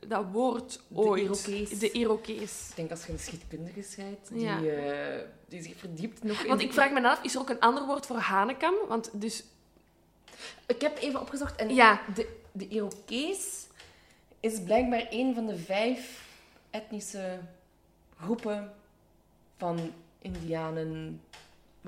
dat 0.08 0.24
woord 0.32 0.72
De 0.88 0.96
ooit? 0.96 1.22
Irokees. 1.22 1.78
De 1.78 1.90
Irokees. 1.90 2.68
Ik 2.70 2.76
denk 2.76 2.90
als 2.90 3.06
je 3.06 3.12
een 3.12 3.18
schietkundige 3.18 3.82
scheidt, 3.82 4.28
die, 4.28 4.40
Ja. 4.40 4.62
eh, 4.64 5.20
die 5.48 5.62
zich 5.62 5.76
verdiept 5.76 6.22
nog 6.24 6.40
in... 6.42 6.48
Want 6.48 6.60
ik 6.60 6.72
vraag 6.72 6.90
me 6.90 7.08
af, 7.08 7.22
is 7.22 7.34
er 7.34 7.40
ook 7.40 7.48
een 7.50 7.60
ander 7.60 7.86
woord 7.86 8.06
voor 8.06 8.16
hanekam? 8.16 8.74
Want 8.88 9.10
dus... 9.12 9.44
Ik 10.66 10.80
heb 10.80 10.98
even 10.98 11.20
opgezocht 11.20 11.56
en 11.56 11.74
Ja. 11.74 12.00
de, 12.14 12.28
de 12.52 12.68
Irokees 12.68 13.66
is 14.40 14.62
blijkbaar 14.62 15.06
een 15.10 15.34
van 15.34 15.46
de 15.46 15.56
vijf 15.56 16.26
etnische 16.70 17.38
groepen 18.20 18.72
van 19.56 19.92
Indianen 20.18 21.20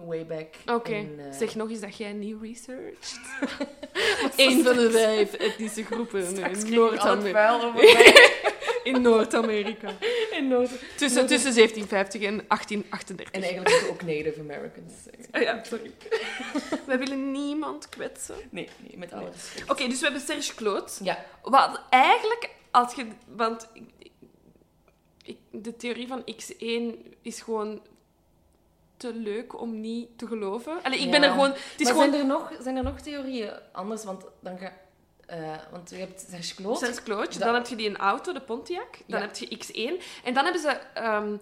way 0.04 0.26
back. 0.26 0.54
Oké, 0.66 0.92
eh, 0.94 1.06
zeg 1.32 1.54
nog 1.54 1.70
eens 1.70 1.80
dat 1.80 1.96
jij 1.96 2.12
niet 2.12 2.36
researched. 2.42 3.20
Eén 4.36 4.64
van 4.64 4.76
de 4.76 4.90
vijf 4.90 5.32
etnische 5.32 5.84
groepen 5.84 6.26
straks 6.36 6.62
in 6.64 6.72
Noord-Amerika. 6.74 7.74
In 8.84 9.02
Noord-Amerika. 9.02 9.90
Noord. 10.48 10.70
Tussen, 10.96 11.18
Noord- 11.18 11.28
tussen 11.28 11.54
1750 11.54 12.22
en 12.22 12.44
1838. 12.48 13.30
En 13.34 13.42
eigenlijk 13.42 13.70
moeten 13.70 13.90
ook 13.90 14.02
Native 14.02 14.40
Americans 14.40 14.92
zeggen. 15.04 15.32
Ah 15.32 15.42
ja, 15.42 15.64
sorry. 15.64 15.90
We 16.86 16.96
willen 16.98 17.32
niemand 17.32 17.88
kwetsen. 17.88 18.34
Nee, 18.50 18.68
nee, 18.86 18.98
met 18.98 19.12
alle 19.12 19.30
respect. 19.30 19.70
Oké, 19.70 19.88
dus 19.88 19.98
we 19.98 20.04
hebben 20.04 20.22
Serge 20.22 20.54
Claude. 20.54 20.90
Ja, 21.02 21.24
Wat 21.42 21.80
eigenlijk, 21.90 22.50
als 22.70 22.94
je... 22.94 23.06
Want 23.36 23.68
ik- 25.22 25.38
de 25.50 25.76
theorie 25.76 26.06
van 26.08 26.22
X1 26.36 26.96
is 27.22 27.40
gewoon 27.40 27.80
te 28.96 29.14
leuk 29.14 29.60
om 29.60 29.80
niet 29.80 30.18
te 30.18 30.26
geloven. 30.26 30.82
Allee, 30.82 30.98
ik 30.98 31.04
Ja. 31.04 31.10
ben 31.10 31.22
er 31.22 31.30
gewoon... 31.30 31.50
Het 31.50 31.60
is 31.76 31.84
maar 31.84 31.92
gewoon... 31.92 32.08
zijn, 32.10 32.20
er 32.20 32.26
nog, 32.26 32.52
zijn 32.60 32.76
er 32.76 32.82
nog 32.82 33.00
theorieën 33.00 33.52
anders? 33.72 34.04
Want 34.04 34.24
dan 34.40 34.58
ga... 34.58 34.72
eh, 35.26 35.38
want 35.70 35.90
je 35.90 35.96
hebt 35.96 36.24
Serge 36.30 36.54
Claude. 36.54 36.78
Serge 36.78 37.02
Dat- 37.04 37.38
dan 37.38 37.54
heb 37.54 37.66
je 37.66 37.76
die 37.76 37.88
een 37.88 37.96
auto, 37.96 38.32
de 38.32 38.40
Pontiac. 38.40 38.88
Dan 39.06 39.20
Ja. 39.20 39.26
heb 39.26 39.36
je 39.36 39.58
X1. 39.58 40.02
En 40.24 40.34
dan 40.34 40.44
hebben 40.44 40.62
ze 40.62 40.68
ehm, 40.94 41.36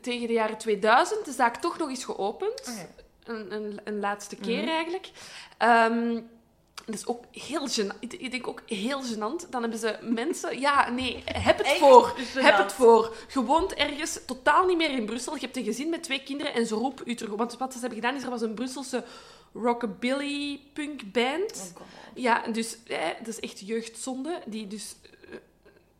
tegen 0.00 0.26
de 0.26 0.32
jaren 0.32 0.58
2000 0.58 1.24
de 1.24 1.32
zaak 1.32 1.56
toch 1.56 1.78
nog 1.78 1.88
eens 1.88 2.04
geopend. 2.04 2.62
Ja. 2.64 3.32
een, 3.32 3.52
een, 3.54 3.80
een 3.84 4.00
laatste 4.00 4.36
keer 4.36 4.62
Mhm. 4.62 4.68
eigenlijk. 4.70 5.10
Ehm, 5.58 6.20
dat 6.86 6.94
is 6.94 7.06
ook 7.06 7.24
heel 7.30 7.68
gênant. 7.68 7.98
Ik 8.00 8.30
denk 8.30 8.46
ook 8.46 8.62
heel 8.66 9.02
gênant. 9.02 9.48
Dan 9.50 9.60
hebben 9.60 9.78
ze 9.78 9.98
mensen... 10.02 10.60
Ja, 10.60 10.90
nee, 10.90 11.22
heb 11.24 11.58
het 11.58 11.66
Echt 11.66 11.78
voor. 11.78 12.14
Heb 12.34 12.58
het 12.58 12.72
voor. 12.72 13.16
Je 13.32 13.42
woont 13.42 13.74
ergens 13.74 14.18
totaal 14.26 14.66
niet 14.66 14.76
meer 14.76 14.90
in 14.90 15.04
Brussel. 15.04 15.34
Je 15.34 15.40
hebt 15.40 15.56
een 15.56 15.64
gezin 15.64 15.90
met 15.90 16.02
twee 16.02 16.22
kinderen 16.22 16.54
en 16.54 16.66
ze 16.66 16.74
roepen 16.74 17.10
u 17.10 17.14
terug. 17.14 17.34
Want 17.34 17.56
wat 17.56 17.72
ze 17.72 17.78
hebben 17.78 17.98
gedaan 17.98 18.16
is, 18.16 18.22
er 18.22 18.30
was 18.30 18.42
een 18.42 18.54
Brusselse 18.54 19.04
rockabilly 19.52 20.60
punk 20.72 21.12
band. 21.12 21.72
Oh. 21.78 21.86
Ja, 22.14 22.46
dus 22.52 22.76
eh, 22.86 22.98
dat 23.18 23.28
is 23.28 23.40
echt 23.40 23.60
jeugdzonde. 23.60 24.42
Die 24.46 24.66
dus 24.66 24.94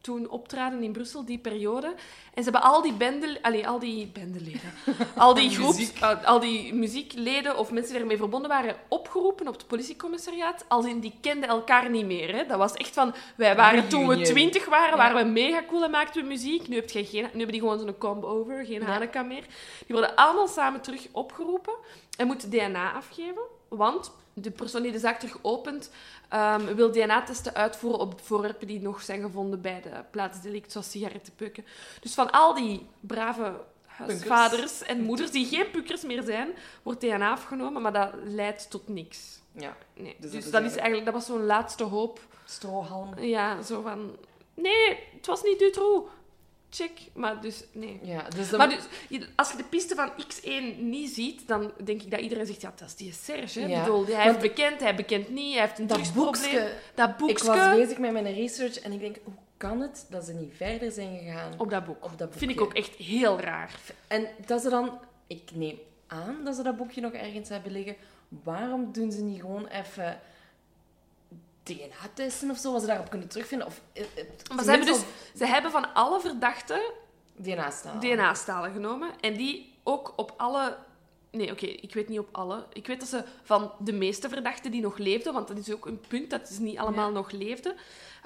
toen 0.03 0.29
optraden 0.29 0.83
in 0.83 0.93
Brussel, 0.93 1.25
die 1.25 1.39
periode. 1.39 1.87
En 2.35 2.45
ze 2.45 2.51
hebben 2.51 2.71
al 2.71 2.83
die 2.83 2.93
bende... 2.93 3.39
Allee, 3.43 3.69
al 3.69 3.79
die 3.79 4.07
bendeleden. 4.07 4.73
Al 5.17 5.35
die 5.35 5.51
groeps... 5.51 5.93
Eh, 5.93 6.25
al 6.25 6.41
die 6.41 6.75
muziekleden 6.75 7.57
of 7.59 7.71
mensen 7.71 7.93
die 7.93 8.01
ermee 8.01 8.17
verbonden 8.17 8.49
waren, 8.51 8.77
opgeroepen 8.89 9.49
op 9.49 9.55
het 9.55 9.67
politiecommissariaat. 9.67 10.65
Als 10.69 10.87
in, 10.87 11.01
die 11.01 11.15
kenden 11.21 11.49
elkaar 11.49 11.91
niet 11.91 12.07
meer. 12.07 12.35
Hè. 12.37 12.47
Dat 12.47 12.59
was 12.59 12.73
echt 12.73 12.95
van... 12.95 13.15
Wij 13.37 13.57
waren 13.57 13.89
toen 13.89 14.09
we 14.09 14.21
twintig 14.21 14.67
waren, 14.67 14.97
waren 14.97 15.25
we 15.25 15.31
mega 15.31 15.63
cool 15.69 15.85
en 15.85 15.91
maakten 15.91 16.23
we 16.23 16.29
muziek. 16.29 16.69
Nu, 16.69 16.77
heb 16.77 16.91
je 16.91 17.05
geen, 17.05 17.23
nu 17.23 17.29
hebben 17.29 17.47
die 17.47 17.61
gewoon 17.61 17.79
zo'n 17.79 17.99
comb-over, 17.99 18.65
geen. 18.65 18.83
Haneka 18.83 19.23
meer. 19.23 19.45
Die 19.87 19.97
worden 19.97 20.17
allemaal 20.17 20.49
samen 20.49 20.81
terug 20.81 21.07
opgeroepen 21.13 21.75
en 22.17 22.27
moeten 22.27 22.51
DNA 22.51 22.93
afgeven. 22.93 23.43
Want 23.69 24.13
de 24.35 24.51
persoon 24.51 24.83
die 24.83 24.93
de 24.93 24.99
zaak 24.99 25.19
terug 25.19 25.39
opent, 25.43 25.91
ehm, 26.29 26.75
wil 26.75 26.93
DNA-testen 26.93 27.55
uitvoeren 27.55 28.01
op 28.01 28.21
voorwerpen 28.21 28.67
die 28.67 28.81
nog 28.81 29.03
zijn 29.03 29.21
gevonden 29.23 29.61
bij 29.61 29.81
de 29.81 29.91
plaatsdelict, 30.11 30.73
zoals 30.73 30.91
sigarettenpukken. 30.91 31.65
Dus 32.01 32.15
van 32.15 32.31
al 32.31 32.55
die 32.55 32.87
brave 33.01 33.61
huisvaders 33.87 34.83
en 34.83 35.01
moeders 35.03 35.31
die 35.31 35.47
geen 35.47 35.71
pukkers 35.71 36.03
meer 36.03 36.23
zijn, 36.23 36.49
wordt 36.83 37.01
DNA 37.01 37.31
afgenomen, 37.31 37.83
maar 37.83 37.93
dat 37.93 38.11
leidt 38.25 38.71
tot 38.71 38.89
niks. 38.89 39.41
Ja, 39.55 39.77
Nee. 39.95 40.17
Dus 40.21 40.31
Dus, 40.31 40.33
dat 40.33 40.43
is 40.45 40.51
dat 40.51 40.63
is 40.63 40.77
eigenlijk- 40.77 40.77
eigenlijk, 40.77 41.05
dat 41.05 41.15
was 41.15 41.27
zo'n 41.27 41.47
laatste 41.47 41.85
hoop. 41.85 42.21
strohalm. 42.45 43.19
Ja, 43.19 43.63
zo 43.63 43.83
van... 43.83 44.17
Nee, 44.55 44.99
het 45.17 45.27
was 45.27 45.43
niet 45.43 45.59
Dutroux. 45.59 46.11
Check. 46.75 46.91
Maar 47.13 47.41
dus, 47.41 47.65
nee. 47.73 48.01
Ja, 48.03 48.29
dus 48.37 48.51
dan... 48.51 48.59
Maar 48.59 48.69
dus, 48.69 49.27
als 49.37 49.51
je 49.51 49.57
de 49.57 49.65
piste 49.65 49.95
van 49.95 50.11
X1 50.11 50.79
niet 50.79 51.11
ziet, 51.15 51.49
dan 51.49 51.73
denk 51.85 52.03
ik 52.03 52.11
dat 52.11 52.21
iedereen 52.21 52.47
zegt, 52.47 52.61
ja, 52.61 52.73
dat 52.77 52.89
is 52.89 52.95
die 52.95 53.13
Serge. 53.13 53.61
Hè? 53.61 53.67
Ja. 53.67 53.81
Bedoel, 53.81 54.07
hij 54.07 54.23
heeft 54.23 54.39
bekend, 54.39 54.81
hij 54.81 54.95
bekent 54.95 55.29
niet, 55.29 55.53
hij 55.53 55.61
heeft 55.61 55.79
een 55.79 55.87
dat 55.87 56.13
boekje... 56.15 56.73
Dat 56.95 57.11
Ik 57.27 57.39
was 57.39 57.77
bezig 57.77 57.99
met 57.99 58.13
mijn 58.13 58.35
research 58.35 58.79
en 58.79 58.93
ik 58.93 59.01
denk, 59.01 59.17
hoe 59.25 59.35
kan 59.57 59.81
het 59.81 60.07
dat 60.11 60.25
ze 60.25 60.33
niet 60.33 60.53
verder 60.57 60.91
zijn 60.91 61.19
gegaan 61.19 61.53
op 61.59 61.71
dat 61.71 61.85
boek. 61.85 62.05
op 62.05 62.19
dat? 62.19 62.29
Vind 62.37 62.51
ik 62.51 62.61
ook 62.61 62.75
echt 62.75 62.95
heel 62.95 63.41
raar. 63.41 63.75
En 64.07 64.29
dat 64.47 64.63
ze 64.63 64.69
dan... 64.69 64.99
Ik 65.27 65.51
neem 65.55 65.79
aan 66.07 66.45
dat 66.45 66.57
ze 66.57 66.63
dat 66.63 66.77
boekje 66.77 67.01
nog 67.01 67.13
ergens 67.13 67.49
hebben 67.49 67.73
liggen. 67.73 67.97
Waarom 68.29 68.93
doen 68.93 69.13
ze 69.13 69.23
niet 69.23 69.41
gewoon 69.41 69.67
even 69.67 70.21
DNA-testen 71.63 72.51
of 72.51 72.57
zo, 72.59 72.73
wat 72.73 72.81
ze 72.81 72.87
daarop 72.87 73.11
kunnen 73.11 73.29
terugvinden? 73.29 73.67
Of, 73.67 73.81
eh, 73.93 74.03
eh, 74.03 74.25
Maar 74.55 74.65
ze 74.65 74.71
hebben, 74.71 74.89
dus, 74.89 75.03
ze 75.37 75.47
hebben 75.47 75.71
van 75.71 75.95
alle 75.95 76.21
verdachten 76.21 76.77
al 76.77 76.93
DNA-staan. 77.37 78.01
DNA-stalen 78.01 78.73
genomen. 78.73 79.11
En 79.21 79.37
die 79.37 79.75
ook 79.83 80.13
op 80.17 80.35
alle... 80.37 80.77
Nee, 81.31 81.51
oké, 81.51 81.67
ik 81.67 81.95
weet 81.95 82.09
niet 82.09 82.19
op 82.19 82.29
alle. 82.33 82.67
Ik 82.73 82.87
weet 82.87 83.01
dat 83.01 83.09
ze 83.09 83.25
van 83.43 83.73
de 83.79 83.93
meeste 83.93 84.29
verdachten 84.29 84.71
die 84.71 84.81
nog 84.81 84.99
leefden, 84.99 85.33
want 85.33 85.49
dat 85.49 85.57
is 85.59 85.73
ook 85.73 85.87
een 85.87 86.01
punt, 86.09 86.31
dat 86.31 86.49
ze 86.49 86.63
niet 86.63 86.79
allemaal 86.79 87.07
Ja. 87.09 87.13
nog 87.15 87.31
leefden, 87.31 87.75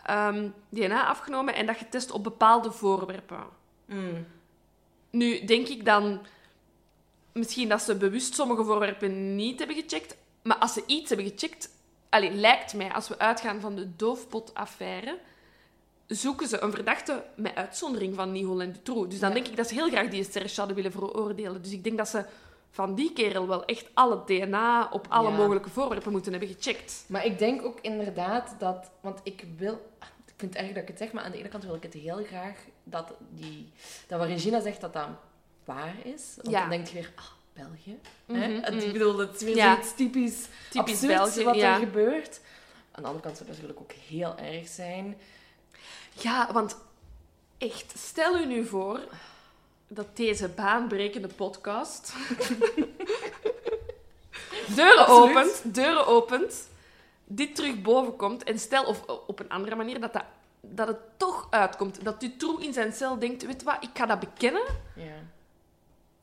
ehm, 0.04 0.48
DNA 0.68 1.06
afgenomen 1.06 1.54
en 1.54 1.66
dat 1.66 1.76
getest 1.76 2.10
op 2.10 2.24
bepaalde 2.24 2.70
voorwerpen. 2.70 3.44
Mm. 3.86 4.26
Nu, 5.10 5.44
denk 5.44 5.68
ik 5.68 5.84
dan 5.84 6.20
misschien 7.32 7.68
dat 7.68 7.82
ze 7.82 7.96
bewust 7.96 8.34
sommige 8.34 8.64
voorwerpen 8.64 9.34
niet 9.36 9.58
hebben 9.58 9.76
gecheckt. 9.76 10.16
Maar 10.42 10.56
als 10.56 10.72
ze 10.72 10.82
iets 10.86 11.08
hebben 11.08 11.26
gecheckt... 11.26 11.68
Allee, 12.16 12.32
lijkt 12.32 12.74
mij, 12.74 12.92
als 12.92 13.08
we 13.08 13.18
uitgaan 13.18 13.60
van 13.60 13.74
de 13.74 13.96
doofpot-affaire... 13.96 15.18
zoeken 16.06 16.48
ze 16.48 16.60
een 16.60 16.70
verdachte 16.72 17.24
met 17.36 17.54
uitzondering 17.54 18.14
van 18.14 18.32
Nihol 18.32 18.60
en 18.62 18.72
Dutroux. 18.72 19.08
Dus 19.10 19.18
dan 19.20 19.28
Ja. 19.28 19.34
denk 19.34 19.46
ik 19.46 19.56
dat 19.56 19.68
ze 19.68 19.74
heel 19.74 19.88
graag 19.88 20.08
die 20.08 20.24
Serge 20.30 20.56
hadden 20.56 20.76
willen 20.76 20.92
veroordelen. 20.92 21.62
Dus 21.62 21.72
ik 21.72 21.84
denk 21.84 21.96
dat 21.96 22.08
ze 22.08 22.24
van 22.70 22.94
die 22.94 23.12
kerel 23.12 23.48
wel 23.48 23.64
echt 23.64 23.86
alle 23.94 24.22
DNA 24.26 24.88
op 24.92 25.06
alle 25.08 25.30
Ja. 25.30 25.36
mogelijke 25.36 25.70
voorwerpen 25.70 26.12
moeten 26.12 26.30
hebben 26.32 26.48
gecheckt. 26.50 27.04
Maar 27.08 27.24
ik 27.24 27.38
denk 27.38 27.62
ook 27.64 27.78
inderdaad 27.80 28.54
dat... 28.58 28.90
Want 29.00 29.20
ik 29.22 29.44
wil... 29.56 29.72
Ik 30.26 30.42
vind 30.42 30.54
het 30.54 30.62
erg 30.62 30.72
dat 30.72 30.82
ik 30.82 30.88
het 30.88 30.98
zeg, 30.98 31.12
maar 31.12 31.24
aan 31.24 31.30
de 31.30 31.38
ene 31.38 31.48
kant 31.48 31.64
wil 31.64 31.74
ik 31.74 31.82
het 31.82 31.94
heel 31.94 32.24
graag 32.24 32.56
dat, 32.84 33.12
die, 33.30 33.72
dat 34.06 34.18
wat 34.18 34.28
Regina 34.28 34.60
zegt, 34.60 34.80
dat 34.80 34.92
dat 34.92 35.08
waar 35.64 35.94
is. 36.04 36.32
Want 36.36 36.50
Ja. 36.50 36.60
dan 36.60 36.68
denk 36.70 36.86
je 36.86 36.94
weer, 36.94 37.12
ah, 37.16 37.24
België. 37.56 37.98
Mhm, 38.24 38.40
hè? 38.40 38.60
Het, 38.60 38.74
mhm. 38.74 38.84
ik 38.86 38.92
bedoel, 38.92 39.18
het 39.18 39.34
is 39.34 39.42
weer 39.42 39.56
Ja. 39.56 39.72
zoiets 39.72 39.94
typisch, 39.94 40.46
Typisch 40.70 41.00
België, 41.00 41.44
wat 41.44 41.54
ja. 41.54 41.72
er 41.74 41.78
gebeurt. 41.78 42.40
Aan 42.92 43.02
de 43.02 43.08
andere 43.08 43.20
kant 43.24 43.36
zou 43.36 43.48
het 43.48 43.58
natuurlijk 43.58 43.80
ook 43.80 43.92
heel 43.92 44.36
erg 44.38 44.68
zijn. 44.68 45.16
Ja, 46.12 46.52
want 46.52 46.76
echt, 47.58 47.92
stel 47.98 48.40
u 48.40 48.46
nu 48.46 48.66
voor 48.66 49.00
dat 49.88 50.16
deze 50.16 50.48
baanbrekende 50.48 51.28
podcast 51.28 52.12
deuren 54.76 55.06
Absoluut. 55.06 55.36
opent, 55.36 55.74
deuren 55.74 56.06
opent, 56.06 56.68
dit 57.24 57.54
terug 57.54 57.82
boven 57.82 58.16
komt 58.16 58.44
en 58.44 58.58
stel, 58.58 58.84
of 58.84 59.02
op 59.26 59.40
een 59.40 59.48
andere 59.48 59.76
manier, 59.76 60.00
dat, 60.00 60.12
dat, 60.12 60.24
dat 60.60 60.88
het 60.88 60.98
toch 61.16 61.46
uitkomt. 61.50 62.04
Dat 62.04 62.20
Dutroux 62.20 62.64
in 62.64 62.72
zijn 62.72 62.92
cel 62.92 63.18
denkt, 63.18 63.46
weet 63.46 63.62
wat, 63.62 63.76
ik 63.80 63.90
ga 63.94 64.06
dat 64.06 64.20
bekennen. 64.20 64.62
Ja. 64.94 65.12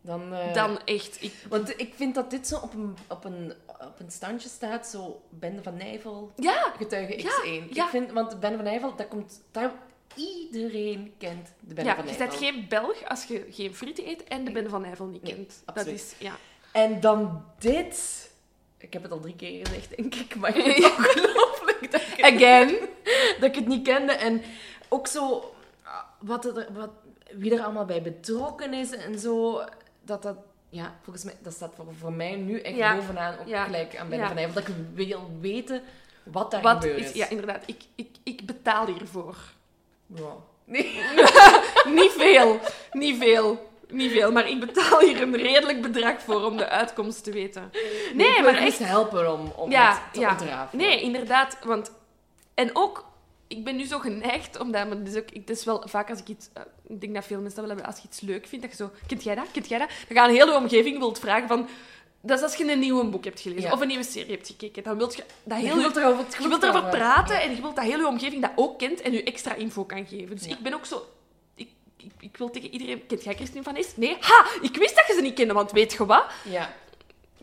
Dan, 0.05 0.33
eh, 0.33 0.53
Dan 0.53 0.79
echt, 0.85 1.17
ik, 1.21 1.33
Want 1.49 1.79
ik 1.79 1.93
vind 1.95 2.15
dat 2.15 2.29
dit 2.29 2.47
zo 2.47 2.55
op 2.57 2.73
een, 2.73 2.95
op 3.07 3.23
een, 3.25 3.53
op 3.67 3.99
een 3.99 4.11
standje 4.11 4.49
staat, 4.49 4.87
zo 4.87 5.21
Bende 5.29 5.63
van 5.63 5.77
Nijvel, 5.77 6.31
ja, 6.35 6.73
getuige 6.77 7.21
Ja, 7.21 7.29
X1. 7.29 7.69
ja. 7.69 7.83
Ik 7.83 7.89
vind, 7.89 8.11
want 8.11 8.39
Bende 8.39 8.55
van 8.55 8.65
Nijvel, 8.65 8.95
dat 8.95 9.07
komt... 9.07 9.41
Daar, 9.51 9.71
iedereen 10.15 11.13
kent 11.17 11.47
de 11.59 11.73
Bende 11.73 11.89
ja 11.89 11.95
van 11.95 12.05
je 12.05 12.09
Nijvel. 12.09 12.27
bent 12.27 12.39
geen 12.39 12.65
Belg 12.69 13.03
als 13.09 13.23
je 13.25 13.45
geen 13.49 13.75
frieten 13.75 14.07
eet 14.07 14.23
en 14.23 14.43
de 14.45 14.51
Bende 14.51 14.69
van 14.69 14.81
Nijvel 14.81 15.05
niet 15.05 15.23
Nee, 15.23 15.33
kent. 15.35 15.61
Dat 15.65 15.75
absoluut. 15.75 15.99
is, 15.99 16.13
ja. 16.17 16.35
En 16.71 16.99
dan 16.99 17.45
dit... 17.59 18.31
Ik 18.77 18.93
heb 18.93 19.04
het 19.04 19.12
al 19.12 19.19
drie 19.19 19.35
keer 19.35 19.65
gezegd, 19.67 19.97
denk 19.97 20.15
ik, 20.15 20.35
maar 20.35 20.54
het 20.56 20.65
is 20.77 20.85
ongelooflijk 20.91 21.91
dat 21.91 22.01
ik, 22.01 22.23
Again. 22.35 22.69
dat 23.39 23.49
ik 23.49 23.56
het 23.56 23.67
niet 23.67 23.87
kende. 23.87 24.12
En 24.12 24.41
ook 24.89 25.08
zo... 25.08 25.54
ah, 25.83 25.93
Wat 26.19 26.45
er, 26.45 26.67
wat, 26.73 26.89
wie 27.31 27.54
er 27.56 27.63
allemaal 27.63 27.85
bij 27.85 28.01
betrokken 28.01 28.73
is 28.73 28.91
en 28.95 29.19
zo... 29.19 29.62
Dat 30.06 30.23
dat 30.23 30.35
ja, 30.69 30.95
volgens 31.01 31.25
mij, 31.25 31.33
dat 31.41 31.54
staat 31.54 31.73
voor, 31.75 31.85
voor 31.99 32.13
mij 32.13 32.35
nu 32.35 32.60
echt 32.60 32.75
Ja. 32.75 32.95
bovenaan, 32.95 33.39
ook 33.39 33.47
Ja. 33.47 33.63
gelijk 33.63 33.97
aan 33.97 34.10
Ben 34.10 34.19
Ja. 34.19 34.47
Dat 34.47 34.67
ik 34.67 34.75
wil 34.93 35.31
weten 35.39 35.81
wat 36.23 36.51
daar 36.51 36.62
Wat 36.62 36.83
gebeurd 36.83 36.99
is, 36.99 37.12
ja, 37.12 37.29
inderdaad. 37.29 37.63
Ik, 37.65 37.81
ik, 37.95 38.10
ik 38.23 38.45
betaal 38.45 38.85
hiervoor. 38.85 39.35
Ja. 40.06 40.35
Nee. 40.65 41.01
niet 41.99 42.12
veel. 42.12 42.60
Niet 42.91 43.17
veel. 43.17 43.71
Niet 43.89 44.12
veel. 44.12 44.31
Maar 44.31 44.49
ik 44.49 44.60
betaal 44.60 44.99
hier 44.99 45.21
een 45.21 45.35
redelijk 45.35 45.81
bedrag 45.81 46.21
voor 46.21 46.45
om 46.45 46.58
de 46.58 46.69
uitkomst 46.69 47.23
te 47.23 47.31
weten. 47.31 47.71
Nee, 48.13 48.33
wil 48.33 48.41
maar 48.41 48.62
echt... 48.62 48.79
helpen 48.79 49.33
om, 49.33 49.51
om 49.56 49.71
het 49.71 50.01
te 50.13 50.19
ja. 50.19 50.31
ontrafelen. 50.31 50.85
Nee, 50.85 51.01
inderdaad. 51.01 51.58
Want... 51.63 51.91
En 52.54 52.69
ook... 52.73 53.06
Ik 53.58 53.63
ben 53.63 53.75
nu 53.75 53.85
zo 53.85 53.99
geneigd, 53.99 54.60
omdat... 54.60 54.87
Maar 54.87 54.97
is 55.06 55.15
ook... 55.15 55.29
Het 55.33 55.49
is 55.49 55.63
wel 55.65 55.83
vaak 55.87 56.10
als 56.10 56.19
ik 56.19 56.27
iets... 56.27 56.49
eh, 56.54 56.63
ik 56.87 57.01
denk 57.01 57.13
dat 57.13 57.25
veel 57.25 57.39
mensen 57.41 57.56
dat 57.56 57.65
wel 57.65 57.75
hebben. 57.75 57.93
Als 57.93 58.01
je 58.01 58.08
iets 58.08 58.19
leuk 58.21 58.47
vindt, 58.47 58.65
dat 58.65 58.77
je 58.77 58.83
zo... 58.83 58.91
Kent 59.08 59.23
jij 59.23 59.35
dat? 59.35 59.45
Kent 59.51 59.67
jij 59.69 59.79
dat? 59.79 59.89
Dan 60.08 60.17
gaan 60.17 60.29
heel 60.29 60.47
je 60.47 60.56
omgeving 60.56 60.97
wilt 60.99 61.19
vragen 61.19 61.47
van... 61.47 61.67
Dat 62.21 62.37
is 62.37 62.43
als 62.43 62.56
je 62.56 62.71
een 62.71 62.79
nieuw 62.79 63.10
boek 63.10 63.23
hebt 63.23 63.39
gelezen 63.39 63.63
Ja. 63.63 63.71
of 63.71 63.81
een 63.81 63.87
nieuwe 63.87 64.04
serie 64.04 64.31
hebt 64.31 64.47
gekeken. 64.47 64.83
Dan 64.83 64.97
wilt 64.97 65.15
je 65.15 65.23
dat 65.43 65.60
Je 65.60 65.65
heel 65.65 65.75
wilt 65.75 65.95
erover, 65.95 66.25
je 66.41 66.47
wilt 66.47 66.63
erover 66.63 66.89
praten 66.89 67.41
en 67.41 67.56
je 67.56 67.62
wilt 67.62 67.75
dat 67.75 67.85
heel 67.85 67.97
je 67.99 68.08
omgeving 68.08 68.41
dat 68.41 68.51
ook 68.56 68.79
kent 68.79 69.01
en 69.01 69.12
je 69.12 69.23
extra 69.23 69.54
info 69.54 69.83
kan 69.83 70.06
geven. 70.06 70.35
Dus 70.37 70.45
Ja. 70.45 70.51
ik 70.56 70.60
ben 70.60 70.73
ook 70.73 70.85
zo... 70.85 71.06
Ik, 71.56 71.69
ik, 71.97 72.12
ik 72.19 72.37
wil 72.37 72.49
tegen 72.49 72.69
iedereen... 72.69 73.06
Kent 73.08 73.23
jij 73.23 73.35
Christine 73.35 73.63
van 73.63 73.77
Is? 73.77 73.95
Nee? 73.95 74.17
Ha! 74.19 74.45
Ik 74.62 74.75
wist 74.75 74.95
dat 74.95 75.08
je 75.08 75.13
ze 75.13 75.21
niet 75.21 75.33
kende, 75.33 75.54
want 75.54 75.71
weet 75.71 75.93
je 75.93 76.06
wat? 76.06 76.25
Ja. 76.43 76.73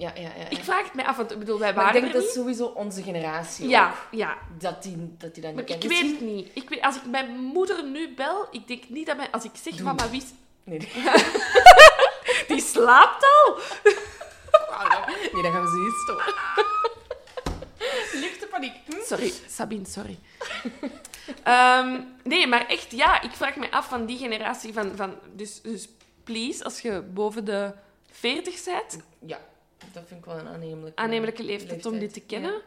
Ja, 0.01 0.13
ja. 0.15 0.31
Ik 0.49 0.65
vraag 0.65 0.83
het 0.85 0.95
mij 0.95 1.05
af, 1.05 1.17
want 1.17 1.31
ik 1.31 1.39
bedoel, 1.39 1.59
wij 1.59 1.75
maar 1.75 1.85
ik 1.85 1.87
waren 1.93 2.01
denk 2.01 2.13
dat 2.13 2.23
niet. 2.23 2.31
sowieso 2.33 2.65
onze 2.65 3.03
generatie 3.03 3.69
Ja, 3.69 3.89
ook. 3.89 3.97
ja. 4.19 4.37
Dat 4.59 4.83
die, 4.83 5.15
dat 5.19 5.35
die 5.35 5.43
dat 5.43 5.51
niet 5.53 5.61
ik 5.61 5.67
kent. 5.67 5.83
weet 5.83 5.91
Misschien- 5.91 6.11
het 6.15 6.21
niet. 6.37 6.51
Ik 6.55 6.69
weet, 6.69 6.81
als 6.83 6.97
ik 6.97 7.05
mijn 7.07 7.31
moeder 7.39 7.85
nu 7.85 8.15
bel, 8.15 8.49
ik 8.51 8.67
denk 8.69 8.89
niet 8.89 9.07
dat 9.07 9.17
mijn... 9.17 9.31
Als 9.31 9.45
ik 9.45 9.51
zeg 9.63 9.75
Doe. 9.75 9.87
van, 9.87 9.95
maar 9.95 10.11
wie... 10.11 10.23
Nee, 10.65 10.79
nee. 10.79 10.89
Die 12.49 12.61
slaapt 12.61 13.25
al! 13.25 13.59
nee, 15.33 15.43
dan 15.43 15.53
gaan 15.53 15.63
we 15.63 15.69
ze 15.69 15.81
hier 15.81 15.93
storen. 16.03 16.35
Lichte 18.21 18.47
paniek. 18.47 18.73
Hm? 18.87 19.01
Sorry, 19.05 19.33
Sabine, 19.49 19.87
sorry. 19.87 20.19
Ehm, 21.43 22.01
nee, 22.25 22.47
maar 22.47 22.67
echt, 22.67 22.91
ja, 22.93 23.23
ik 23.23 23.31
vraag 23.33 23.57
me 23.57 23.71
af 23.71 23.89
van 23.89 24.07
die 24.07 24.19
generatie 24.19 24.73
van... 24.73 24.93
van 24.97 25.15
dus, 25.33 25.61
dus 25.63 25.89
please, 26.25 26.65
als 26.65 26.81
je 26.81 27.01
boven 27.03 27.45
de 27.45 27.73
40 28.11 28.65
bent, 28.65 28.99
Ja, 29.27 29.39
dat 29.93 30.03
vind 30.07 30.21
ik 30.21 30.27
wel 30.27 30.39
een 30.39 30.49
aannemelijke, 30.49 31.03
aannemelijke 31.03 31.43
leeftijd, 31.43 31.87
om 31.87 31.99
dit 31.99 32.13
te 32.13 32.21
kennen. 32.21 32.61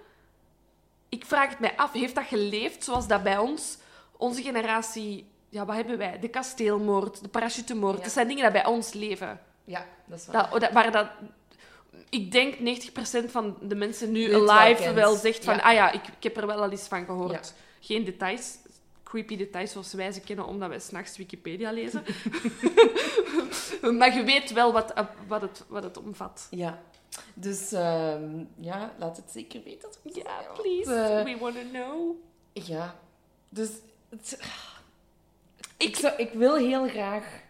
Ik 1.10 1.26
vraag 1.26 1.50
het 1.50 1.60
mij 1.60 1.74
af, 1.76 1.92
heeft 1.94 2.16
dat 2.16 2.26
geleefd 2.26 2.84
zoals 2.84 3.08
dat 3.08 3.24
bij 3.24 3.38
ons, 3.38 3.78
onze 4.18 4.42
generatie... 4.42 5.28
Ja, 5.50 5.66
wat 5.66 5.76
hebben 5.76 5.98
wij? 5.98 6.20
De 6.20 6.28
kasteelmoord, 6.28 7.22
de 7.22 7.28
parachutemoord. 7.28 7.98
Ja. 7.98 8.04
Dat 8.04 8.12
zijn 8.12 8.28
dingen 8.28 8.44
die 8.44 8.62
bij 8.62 8.66
ons 8.72 8.94
leven. 8.94 9.40
Ja, 9.66 9.86
dat 10.06 10.20
is 10.20 10.26
waar. 10.26 10.50
Dat, 10.50 10.62
dat, 10.62 10.72
waar 10.72 10.92
dat... 10.92 11.08
Ik 12.10 12.32
denk 12.32 12.56
90% 12.56 13.32
van 13.32 13.58
de 13.62 13.76
mensen 13.76 14.12
nu 14.12 14.30
wel 14.30 14.52
alive 14.52 14.82
kent. 14.82 14.96
wel, 14.96 15.16
zegt 15.16 15.44
van... 15.44 15.56
Ja. 15.56 15.62
Ah 15.62 15.74
ja, 15.74 15.92
ik, 15.92 16.08
ik 16.08 16.24
heb 16.24 16.38
er 16.38 16.48
wel 16.48 16.62
al 16.62 16.72
eens 16.72 16.88
van 16.88 17.06
gehoord. 17.06 17.54
Geen 17.80 18.04
details, 18.04 18.58
creepy 19.04 19.38
details 19.38 19.72
zoals 19.72 19.94
wij 19.94 20.12
ze 20.12 20.20
kennen, 20.20 20.46
omdat 20.46 20.70
wij 20.70 20.80
s'nachts 20.80 21.18
Wikipedia 21.18 21.72
lezen. 21.72 22.04
maar 23.98 24.16
je 24.16 24.24
weet 24.24 24.52
wel 24.52 24.72
wat, 24.72 24.94
wat, 25.28 25.42
het, 25.42 25.64
wat 25.68 25.84
het 25.84 25.98
omvat. 25.98 26.48
Ja. 26.50 26.82
Dus 27.34 27.72
ehm, 27.72 28.44
ja, 28.60 28.94
laat 29.00 29.18
het 29.18 29.32
zeker 29.32 29.64
weten. 29.64 29.90
Ja, 30.04 30.42
please. 30.62 30.94
eh, 30.94 31.24
We 31.24 31.38
want 31.40 31.56
to 31.56 31.62
know. 31.72 32.16
ja. 32.54 32.96
Dus 33.50 33.70
het- 34.10 34.40
Ik- 35.78 35.88
ik, 35.90 35.96
zou, 35.96 36.14
ik 36.18 36.32
wil 36.34 36.56
heel 36.56 36.88
graag 36.88 37.42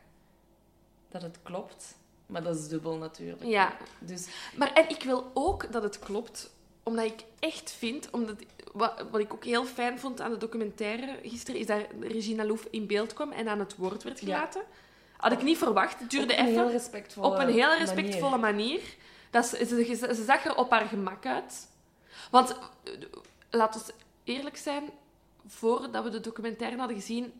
dat 1.09 1.21
het 1.21 1.37
klopt. 1.43 1.95
Maar 2.25 2.43
dat 2.43 2.55
is 2.55 2.67
dubbel 2.67 2.97
natuurlijk. 2.97 3.43
Ja. 3.43 3.77
Dus 3.99 4.27
Maar 4.55 4.73
en 4.73 4.89
ik 4.89 5.03
wil 5.03 5.31
ook 5.33 5.71
dat 5.71 5.83
het 5.83 5.99
klopt, 5.99 6.49
omdat 6.83 7.05
ik 7.05 7.23
echt 7.39 7.71
vind, 7.71 8.09
omdat, 8.11 8.35
wat, 8.71 9.05
wat 9.11 9.19
ik 9.21 9.33
ook 9.33 9.43
heel 9.45 9.65
fijn 9.65 9.99
vond 9.99 10.21
aan 10.21 10.31
de 10.31 10.37
documentaire 10.37 11.17
gisteren, 11.23 11.59
is 11.59 11.65
dat 11.65 11.79
Regina 11.99 12.45
Loef 12.45 12.67
in 12.71 12.87
beeld 12.87 13.13
kwam 13.13 13.31
en 13.31 13.47
aan 13.47 13.59
het 13.59 13.75
woord 13.75 14.03
werd 14.03 14.19
Ja. 14.19 14.25
gelaten. 14.25 14.61
Had 15.17 15.31
ik 15.31 15.41
niet 15.43 15.57
verwacht. 15.57 15.99
Het 15.99 16.09
duurde 16.09 16.33
op 16.33 16.39
een 16.39 16.45
even. 16.45 16.59
heel 16.61 16.71
respectvolle 16.71 17.27
op 17.27 17.33
een 17.33 17.47
heel 17.53 17.67
manier. 17.67 17.77
respectvolle 17.79 18.37
manier. 18.37 18.81
Dat 19.33 19.45
ze, 19.45 19.65
ze, 19.65 20.23
zag 20.25 20.45
er 20.45 20.55
op 20.55 20.71
haar 20.71 20.85
gemak 20.85 21.25
uit. 21.25 21.67
Want, 22.31 22.49
eh, 22.83 22.91
laten 23.49 23.81
we 23.85 23.93
eerlijk 24.23 24.57
zijn, 24.57 24.83
voordat 25.47 26.03
we 26.03 26.09
de 26.09 26.19
documentaire 26.19 26.77
hadden 26.77 26.95
gezien, 26.97 27.33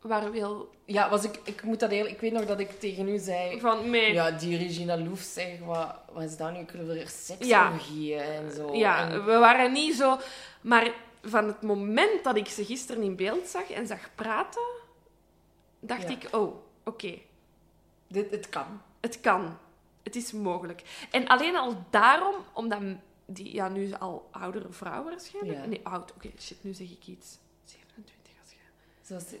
waren 0.00 0.30
we 0.30 0.36
heel 0.36 0.70
Ja, 0.84 1.08
was 1.10 1.24
ik, 1.24 1.40
ik 1.44 1.62
moet 1.62 1.80
dat 1.80 1.90
eerlijk... 1.90 2.14
Ik 2.14 2.20
weet 2.20 2.32
nog 2.32 2.46
dat 2.46 2.60
ik 2.60 2.80
tegen 2.80 3.08
u 3.08 3.18
zei... 3.18 3.60
van, 3.60 3.90
nee. 3.90 4.12
Ja, 4.12 4.30
die 4.30 4.56
Regina 4.58 4.98
Loef, 4.98 5.20
zeg, 5.20 5.58
wat, 5.64 5.94
wat 6.12 6.22
is 6.22 6.36
dat 6.36 6.52
nu? 6.52 6.58
Over 6.82 6.96
Ja. 6.96 7.06
seksorgieën 7.06 8.20
en 8.20 8.52
zo. 8.52 8.74
Ja, 8.74 9.08
En- 9.08 9.24
we 9.24 9.38
waren 9.38 9.72
niet 9.72 9.94
zo... 9.94 10.18
Maar 10.60 10.90
van 11.22 11.46
het 11.46 11.62
moment 11.62 12.24
dat 12.24 12.36
ik 12.36 12.48
ze 12.48 12.64
gisteren 12.64 13.02
in 13.02 13.16
beeld 13.16 13.46
zag 13.48 13.70
en 13.70 13.86
zag 13.86 14.08
praten, 14.14 14.62
dacht 15.80 16.02
Ja. 16.02 16.08
ik, 16.08 16.28
oh, 16.30 16.54
oké, 16.84 17.18
dit, 18.06 18.30
het 18.30 18.48
kan. 18.48 18.82
het 19.00 19.20
kan. 19.20 19.58
Het 20.14 20.22
is 20.22 20.32
mogelijk. 20.32 20.82
En 21.10 21.26
alleen 21.26 21.56
al 21.56 21.84
daarom, 21.90 22.34
omdat 22.52 22.80
die 23.26 23.54
ja, 23.54 23.68
nu 23.68 23.92
al 23.98 24.28
oudere 24.30 24.66
vrouw 24.70 25.04
waarschijnlijk... 25.04 25.58
Ja. 25.58 25.66
Nee, 25.66 25.80
oud. 25.82 26.12
Oké, 26.14 26.30
shit, 26.38 26.56
nu 26.60 26.74
zeg 26.74 26.90
ik 26.90 27.06
iets. 27.06 27.38
27 27.64 28.32
als 28.42 28.50
je... 28.50 29.38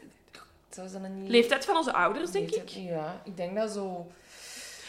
Zoals, 0.70 0.92
ze 0.92 1.00
dan 1.00 1.22
niet... 1.22 1.30
Leeftijd 1.30 1.64
van 1.64 1.76
onze 1.76 1.92
ouders, 1.92 2.30
denk 2.30 2.50
ik. 2.50 2.68
Ja, 2.68 3.22
ik 3.24 3.36
denk 3.36 3.56
dat 3.56 3.70
zo... 3.70 4.06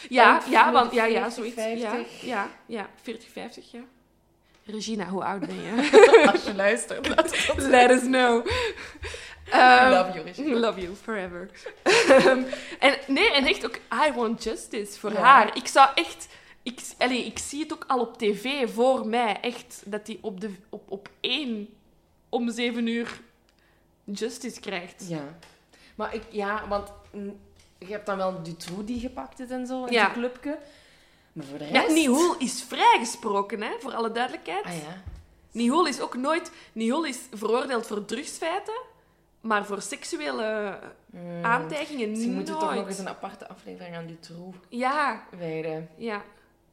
Ja, 0.08 0.42
ja, 0.50 0.72
want, 0.72 0.92
ja, 0.92 1.04
40, 1.04 1.22
ja, 1.22 1.30
zoiets. 1.30 1.54
50. 1.54 1.82
Ja, 1.82 2.04
ja, 2.22 2.50
ja, 2.66 2.88
40, 3.02 3.28
50, 3.30 3.70
ja. 3.70 3.80
Regina, 4.64 5.08
hoe 5.08 5.24
oud 5.24 5.40
ben 5.40 5.62
je? 5.62 6.26
Als 6.32 6.44
je 6.44 6.54
luistert, 6.54 7.08
laat 7.08 7.30
het 7.36 7.54
ons 7.54 7.66
Let 7.66 7.90
us 7.90 8.00
know. 8.00 8.46
Ehm, 9.52 9.90
Love 9.90 10.12
you, 10.12 10.24
Regina. 10.24 10.58
Love 10.66 10.80
you 10.80 10.94
forever. 11.02 11.50
Ehm, 12.08 12.42
en 12.78 12.96
nee, 13.06 13.30
en 13.32 13.46
echt 13.46 13.64
ook, 13.66 13.76
I 13.76 14.12
want 14.14 14.42
justice 14.42 14.98
voor 15.00 15.12
Ja. 15.12 15.18
haar. 15.20 15.56
Ik 15.56 15.66
zou 15.66 15.88
echt, 15.94 16.28
ik, 16.62 16.80
allee, 16.98 17.24
ik 17.24 17.38
zie 17.38 17.62
het 17.62 17.72
ook 17.72 17.84
al 17.86 18.00
op 18.00 18.18
tv 18.18 18.72
voor 18.74 19.06
mij, 19.06 19.38
echt, 19.40 19.82
dat 19.86 20.06
hij 20.06 20.18
op, 20.20 20.40
de, 20.40 20.50
op, 20.68 20.90
op 20.90 21.08
één 21.20 21.68
om 22.28 22.50
zeven 22.50 22.86
uur 22.86 23.20
justice 24.04 24.60
krijgt. 24.60 25.04
Ja. 25.08 25.38
Maar 25.94 26.14
ik... 26.14 26.22
Ja, 26.30 26.62
want... 26.68 26.92
mm, 27.12 27.38
Je 27.78 27.86
hebt 27.92 28.06
dan 28.06 28.16
wel 28.16 28.42
Dutroux 28.42 28.84
die 28.86 29.00
gepakt 29.00 29.40
is 29.40 29.48
en 29.50 29.66
zo, 29.66 29.84
in 29.84 29.92
Ja. 29.92 30.10
clubje. 30.12 30.58
Maar 31.32 31.44
voor 31.46 31.58
de 31.58 31.64
Ja, 31.64 31.80
rest... 31.80 31.94
Nihul 31.94 32.36
is 32.38 32.64
vrijgesproken, 32.68 33.62
hè, 33.62 33.70
voor 33.80 33.94
alle 33.94 34.12
duidelijkheid. 34.12 34.64
Ah 34.64 34.72
ja. 34.76 35.02
Nihul 35.50 35.86
is 35.86 36.00
ook 36.00 36.16
nooit... 36.16 36.50
Nihul 36.72 37.04
is 37.04 37.18
veroordeeld 37.32 37.86
voor 37.86 38.04
drugsfeiten, 38.04 38.80
maar 39.42 39.66
voor 39.66 39.82
seksuele 39.82 40.78
Mm. 41.10 41.44
aantijgingen 41.44 42.10
Misschien 42.10 42.32
moeten 42.34 42.58
toch 42.58 42.74
nog 42.74 42.86
eens 42.86 42.98
een 42.98 43.08
aparte 43.08 43.48
aflevering 43.48 43.96
aan 43.96 44.06
Dutroux 44.06 44.56
Ja, 44.68 45.24
wijden. 45.38 45.88
ja. 45.96 46.22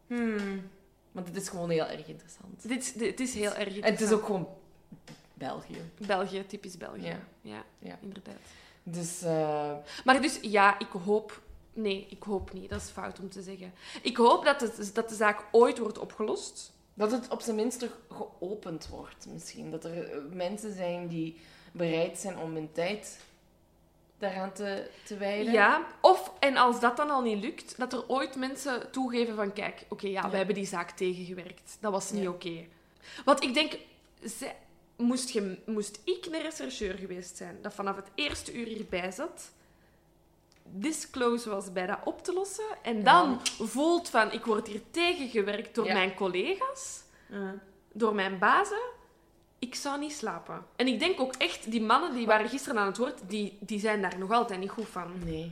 Hmm. 0.08 0.70
Want 1.12 1.28
het 1.28 1.36
is 1.36 1.50
gewoon 1.50 1.70
heel 1.70 1.86
erg 1.86 2.08
interessant. 2.08 2.68
Dit, 2.68 3.00
dit 3.00 3.20
is 3.20 3.34
heel 3.34 3.54
erg 3.54 3.58
En 3.60 3.66
het 3.66 3.76
is 3.76 3.90
interessant. 3.90 4.20
ook 4.22 4.26
gewoon 4.26 4.48
België. 5.34 5.82
België, 6.08 6.46
typisch 6.46 6.78
België. 6.78 7.06
Ja. 7.06 7.20
Ja, 7.42 7.64
Ja. 7.80 7.98
inderdaad. 8.02 8.36
Dus 8.84 9.24
uh, 9.24 9.72
Maar 10.06 10.22
dus 10.22 10.40
ja, 10.42 10.80
ik 10.80 10.88
hoop. 11.06 11.42
Nee, 11.74 12.08
ik 12.10 12.24
hoop 12.24 12.54
niet. 12.54 12.70
Dat 12.70 12.82
is 12.82 12.90
fout 12.90 13.20
om 13.20 13.30
te 13.30 13.42
zeggen. 13.42 13.74
Ik 14.02 14.18
hoop 14.18 14.46
dat, 14.46 14.62
het, 14.62 14.92
dat 14.94 15.10
de 15.10 15.16
zaak 15.16 15.44
ooit 15.52 15.78
wordt 15.78 15.98
opgelost. 15.98 16.72
dat 16.94 17.12
het 17.12 17.28
op 17.30 17.42
zijn 17.42 17.56
minst 17.56 17.86
geopend 18.10 18.88
wordt, 18.88 19.28
misschien. 19.34 19.72
Dat 19.72 19.84
er 19.84 20.12
eh, 20.12 20.18
mensen 20.34 20.74
zijn 20.74 21.08
die 21.08 21.40
bereid 21.72 22.18
zijn 22.20 22.38
om 22.38 22.54
hun 22.54 22.72
tijd 22.72 23.20
daaraan 24.18 24.54
te, 24.54 24.90
te 25.06 25.18
wijden. 25.18 25.54
Ja, 25.54 25.86
of, 26.02 26.32
en 26.40 26.58
als 26.58 26.80
dat 26.80 26.98
dan 26.98 27.10
al 27.10 27.22
niet 27.22 27.44
lukt, 27.44 27.78
dat 27.78 27.94
er 27.94 28.08
ooit 28.10 28.36
mensen 28.36 28.92
toegeven 28.92 29.36
van, 29.36 29.54
kijk, 29.54 29.86
oké, 29.90 30.08
ja, 30.08 30.22
Ja. 30.22 30.30
we 30.30 30.38
hebben 30.38 30.56
die 30.56 30.66
zaak 30.68 30.92
tegengewerkt. 30.92 31.78
Dat 31.80 31.92
was 31.92 32.12
niet 32.12 32.24
Ja. 32.24 32.30
oké. 32.30 32.66
Want 33.26 33.44
ik 33.44 33.54
denk, 33.54 33.78
zij- 34.24 34.56
moest, 34.96 35.30
je, 35.30 35.58
moest 35.66 36.00
ik 36.04 36.26
een 36.26 36.42
rechercheur 36.42 36.94
geweest 36.98 37.38
zijn, 37.38 37.58
dat 37.62 37.74
vanaf 37.74 37.96
het 37.96 38.08
eerste 38.16 38.54
uur 38.54 38.66
hierbij 38.68 39.12
zat, 39.12 39.52
this 40.82 41.10
close 41.10 41.50
was 41.50 41.72
bij 41.72 41.86
dat 41.86 42.00
op 42.04 42.24
te 42.24 42.34
lossen, 42.34 42.66
en 42.82 43.04
dan 43.04 43.40
voelt 43.60 44.10
van, 44.10 44.32
ik 44.32 44.46
word 44.46 44.68
hier 44.68 44.82
tegengewerkt 44.92 45.76
door 45.76 45.86
mijn 45.86 46.14
collega's, 46.16 47.02
door 47.94 48.16
mijn 48.16 48.38
bazen, 48.40 48.82
ik 49.60 49.76
zou 49.76 50.00
niet 50.00 50.12
slapen. 50.14 50.66
En 50.76 50.88
ik 50.88 51.00
denk 51.00 51.20
ook 51.20 51.34
echt, 51.36 51.72
die 51.72 51.82
mannen 51.82 52.14
die 52.14 52.26
waren 52.26 52.50
gisteren 52.50 52.80
aan 52.82 52.88
het 52.88 52.98
woord, 52.98 53.20
die, 53.28 53.58
die 53.60 53.80
zijn 53.80 54.02
daar 54.02 54.18
nog 54.20 54.32
altijd 54.32 54.60
niet 54.60 54.70
goed 54.70 54.88
van. 54.88 55.12
Nee. 55.26 55.52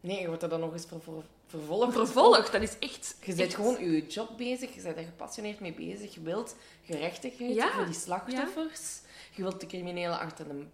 Nee, 0.00 0.20
je 0.20 0.26
wordt 0.26 0.42
er 0.42 0.48
dan 0.48 0.60
nog 0.60 0.72
eens 0.72 0.86
vervol- 0.86 1.24
vervolgd. 1.46 1.92
Vervolgd, 1.92 2.52
dat 2.52 2.62
is 2.62 2.78
echt... 2.78 3.16
Je 3.24 3.34
bent 3.34 3.54
gewoon 3.54 3.84
je 3.90 4.06
job 4.06 4.36
bezig, 4.36 4.74
je 4.74 4.82
bent 4.82 4.96
er 4.96 5.04
gepassioneerd 5.04 5.60
mee 5.60 5.72
bezig. 5.72 6.14
Je 6.14 6.20
wilt 6.20 6.56
gerechtigheid 6.84 7.54
Ja. 7.54 7.70
voor 7.70 7.84
die 7.84 7.94
slachtoffers. 7.94 9.00
Je 9.32 9.42
wilt 9.42 9.60
de 9.60 9.66
criminelen 9.66 10.18
achter 10.18 10.48
de, 10.48 10.64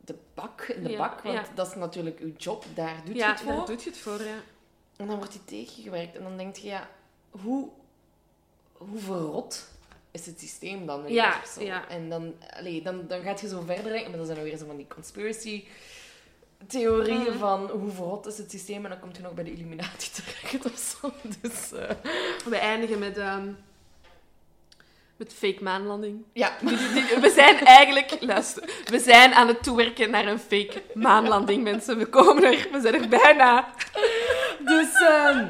de 0.00 0.14
bak, 0.34 0.62
in 0.62 0.82
de 0.82 0.90
Ja, 0.90 0.98
bak, 0.98 1.20
want 1.20 1.34
ja. 1.34 1.44
dat 1.54 1.66
is 1.66 1.74
natuurlijk 1.74 2.18
je 2.18 2.32
job, 2.36 2.64
daar 2.74 2.96
doet 3.04 3.14
je 3.14 3.20
Ja, 3.20 3.30
het 3.30 3.40
voor. 3.40 3.52
daar 3.52 3.66
doet 3.66 3.82
je 3.82 3.90
het 3.90 3.98
voor, 3.98 4.22
ja. 4.22 4.36
En 4.96 5.06
dan 5.06 5.16
wordt 5.16 5.32
die 5.32 5.44
tegengewerkt. 5.44 6.16
En 6.16 6.22
dan 6.22 6.36
denk 6.36 6.56
je, 6.56 6.66
ja, 6.66 6.88
hoe, 7.30 7.68
hoe 8.72 8.98
verrot 8.98 9.68
is 10.12 10.26
het 10.26 10.40
systeem 10.40 10.86
dan 10.86 11.02
weer? 11.02 11.12
Ja, 11.12 11.34
zo? 11.54 11.62
ja. 11.62 11.88
En 11.88 12.08
dan, 12.08 12.34
allee, 12.56 12.82
dan, 12.82 13.04
dan 13.08 13.22
gaat 13.22 13.40
je 13.40 13.48
zo 13.48 13.62
verder 13.66 13.92
denken, 13.92 14.08
maar 14.08 14.16
dan 14.18 14.26
zijn 14.26 14.38
er 14.38 14.44
weer 14.44 14.56
zo 14.58 14.66
van 14.66 14.76
die 14.76 14.86
conspiracy 14.94 15.64
theorieën 16.66 17.20
Mhm. 17.22 17.38
van 17.38 17.70
hoe 17.70 17.90
verrot 17.90 18.26
is 18.26 18.38
het 18.38 18.50
systeem 18.50 18.84
en 18.84 18.90
dan 18.90 19.00
kom 19.00 19.10
je 19.16 19.22
nog 19.22 19.32
bij 19.34 19.44
de 19.44 19.52
Illuminati 19.52 20.10
terecht 20.24 20.64
of 20.72 20.78
zo. 21.00 21.12
Dus 21.40 21.72
eh, 21.72 21.90
We 22.44 22.56
eindigen 22.56 22.98
met, 22.98 23.18
ehm, 23.18 23.48
met 25.16 25.32
fake 25.34 25.62
maanlanding. 25.62 26.22
ja, 26.32 26.52
We 27.24 27.32
zijn 27.34 27.58
eigenlijk, 27.64 28.16
luister, 28.20 28.62
we 28.84 28.98
zijn 28.98 29.32
aan 29.32 29.48
het 29.48 29.62
toewerken 29.62 30.10
naar 30.10 30.26
een 30.26 30.38
fake 30.38 30.82
maanlanding, 30.94 31.62
mensen. 31.62 31.98
We 31.98 32.06
komen 32.06 32.44
er, 32.44 32.68
we 32.72 32.80
zijn 32.80 32.94
er 32.94 33.08
bijna. 33.08 33.74
dus 34.58 34.94
ehm, 35.00 35.46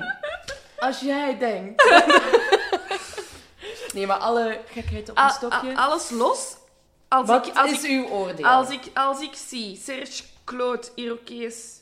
als 0.78 1.00
jij 1.00 1.38
denkt... 1.38 1.82
nee, 3.92 4.06
maar 4.06 4.16
alle 4.16 4.60
gekheid 4.66 5.10
op 5.10 5.18
een 5.18 5.30
stokje. 5.30 5.76
alles 5.76 6.10
los. 6.10 6.56
Als 7.08 7.26
Wat 7.26 7.46
ik, 7.46 7.56
als 7.56 7.70
is 7.70 7.84
ik, 7.84 7.90
uw 7.90 8.08
oordeel? 8.08 8.46
als, 8.46 8.70
ik, 8.70 8.82
als 8.94 9.20
ik 9.20 9.34
zie 9.34 9.76
Serge, 9.76 10.22
Claude, 10.44 10.88
Irokees, 10.94 11.80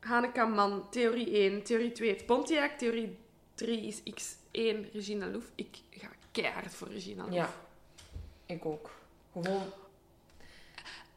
Hanneke 0.00 0.44
Man, 0.44 0.86
theorie 0.90 1.30
1, 1.30 1.62
theorie 1.62 1.92
2 1.92 2.08
heeft 2.08 2.26
Pontiac, 2.26 2.70
theorie 2.78 3.18
3 3.54 3.86
is 3.86 3.98
X1, 4.00 4.92
Regina 4.92 5.26
Louf. 5.26 5.44
Ik 5.54 5.76
ga 5.90 6.08
keihard 6.32 6.74
voor 6.74 6.88
Regina 6.88 7.22
Louf. 7.22 7.34
Ja, 7.34 7.50
ik 8.46 8.66
ook. 8.66 8.90
Gewoon 9.32 9.62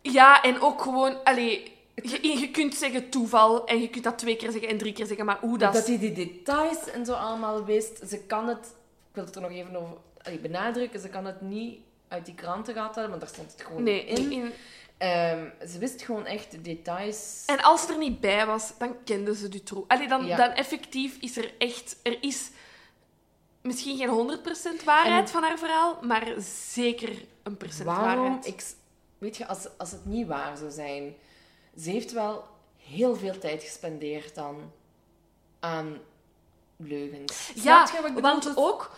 Ja, 0.01 0.43
en 0.43 0.61
ook 0.61 0.81
gewoon, 0.81 1.23
allee, 1.23 1.77
je, 1.95 2.39
je 2.39 2.51
kunt 2.51 2.75
zeggen 2.75 3.09
toeval 3.09 3.65
en 3.65 3.81
je 3.81 3.89
kunt 3.89 4.03
dat 4.03 4.17
twee 4.17 4.35
keer 4.35 4.51
zeggen 4.51 4.69
en 4.69 4.77
drie 4.77 4.93
keer 4.93 5.05
zeggen, 5.05 5.25
maar 5.25 5.39
hoe 5.39 5.57
dat... 5.57 5.73
Dat 5.73 5.87
hij 5.87 5.99
die 5.99 6.13
details 6.13 6.89
en 6.89 7.05
zo 7.05 7.13
allemaal 7.13 7.65
wist. 7.65 7.99
Ze 8.09 8.19
kan 8.19 8.47
het, 8.47 8.65
ik 9.09 9.15
wil 9.15 9.25
het 9.25 9.35
er 9.35 9.41
nog 9.41 9.51
even 9.51 9.75
over 9.75 9.97
benadrukken, 10.41 10.99
ze 10.99 11.09
kan 11.09 11.25
het 11.25 11.41
niet 11.41 11.79
uit 12.07 12.25
die 12.25 12.35
kranten 12.35 12.73
gehad 12.73 12.95
hebben, 12.95 13.09
want 13.09 13.21
daar 13.21 13.31
stond 13.33 13.51
het 13.51 13.61
gewoon 13.61 13.83
Nee, 13.83 14.05
in. 14.05 14.31
in- 14.31 14.51
Ehm, 14.97 15.45
ze 15.67 15.77
wist 15.79 16.01
gewoon 16.01 16.25
echt 16.25 16.51
de 16.51 16.61
details. 16.61 17.43
En 17.45 17.61
als 17.61 17.81
het 17.81 17.89
er 17.89 17.97
niet 17.97 18.19
bij 18.19 18.45
was, 18.45 18.73
dan 18.77 18.95
kenden 19.03 19.35
ze 19.35 19.49
Dutroux. 19.49 19.87
Allee, 19.87 20.07
dan, 20.07 20.25
Ja. 20.25 20.37
dan 20.37 20.49
effectief 20.51 21.17
is 21.19 21.37
er 21.37 21.53
echt... 21.57 21.95
Er 22.03 22.17
is 22.23 22.49
misschien 23.61 23.97
geen 23.97 24.09
100% 24.09 24.83
waarheid 24.83 25.21
En- 25.25 25.27
van 25.31 25.43
haar 25.43 25.57
verhaal, 25.57 25.97
maar 26.01 26.27
zeker 26.71 27.25
een 27.43 27.57
procent 27.57 27.83
Waarom? 27.85 28.05
waarheid. 28.23 28.47
Ik, 28.47 28.63
weet 29.17 29.37
je, 29.37 29.47
als, 29.47 29.67
als 29.77 29.91
het 29.91 30.05
niet 30.05 30.27
waar 30.27 30.57
zou 30.57 30.71
zijn, 30.71 31.15
ze 31.79 31.89
heeft 31.89 32.11
wel 32.11 32.43
heel 32.77 33.15
veel 33.15 33.37
tijd 33.39 33.63
gespendeerd 33.63 34.35
dan 34.35 34.71
aan 35.59 35.97
leugens. 36.75 37.51
Ja, 37.55 37.89
want 38.21 38.53
ook... 38.55 38.91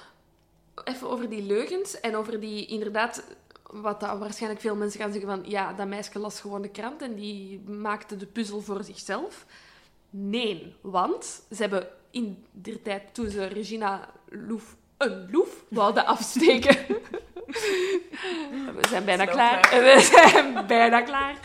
Even 0.83 1.09
over 1.09 1.29
die 1.29 1.41
leugens 1.41 1.99
en 1.99 2.15
over 2.15 2.39
die 2.39 2.65
inderdaad... 2.65 3.23
Wat 3.63 3.99
dat 3.99 4.17
waarschijnlijk 4.17 4.61
veel 4.61 4.75
mensen 4.75 4.99
gaan 4.99 5.11
zeggen 5.11 5.29
van... 5.29 5.43
Ja, 5.49 5.73
dat 5.73 5.87
meisje 5.87 6.19
las 6.19 6.41
gewoon 6.41 6.61
de 6.61 6.69
krant 6.69 7.01
en 7.01 7.15
die 7.15 7.59
maakte 7.59 8.17
de 8.17 8.25
puzzel 8.25 8.61
voor 8.61 8.83
zichzelf. 8.83 9.45
Nee, 10.09 10.75
want 10.81 11.43
ze 11.51 11.61
hebben 11.61 11.87
in 12.11 12.45
der 12.51 12.81
tijd, 12.81 13.13
toen 13.13 13.29
ze 13.29 13.45
Regina 13.45 14.09
Loef 14.29 14.75
een 14.97 15.31
loef 15.31 15.63
wouden 15.67 16.05
afsteken... 16.05 16.77
We 18.75 18.87
zijn 18.89 19.05
bijna 19.05 19.25
klaar. 19.25 19.59
klaar. 19.59 19.83
We 19.83 19.99
zijn 20.01 20.67
bijna 20.67 21.01
klaar. 21.01 21.35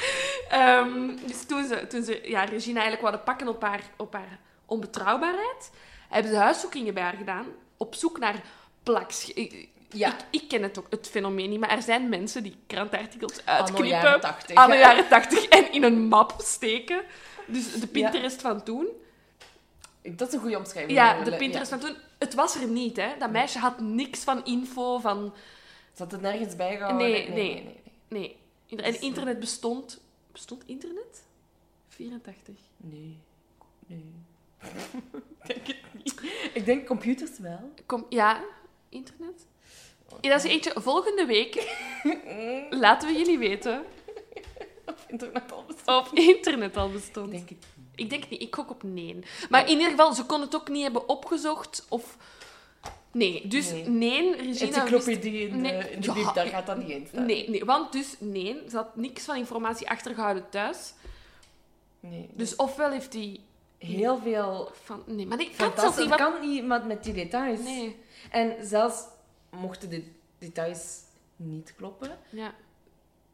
Ehm, 0.48 1.16
dus 1.26 1.44
toen 1.44 1.64
ze, 1.64 1.86
toen 1.86 2.02
ze 2.02 2.20
ja, 2.22 2.44
Regina 2.44 2.80
eigenlijk 2.80 3.00
wouden 3.00 3.22
pakken 3.22 3.48
op 3.48 3.62
haar, 3.62 3.82
op 3.96 4.12
haar 4.12 4.38
onbetrouwbaarheid, 4.66 5.70
hebben 6.08 6.32
ze 6.32 6.38
huiszoekingen 6.38 6.94
bij 6.94 7.02
haar 7.02 7.16
gedaan, 7.16 7.46
op 7.76 7.94
zoek 7.94 8.18
naar 8.18 8.42
plaks. 8.92 9.32
Ik, 9.32 9.68
Ja. 9.90 10.08
ik, 10.08 10.42
ik 10.42 10.48
ken 10.48 10.62
het 10.62 10.78
ook, 10.78 10.86
het 10.90 11.08
fenomeen 11.08 11.50
niet, 11.50 11.60
maar 11.60 11.70
er 11.70 11.82
zijn 11.82 12.08
mensen 12.08 12.42
die 12.42 12.56
krantartikels 12.66 13.44
Anno 13.44 13.58
uitknippen, 13.58 13.88
jaren 13.88 14.20
80. 14.20 14.56
anno 14.56 14.74
hè. 14.74 14.80
jaren 14.80 15.08
80 15.08 15.44
en 15.44 15.72
in 15.72 15.82
een 15.82 16.08
map 16.08 16.34
steken. 16.38 17.02
Dus 17.46 17.80
de 17.80 17.86
Pinterest 17.86 18.40
van 18.40 18.62
toen. 18.62 18.86
Dat 20.02 20.28
is 20.28 20.34
een 20.34 20.40
goede 20.40 20.58
omschrijving. 20.58 20.98
Ja, 20.98 21.22
de 21.22 21.36
Pinterest 21.36 21.68
van 21.68 21.78
toen. 21.78 21.96
Het 22.18 22.34
was 22.34 22.54
er 22.54 22.68
niet, 22.68 22.96
hè. 22.96 23.08
Dat 23.18 23.30
meisje 23.30 23.58
had 23.58 23.80
niks 23.80 24.24
van 24.24 24.44
info, 24.44 24.98
van... 24.98 25.34
Zat 25.94 26.12
het 26.12 26.20
nergens 26.20 26.56
bijgehouden? 26.56 27.10
Nee, 27.10 27.28
nee, 27.28 27.54
nee. 27.54 27.80
nee. 28.08 28.36
Nee. 28.68 28.80
En 28.80 29.00
internet 29.00 29.40
bestond... 29.40 30.00
Bestond 30.32 30.62
internet? 30.66 31.22
84. 31.88 32.54
Nee. 32.76 33.18
Nee. 33.86 34.14
ik 35.46 35.46
denk 35.66 35.66
het 35.66 36.04
niet. 36.04 36.22
Ik 36.54 36.64
denk 36.64 36.86
computers 36.86 37.38
wel. 37.38 37.72
Kom, 37.86 38.06
ja, 38.08 38.40
internet. 38.88 39.46
Ja, 40.20 40.30
dat 40.30 40.44
is 40.44 40.50
eentje. 40.50 40.72
Volgende 40.74 41.26
week 41.26 41.76
laten 42.70 43.08
we 43.08 43.14
jullie 43.18 43.38
weten 43.38 43.84
Internet 45.08 45.52
al 45.52 45.64
bestaat. 45.66 46.00
of 46.00 46.12
internet 46.12 46.76
al 46.76 46.90
bestond. 46.90 47.26
Ik 47.32 47.32
denk 47.32 47.48
het 47.48 47.58
niet. 47.76 47.86
Ik 47.94 48.10
denk 48.10 48.28
niet, 48.28 48.42
ik 48.42 48.54
gok 48.54 48.70
op 48.70 48.82
nee. 48.82 49.18
Maar 49.50 49.62
in 49.62 49.68
ieder 49.68 49.90
geval, 49.90 50.12
ze 50.14 50.24
kon 50.24 50.40
het 50.40 50.54
ook 50.54 50.68
niet 50.68 50.82
hebben 50.82 51.08
opgezocht 51.08 51.86
of... 51.88 52.16
Nee, 53.12 53.46
dus 53.48 53.70
Nee. 53.70 53.88
nee, 53.88 54.36
Regina. 54.36 54.50
Encyclopedie 54.50 55.48
in 55.48 55.52
de, 55.52 55.58
Nee. 55.58 55.90
in 55.90 56.00
de 56.00 56.12
Ja, 56.12 56.32
daar 56.32 56.46
gaat 56.46 56.66
dat 56.66 56.76
niet 56.78 56.88
in 56.88 57.06
staan. 57.06 57.26
Nee, 57.26 57.50
nee, 57.50 57.64
want 57.64 57.92
dus 57.92 58.16
nee, 58.18 58.62
ze 58.70 58.76
had 58.76 58.96
niks 58.96 59.24
van 59.24 59.36
informatie 59.36 59.90
achtergehouden 59.90 60.48
thuis. 60.50 60.92
Nee. 62.00 62.28
Dus 62.32 62.56
ofwel 62.56 62.90
heeft 62.90 63.12
hij 63.12 63.40
heel 63.78 64.18
veel 64.18 64.70
van... 64.82 65.02
Nee, 65.06 65.26
maar 65.26 65.40
ik 65.40 65.46
kan 65.46 65.56
zelfs 65.56 65.74
fantastisch. 65.74 66.00
niet... 66.00 66.08
Wat... 66.08 66.18
kan 66.18 66.48
niet 66.48 66.86
met 66.86 67.04
die 67.04 67.12
details. 67.14 67.60
Nee, 67.60 67.96
En 68.30 68.66
zelfs 68.66 69.04
mochten 69.50 69.90
de 69.90 70.04
details 70.38 71.00
niet 71.36 71.74
kloppen, 71.76 72.18
ja. 72.28 72.54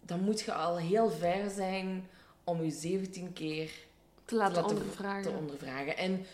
dan 0.01 0.21
moet 0.21 0.41
je 0.41 0.53
al 0.53 0.77
heel 0.77 1.11
ver 1.11 1.51
zijn 1.51 2.09
om 2.45 2.65
je 2.65 2.71
17 2.71 3.33
keer 3.33 3.71
Te 4.25 4.35
laten, 4.35 4.55
te 4.55 4.61
laten 4.61 4.77
ondervragen. 4.77 5.23
te 5.23 5.39
ondervragen. 5.39 5.97
En 5.97 6.27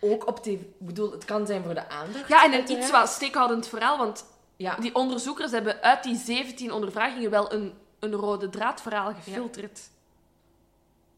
ook 0.00 0.26
op 0.26 0.42
tv... 0.42 0.52
Ik 0.52 0.66
bedoel, 0.78 1.10
het 1.12 1.24
kan 1.24 1.46
zijn 1.46 1.62
voor 1.62 1.74
de 1.74 1.88
aandacht. 1.88 2.28
Ja, 2.28 2.52
en 2.52 2.70
iets 2.70 2.90
wat 2.90 3.08
steekhoudend 3.08 3.66
verhaal, 3.66 3.98
want 3.98 4.24
Ja, 4.56 4.76
die 4.76 4.94
onderzoekers 4.94 5.50
hebben 5.50 5.82
uit 5.82 6.02
die 6.02 6.16
17 6.16 6.72
ondervragingen 6.72 7.30
wel 7.30 7.52
een, 7.52 7.72
een 7.98 8.12
rode 8.12 8.50
draadverhaal 8.50 9.14
gefilterd. 9.14 9.80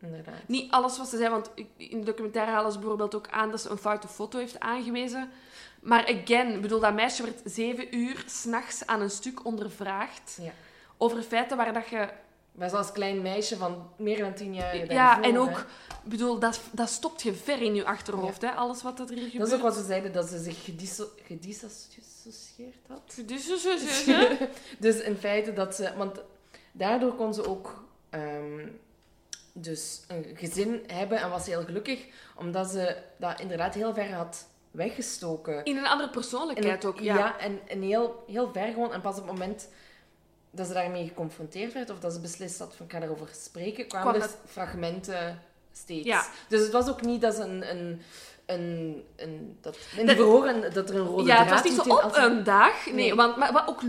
inderdaad. 0.00 0.48
Niet 0.48 0.70
alles 0.70 0.98
wat 0.98 1.08
ze 1.08 1.16
zei, 1.16 1.28
want 1.30 1.50
in 1.76 1.98
de 2.00 2.06
documentaire 2.06 2.50
halen 2.52 2.72
ze 2.72 2.78
bijvoorbeeld 2.78 3.14
ook 3.14 3.28
aan 3.28 3.50
dat 3.50 3.60
ze 3.60 3.68
een 3.68 3.78
foute 3.78 4.08
foto 4.08 4.38
heeft 4.38 4.60
aangewezen. 4.60 5.30
Maar 5.84 6.04
again, 6.06 6.54
ik 6.54 6.60
bedoel, 6.60 6.80
dat 6.80 6.94
meisje 6.94 7.22
werd 7.22 7.40
zeven 7.44 7.96
uur 7.96 8.24
s'nachts 8.26 8.86
aan 8.86 9.00
een 9.00 9.10
stuk 9.10 9.44
ondervraagd 9.44 10.38
Ja. 10.40 10.52
over 10.96 11.22
feiten 11.22 11.56
waar 11.56 11.72
dat 11.72 11.88
je... 11.88 12.08
Maar 12.52 12.70
zoals 12.70 12.92
klein 12.92 13.22
meisje 13.22 13.56
van 13.56 13.90
meer 13.96 14.18
dan 14.18 14.34
10 14.34 14.54
jaar 14.54 14.92
Ja, 14.92 15.22
en 15.22 15.38
ook, 15.38 15.66
bedoel, 16.04 16.38
dat, 16.38 16.60
dat 16.70 16.88
stopt 16.88 17.22
je 17.22 17.34
ver 17.34 17.62
in 17.62 17.74
je 17.74 17.84
achterhoofd, 17.84 18.42
hè, 18.42 18.50
alles 18.50 18.82
wat 18.82 19.00
er 19.00 19.08
hier 19.08 19.16
gebeurt. 19.16 19.38
Dat 19.38 19.48
is 19.48 19.54
ook 19.54 19.62
wat 19.62 19.74
ze 19.74 19.84
zeiden, 19.84 20.12
dat 20.12 20.28
ze 20.28 20.38
zich 20.38 20.64
gedisassocieerd 21.26 22.86
had. 22.88 23.22
Dus, 23.26 23.46
dus, 24.78 25.00
in 25.00 25.16
feite 25.16 25.52
dat 25.52 25.74
ze... 25.74 25.92
Want 25.96 26.20
daardoor 26.72 27.14
kon 27.14 27.34
ze 27.34 27.46
ook 27.46 27.84
ehm, 28.10 28.68
dus 29.52 30.02
een 30.08 30.26
gezin 30.34 30.84
hebben 30.86 31.18
en 31.18 31.30
was 31.30 31.44
ze 31.44 31.50
heel 31.50 31.64
gelukkig, 31.64 32.06
omdat 32.36 32.70
ze 32.70 32.96
dat 33.16 33.40
inderdaad 33.40 33.74
heel 33.74 33.94
ver 33.94 34.12
had 34.12 34.46
weggestoken. 34.74 35.64
In 35.64 35.76
een 35.76 35.86
andere 35.86 36.10
persoonlijkheid 36.10 36.84
ook, 36.84 36.98
ja. 37.00 37.16
Ja, 37.16 37.38
en, 37.38 37.60
en 37.66 37.82
heel, 37.82 38.24
heel 38.26 38.50
ver 38.52 38.66
gewoon. 38.72 38.92
En 38.92 39.00
pas 39.00 39.18
op 39.18 39.26
het 39.28 39.32
moment 39.38 39.68
dat 40.50 40.66
ze 40.66 40.72
daarmee 40.72 41.06
geconfronteerd 41.06 41.72
werd, 41.72 41.90
of 41.90 41.98
dat 41.98 42.12
ze 42.12 42.20
beslist 42.20 42.58
had 42.58 42.74
van 42.76 42.86
ik 42.86 42.92
ga 42.92 42.98
daarover 42.98 43.28
spreken, 43.32 43.86
kwamen 43.88 44.08
Kwam 44.12 44.22
er 44.22 44.28
dat- 44.28 44.38
fragmenten 44.50 45.42
steeds. 45.72 46.06
Ja. 46.06 46.24
Dus 46.48 46.60
het 46.60 46.72
was 46.72 46.88
ook 46.88 47.00
niet 47.02 47.20
dat 47.20 47.34
ze 47.34 47.42
een... 47.42 47.70
een 47.70 48.02
een, 48.46 49.04
een, 49.16 49.58
dat, 49.60 49.76
in 49.96 50.06
Dat- 50.06 50.16
verhoren 50.16 50.72
dat 50.74 50.88
er 50.90 50.96
een 50.96 51.06
rode 51.06 51.24
Ja, 51.26 51.36
het 51.38 51.46
draad 51.46 51.62
was 51.62 51.70
niet 51.72 51.80
zo 51.82 51.90
op 51.94 52.00
als- 52.00 52.16
een 52.16 52.44
dag. 52.44 52.86
Nee, 52.86 52.94
Nee. 52.94 53.14
want 53.14 53.36
maar 53.36 53.52
wat, 53.52 53.68
ook 53.68 53.80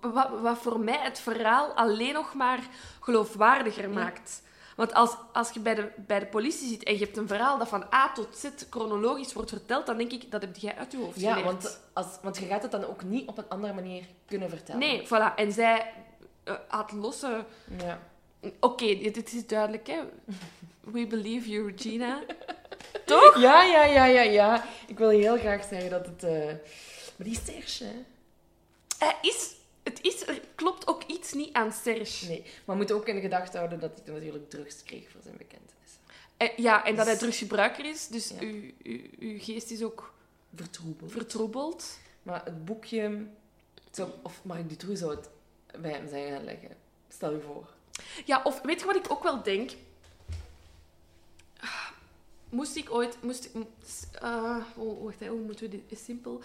wat, 0.00 0.28
wat 0.42 0.58
voor 0.58 0.80
mij 0.80 0.98
het 1.00 1.18
verhaal 1.18 1.68
alleen 1.72 2.12
nog 2.12 2.34
maar 2.34 2.58
geloofwaardiger 3.00 3.90
maakt. 3.90 4.42
Want 4.80 4.94
als, 4.94 5.16
als 5.32 5.50
je 5.50 5.60
bij 5.60 5.74
de, 5.74 5.88
bij 5.96 6.18
de 6.18 6.26
politie 6.26 6.68
zit 6.68 6.82
en 6.82 6.92
je 6.98 7.04
hebt 7.04 7.16
een 7.16 7.26
verhaal 7.28 7.58
dat 7.58 7.68
van 7.68 7.84
A 7.94 8.12
tot 8.12 8.36
Z 8.36 8.48
chronologisch 8.70 9.32
wordt 9.32 9.50
verteld, 9.50 9.86
dan 9.86 9.96
denk 9.98 10.12
ik, 10.12 10.30
dat 10.30 10.40
heb 10.40 10.56
jij 10.56 10.74
uit 10.76 10.92
je 10.92 10.98
hoofd 10.98 11.20
Ja, 11.20 11.32
geleerd. 11.34 11.46
want, 11.52 11.80
als, 11.92 12.06
want 12.22 12.38
je 12.38 12.46
gaat 12.46 12.62
het 12.62 12.70
dan 12.70 12.84
ook 12.86 13.02
niet 13.02 13.28
op 13.28 13.38
een 13.38 13.48
andere 13.48 13.72
manier 13.72 14.04
kunnen 14.26 14.48
vertellen. 14.48 14.80
Nee, 14.80 15.06
voilà. 15.06 15.34
En 15.36 15.52
zij 15.52 15.92
eh, 16.44 16.54
had 16.68 16.92
losse... 16.92 17.44
Ja. 17.78 17.98
Oké, 18.60 18.84
dit, 18.86 19.14
dit 19.14 19.32
is 19.32 19.46
duidelijk, 19.46 19.86
hè. 19.86 19.98
We 20.92 21.06
believe 21.06 21.48
you, 21.48 21.70
Regina. 21.70 22.22
Toch? 23.06 23.40
Ja, 23.40 23.62
ja, 23.62 23.84
ja, 23.84 24.04
ja, 24.04 24.22
ja. 24.22 24.64
Ik 24.86 24.98
wil 24.98 25.08
heel 25.08 25.38
graag 25.38 25.64
zeggen 25.64 25.90
dat 25.90 26.06
het... 26.06 26.22
eh, 26.24 26.44
Maar 27.16 27.26
die 27.26 27.40
Serge, 27.44 27.84
hè? 27.84 28.04
Hij 28.98 29.16
is... 29.22 29.54
Het 29.90 30.02
is... 30.02 30.26
Er 30.26 30.40
klopt 30.54 30.86
ook 30.86 31.02
iets 31.06 31.32
niet 31.32 31.52
aan 31.52 31.72
Serge. 31.72 32.26
Nee. 32.26 32.40
Maar 32.42 32.52
we 32.64 32.74
moeten 32.74 32.96
ook 32.96 33.08
in 33.08 33.14
de 33.14 33.20
gedachte 33.20 33.56
houden 33.56 33.80
dat 33.80 33.90
hij 33.94 34.04
toen 34.04 34.14
natuurlijk 34.14 34.50
drugs 34.50 34.82
kreeg 34.82 35.10
voor 35.10 35.20
zijn 35.22 35.36
bekentenis. 35.36 35.68
En, 36.36 36.50
ja, 36.56 36.84
en 36.84 36.96
dat 36.96 37.06
hij 37.06 37.16
drugsgebruiker 37.16 37.84
is. 37.84 38.08
Dus 38.08 38.28
Ja. 38.28 38.36
uw, 38.40 38.70
uw, 38.82 39.00
uw 39.18 39.38
geest 39.40 39.70
is 39.70 39.82
ook 39.82 40.14
Vertroebeld. 40.54 41.12
vertroebeld. 41.12 41.98
Maar 42.22 42.44
het 42.44 42.64
boekje... 42.64 43.26
Of 44.22 44.44
Mark 44.44 44.68
Dutroux 44.68 44.98
zou 44.98 45.10
het 45.16 45.28
bij 45.80 45.90
hem 45.92 46.08
zijn 46.08 46.32
gaan 46.32 46.44
leggen. 46.44 46.76
Stel 47.08 47.32
je 47.32 47.40
voor. 47.40 47.68
Ja, 48.24 48.40
of 48.44 48.60
weet 48.60 48.80
je 48.80 48.86
wat 48.86 48.96
ik 48.96 49.10
ook 49.10 49.22
wel 49.22 49.42
denk? 49.42 49.70
Moest 52.48 52.76
ik 52.76 52.90
ooit... 52.90 53.22
Moest 53.22 53.44
ik, 53.44 53.52
eh, 54.12 54.56
oh, 54.76 55.02
wacht, 55.02 55.26
hoe 55.26 55.40
moeten 55.40 55.64
we 55.64 55.70
dit... 55.70 55.80
Is 55.86 56.04
simpel. 56.04 56.40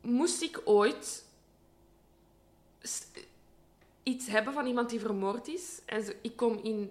Moest 0.00 0.42
ik 0.42 0.60
ooit 0.64 1.24
iets 4.02 4.26
hebben 4.26 4.52
van 4.52 4.66
iemand 4.66 4.90
die 4.90 5.00
vermoord 5.00 5.48
is 5.48 5.80
en 5.86 6.04
ze, 6.04 6.16
ik 6.22 6.36
kom 6.36 6.58
in... 6.62 6.90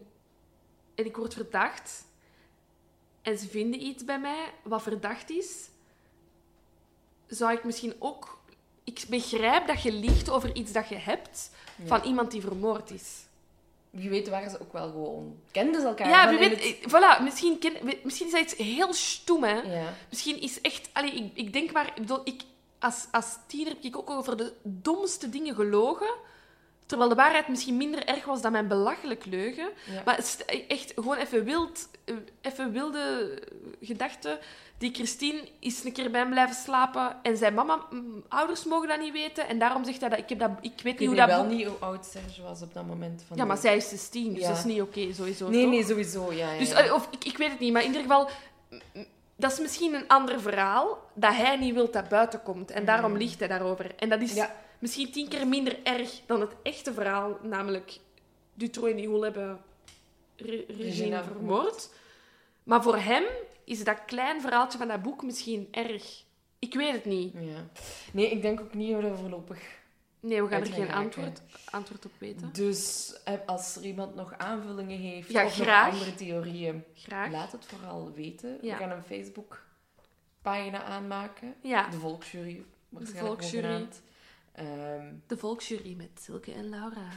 En 0.96 1.06
ik 1.06 1.16
word 1.18 1.34
verdacht 1.34 2.06
en 3.22 3.38
ze 3.38 3.48
vinden 3.48 3.82
iets 3.84 4.06
bij 4.06 4.20
mij 4.20 4.54
wat 4.64 4.82
verdacht 4.82 5.30
is, 5.30 5.70
zou 7.28 7.52
ik 7.54 7.64
misschien 7.64 7.94
ook... 8.00 8.40
Ik 8.84 9.04
begrijp 9.10 9.68
dat 9.68 9.82
je 9.82 9.92
liegt 9.92 10.30
over 10.30 10.56
iets 10.56 10.72
dat 10.72 10.90
je 10.90 10.96
hebt 10.96 11.52
Ja. 11.76 11.86
van 11.88 12.02
iemand 12.04 12.32
die 12.32 12.42
vermoord 12.42 12.92
is. 12.92 13.26
Wie 13.90 14.10
weet 14.10 14.30
waren 14.30 14.50
ze 14.50 14.62
ook 14.62 14.74
wel 14.74 14.90
gewoon... 14.92 15.40
Kenden 15.52 15.82
ze 15.82 15.88
elkaar? 15.88 16.10
Ja, 16.10 16.30
wie 16.30 16.38
weet, 16.40 16.64
het- 16.82 16.92
voilà, 16.92 17.24
misschien, 17.24 17.60
ken, 17.60 17.74
misschien 18.04 18.26
is 18.28 18.32
dat 18.34 18.42
iets 18.42 18.56
heel 18.56 18.94
stoem, 18.94 19.44
hè. 19.44 19.62
Ja. 19.62 19.94
Misschien 20.10 20.42
is 20.42 20.62
echt... 20.62 20.90
Allee, 20.94 21.12
ik, 21.12 21.32
ik 21.34 21.54
denk 21.54 21.72
maar... 21.72 21.88
Ik 21.88 21.96
bedoel, 21.96 22.22
ik, 22.24 22.42
als, 22.82 23.08
als 23.12 23.38
tiener 23.48 23.74
heb 23.74 23.84
ik 23.84 23.98
ook 23.98 24.10
over 24.10 24.38
de 24.38 24.54
domste 24.64 25.30
dingen 25.30 25.56
gelogen, 25.56 26.14
terwijl 26.86 27.10
de 27.10 27.16
waarheid 27.16 27.48
misschien 27.48 27.78
minder 27.78 28.06
erg 28.06 28.26
was 28.26 28.42
dan 28.42 28.52
mijn 28.52 28.68
belachelijk 28.68 29.26
leugen. 29.26 29.70
Ja. 29.94 30.02
Maar 30.06 30.16
het 30.16 30.26
is 30.48 30.66
echt 30.68 30.92
gewoon 30.96 31.18
even 31.18 31.44
wild... 31.44 31.90
eh, 32.06 32.16
Even 32.42 32.72
wilde 32.72 33.38
gedachten. 33.82 34.40
Die 34.78 34.94
Christine 34.94 35.48
is 35.60 35.84
een 35.84 35.92
keer 35.92 36.12
bij 36.12 36.22
hem 36.22 36.30
blijven 36.30 36.56
slapen 36.56 37.18
en 37.24 37.38
zijn 37.38 37.54
mama... 37.54 37.86
Ouders 38.28 38.64
mogen 38.66 38.88
dat 38.88 39.00
niet 39.00 39.14
weten 39.14 39.48
en 39.48 39.60
daarom 39.60 39.84
zegt 39.86 40.00
hij 40.02 40.10
dat... 40.10 40.20
Ik, 40.20 40.30
heb 40.30 40.40
dat, 40.40 40.50
ik 40.62 40.62
weet 40.62 40.72
Ik 40.72 40.84
niet 40.84 40.98
weet 41.00 41.08
hoe 41.08 41.18
dat 41.18 41.28
wel 41.28 41.44
boek- 41.44 41.52
niet 41.54 41.66
hoe 41.68 41.78
oud 41.78 42.06
Serge 42.06 42.42
was 42.42 42.62
op 42.62 42.74
dat 42.74 42.86
moment. 42.88 43.24
Van 43.28 43.38
Ja, 43.38 43.46
maar 43.46 43.58
zij 43.58 43.76
is 43.76 43.90
16, 43.90 44.34
dus 44.34 44.42
Ja. 44.42 44.48
dat 44.50 44.58
is 44.58 44.64
niet 44.64 44.82
oké, 44.82 45.14
sowieso. 45.14 45.50
Nee, 45.50 45.62
toch? 45.62 45.72
nee, 45.72 45.84
sowieso. 45.86 46.32
Ja, 46.34 46.52
ja, 46.52 46.60
Dus, 46.60 46.72
eh, 46.72 46.94
of, 46.94 47.08
ik, 47.12 47.26
ik 47.26 47.38
weet 47.38 47.50
het 47.50 47.60
niet, 47.60 47.74
maar 47.74 47.82
in 47.82 47.88
ieder 47.88 48.02
geval... 48.02 48.30
Dat 49.42 49.52
is 49.52 49.60
misschien 49.60 49.94
een 49.94 50.08
ander 50.08 50.42
verhaal, 50.42 51.10
dat 51.14 51.36
hij 51.36 51.58
niet 51.58 51.74
wil 51.74 51.92
dat 51.92 52.10
buiten 52.10 52.44
komt. 52.44 52.72
En 52.72 52.86
daarom 52.86 53.12
Mm. 53.12 53.18
liegt 53.18 53.40
hij 53.40 53.48
daarover. 53.48 53.96
En 53.96 54.10
dat 54.10 54.22
is 54.22 54.34
Ja. 54.34 54.56
misschien 54.80 55.12
tien 55.12 55.28
keer 55.28 55.48
minder 55.48 55.78
erg 55.84 56.22
dan 56.26 56.42
het 56.42 56.52
echte 56.64 56.94
verhaal, 56.94 57.38
namelijk 57.42 57.98
Dutroux 58.54 58.90
en 58.90 58.96
Nihoul 58.96 59.22
hebben 59.22 59.62
Re- 60.36 60.66
Regina 60.68 61.24
vermoord. 61.24 61.90
Maar 62.64 62.84
voor 62.84 62.98
hem 62.98 63.24
is 63.64 63.84
dat 63.84 64.06
klein 64.06 64.42
verhaaltje 64.42 64.78
van 64.78 64.88
dat 64.88 65.02
boek 65.02 65.24
misschien 65.24 65.68
erg. 65.72 66.24
Ik 66.60 66.74
weet 66.74 66.92
het 66.94 67.06
niet. 67.06 67.34
Ja. 67.34 67.68
Nee, 68.14 68.30
ik 68.32 68.42
denk 68.42 68.60
ook 68.62 68.74
niet 68.74 68.96
we 68.98 69.16
voorlopig... 69.16 69.60
Nee, 70.22 70.44
we 70.44 70.50
gaan 70.50 70.62
er 70.62 70.68
geen 70.68 70.86
raken. 70.86 70.96
antwoord, 70.96 71.42
antwoord 71.70 72.06
op 72.06 72.12
weten. 72.18 72.50
Dus 72.54 73.14
eh, 73.24 73.34
als 73.46 73.76
er 73.76 73.84
iemand 73.84 74.16
nog 74.16 74.34
aanvullingen 74.38 74.98
heeft 75.00 75.32
Ja, 75.32 75.46
of 75.46 75.58
nog 75.58 75.68
andere 75.68 76.16
theorieën, 76.16 76.84
Graag. 76.94 77.32
laat 77.32 77.52
het 77.52 77.66
vooral 77.66 78.12
weten. 78.14 78.58
Ja. 78.62 78.78
We 78.78 78.84
gaan 78.84 78.92
een 78.92 79.04
Facebook-pagina 79.04 80.84
aanmaken. 80.84 81.56
Ja, 81.62 81.90
De 81.90 81.98
Volksjury, 82.00 82.64
waarschijnlijk 82.90 83.28
Volksjury. 83.42 83.88
Ehm, 84.52 85.14
de 85.28 85.38
volksjury 85.38 85.94
met 85.96 86.10
Silke 86.22 86.54
en 86.54 86.70
Laura. 86.70 87.08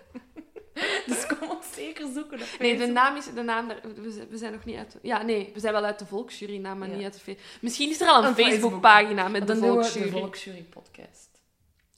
dus 1.06 1.26
kom 1.26 1.50
ons 1.50 1.74
zeker 1.74 2.06
zoeken 2.14 2.40
op 2.40 2.46
Nee, 2.58 2.76
de 2.78 2.86
naam 2.86 3.16
is... 3.16 3.24
De 3.34 3.42
naam, 3.42 3.68
we 4.30 4.36
zijn, 4.38 4.52
nog 4.52 4.64
niet 4.64 4.76
uit... 4.76 4.96
Ja, 5.02 5.22
nee, 5.22 5.50
we 5.54 5.60
zijn 5.60 5.72
wel 5.72 5.84
uit 5.84 5.98
de 5.98 6.06
volksjury 6.06 6.56
naam, 6.58 6.78
maar 6.78 6.88
Ja. 6.90 6.94
niet 6.96 7.04
uit 7.04 7.24
de... 7.24 7.36
Misschien 7.60 7.90
is 7.90 8.00
er 8.00 8.08
al 8.08 8.22
een, 8.22 8.28
Een 8.28 8.34
Facebook. 8.34 8.52
Facebookpagina 8.60 9.28
met 9.28 9.46
de 9.46 9.56
volksjury. 9.56 10.10
de 10.10 10.18
Volksjury-podcast. 10.18 11.29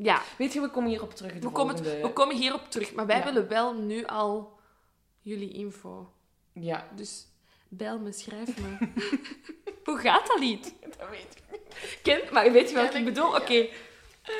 Ja, 0.02 0.22
Weet 0.38 0.52
je, 0.52 0.60
we 0.60 0.68
komen 0.70 0.90
hierop 0.90 1.14
terug. 1.14 1.32
We 1.32 1.50
komen, 1.50 1.82
we 1.82 2.10
komen 2.14 2.36
hierop 2.36 2.70
terug. 2.70 2.94
Maar 2.94 3.06
wij 3.06 3.18
Ja. 3.18 3.24
willen 3.24 3.48
wel 3.48 3.74
nu 3.74 4.04
al 4.04 4.58
jullie 5.20 5.50
info. 5.52 6.12
Ja, 6.52 6.88
Dus 6.94 7.26
bel 7.68 7.98
me, 7.98 8.12
schrijf 8.12 8.58
me. 8.60 8.76
Hoe 9.84 9.98
gaat 9.98 10.26
dat 10.26 10.38
niet? 10.40 10.74
dat 10.98 11.08
weet 11.10 11.34
ik 11.36 11.42
niet. 11.50 11.98
Ken, 12.02 12.20
maar 12.32 12.52
weet 12.52 12.68
je 12.70 12.74
wat 12.74 12.84
ik 12.84 12.92
dat- 12.92 13.04
bedoel? 13.04 13.34
Oké. 13.36 13.66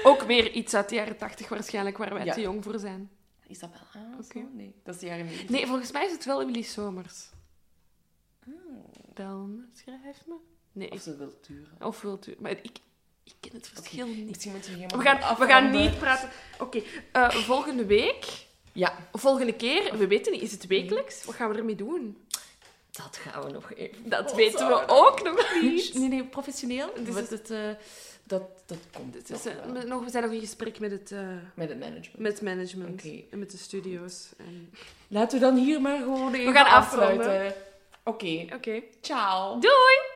Ook 0.03 0.23
weer 0.23 0.51
iets 0.51 0.75
uit 0.75 0.89
de 0.89 0.95
jaren 0.95 1.17
tachtig 1.17 1.49
waarschijnlijk, 1.49 1.97
waar 1.99 2.15
wij 2.15 2.25
Ja. 2.25 2.33
te 2.33 2.41
jong 2.41 2.65
voor 2.65 2.79
zijn. 2.79 3.11
Isabel 3.47 3.81
A? 3.97 4.17
of 4.19 4.25
Oké. 4.25 4.47
Nee, 4.53 4.75
dat 4.85 4.95
is 4.95 5.01
de 5.01 5.07
jaren 5.07 5.25
90. 5.25 5.49
Nee, 5.49 5.67
volgens 5.67 5.93
mij 5.93 6.05
is 6.07 6.13
het 6.13 6.25
wel 6.25 6.45
Willy 6.47 6.63
Somers. 6.63 7.31
Oh. 8.49 8.55
Bel 9.15 9.39
me, 9.39 9.65
schrijf 9.73 10.27
me. 10.27 10.35
Nee, 10.73 10.91
Of 10.91 11.01
ze 11.01 11.17
wil 11.17 11.33
duren. 11.47 11.77
of 11.87 12.01
wilt 12.01 12.27
u... 12.27 12.35
Maar 12.39 12.51
ik, 12.51 12.79
ik 13.25 13.35
ken 13.41 13.51
het 13.53 13.69
verschil 13.75 14.07
niet. 14.07 14.45
We 14.45 14.61
We 14.97 15.03
gaan, 15.03 15.37
we 15.39 15.47
gaan 15.47 15.71
niet 15.71 15.99
praten. 15.99 16.29
Oké, 16.59 16.83
eh, 17.13 17.31
volgende 17.31 17.85
week, 17.87 18.27
Ja, 18.73 18.97
volgende 19.13 19.55
keer, 19.55 19.97
we 19.99 20.07
weten 20.07 20.33
niet, 20.33 20.43
is 20.43 20.53
het 20.53 20.67
wekelijks? 20.67 21.25
Wat 21.25 21.35
gaan 21.35 21.51
we 21.51 21.57
ermee 21.59 21.75
doen? 21.75 22.17
dat 22.91 23.17
gaan 23.17 23.43
we 23.45 23.51
nog 23.51 23.75
even. 23.75 24.09
Dat 24.09 24.31
Oh, 24.31 24.37
weten 24.37 24.67
we 24.69 24.83
ook 24.87 25.23
nog 25.23 25.55
niet. 25.63 25.95
Nee, 25.95 26.09
nee, 26.09 26.25
professioneel. 26.25 26.93
Dus 27.05 27.15
Dus 27.15 27.29
het, 27.29 27.51
eh, 27.51 27.59
dat, 28.25 28.43
dat 28.67 28.79
komt 28.93 29.15
Het 29.15 29.29
nog 29.31 29.77
eh, 29.77 29.83
nog, 29.85 30.05
we 30.05 30.11
zijn 30.11 30.23
nog 30.25 30.33
in 30.33 30.41
gesprek 30.41 30.79
met 30.79 30.91
het, 30.91 31.13
eh, 31.13 31.19
Met 31.55 31.69
het 31.69 31.79
management. 31.79 32.19
met 32.19 32.33
het 32.33 32.43
management 32.43 33.01
Oké. 33.01 33.23
en 33.31 33.39
met 33.39 33.51
de 33.51 33.57
studio's. 33.57 34.29
En... 34.39 34.71
Laten 35.09 35.39
we 35.39 35.45
dan 35.45 35.57
hier 35.57 35.81
maar 35.81 35.99
gewoon 35.99 36.35
even 36.35 36.53
gaan 36.55 36.67
afsluiten. 36.67 37.55
Oké, 38.05 38.47
Oké. 38.55 38.83
ciao. 39.01 39.59
Doei! 39.61 40.12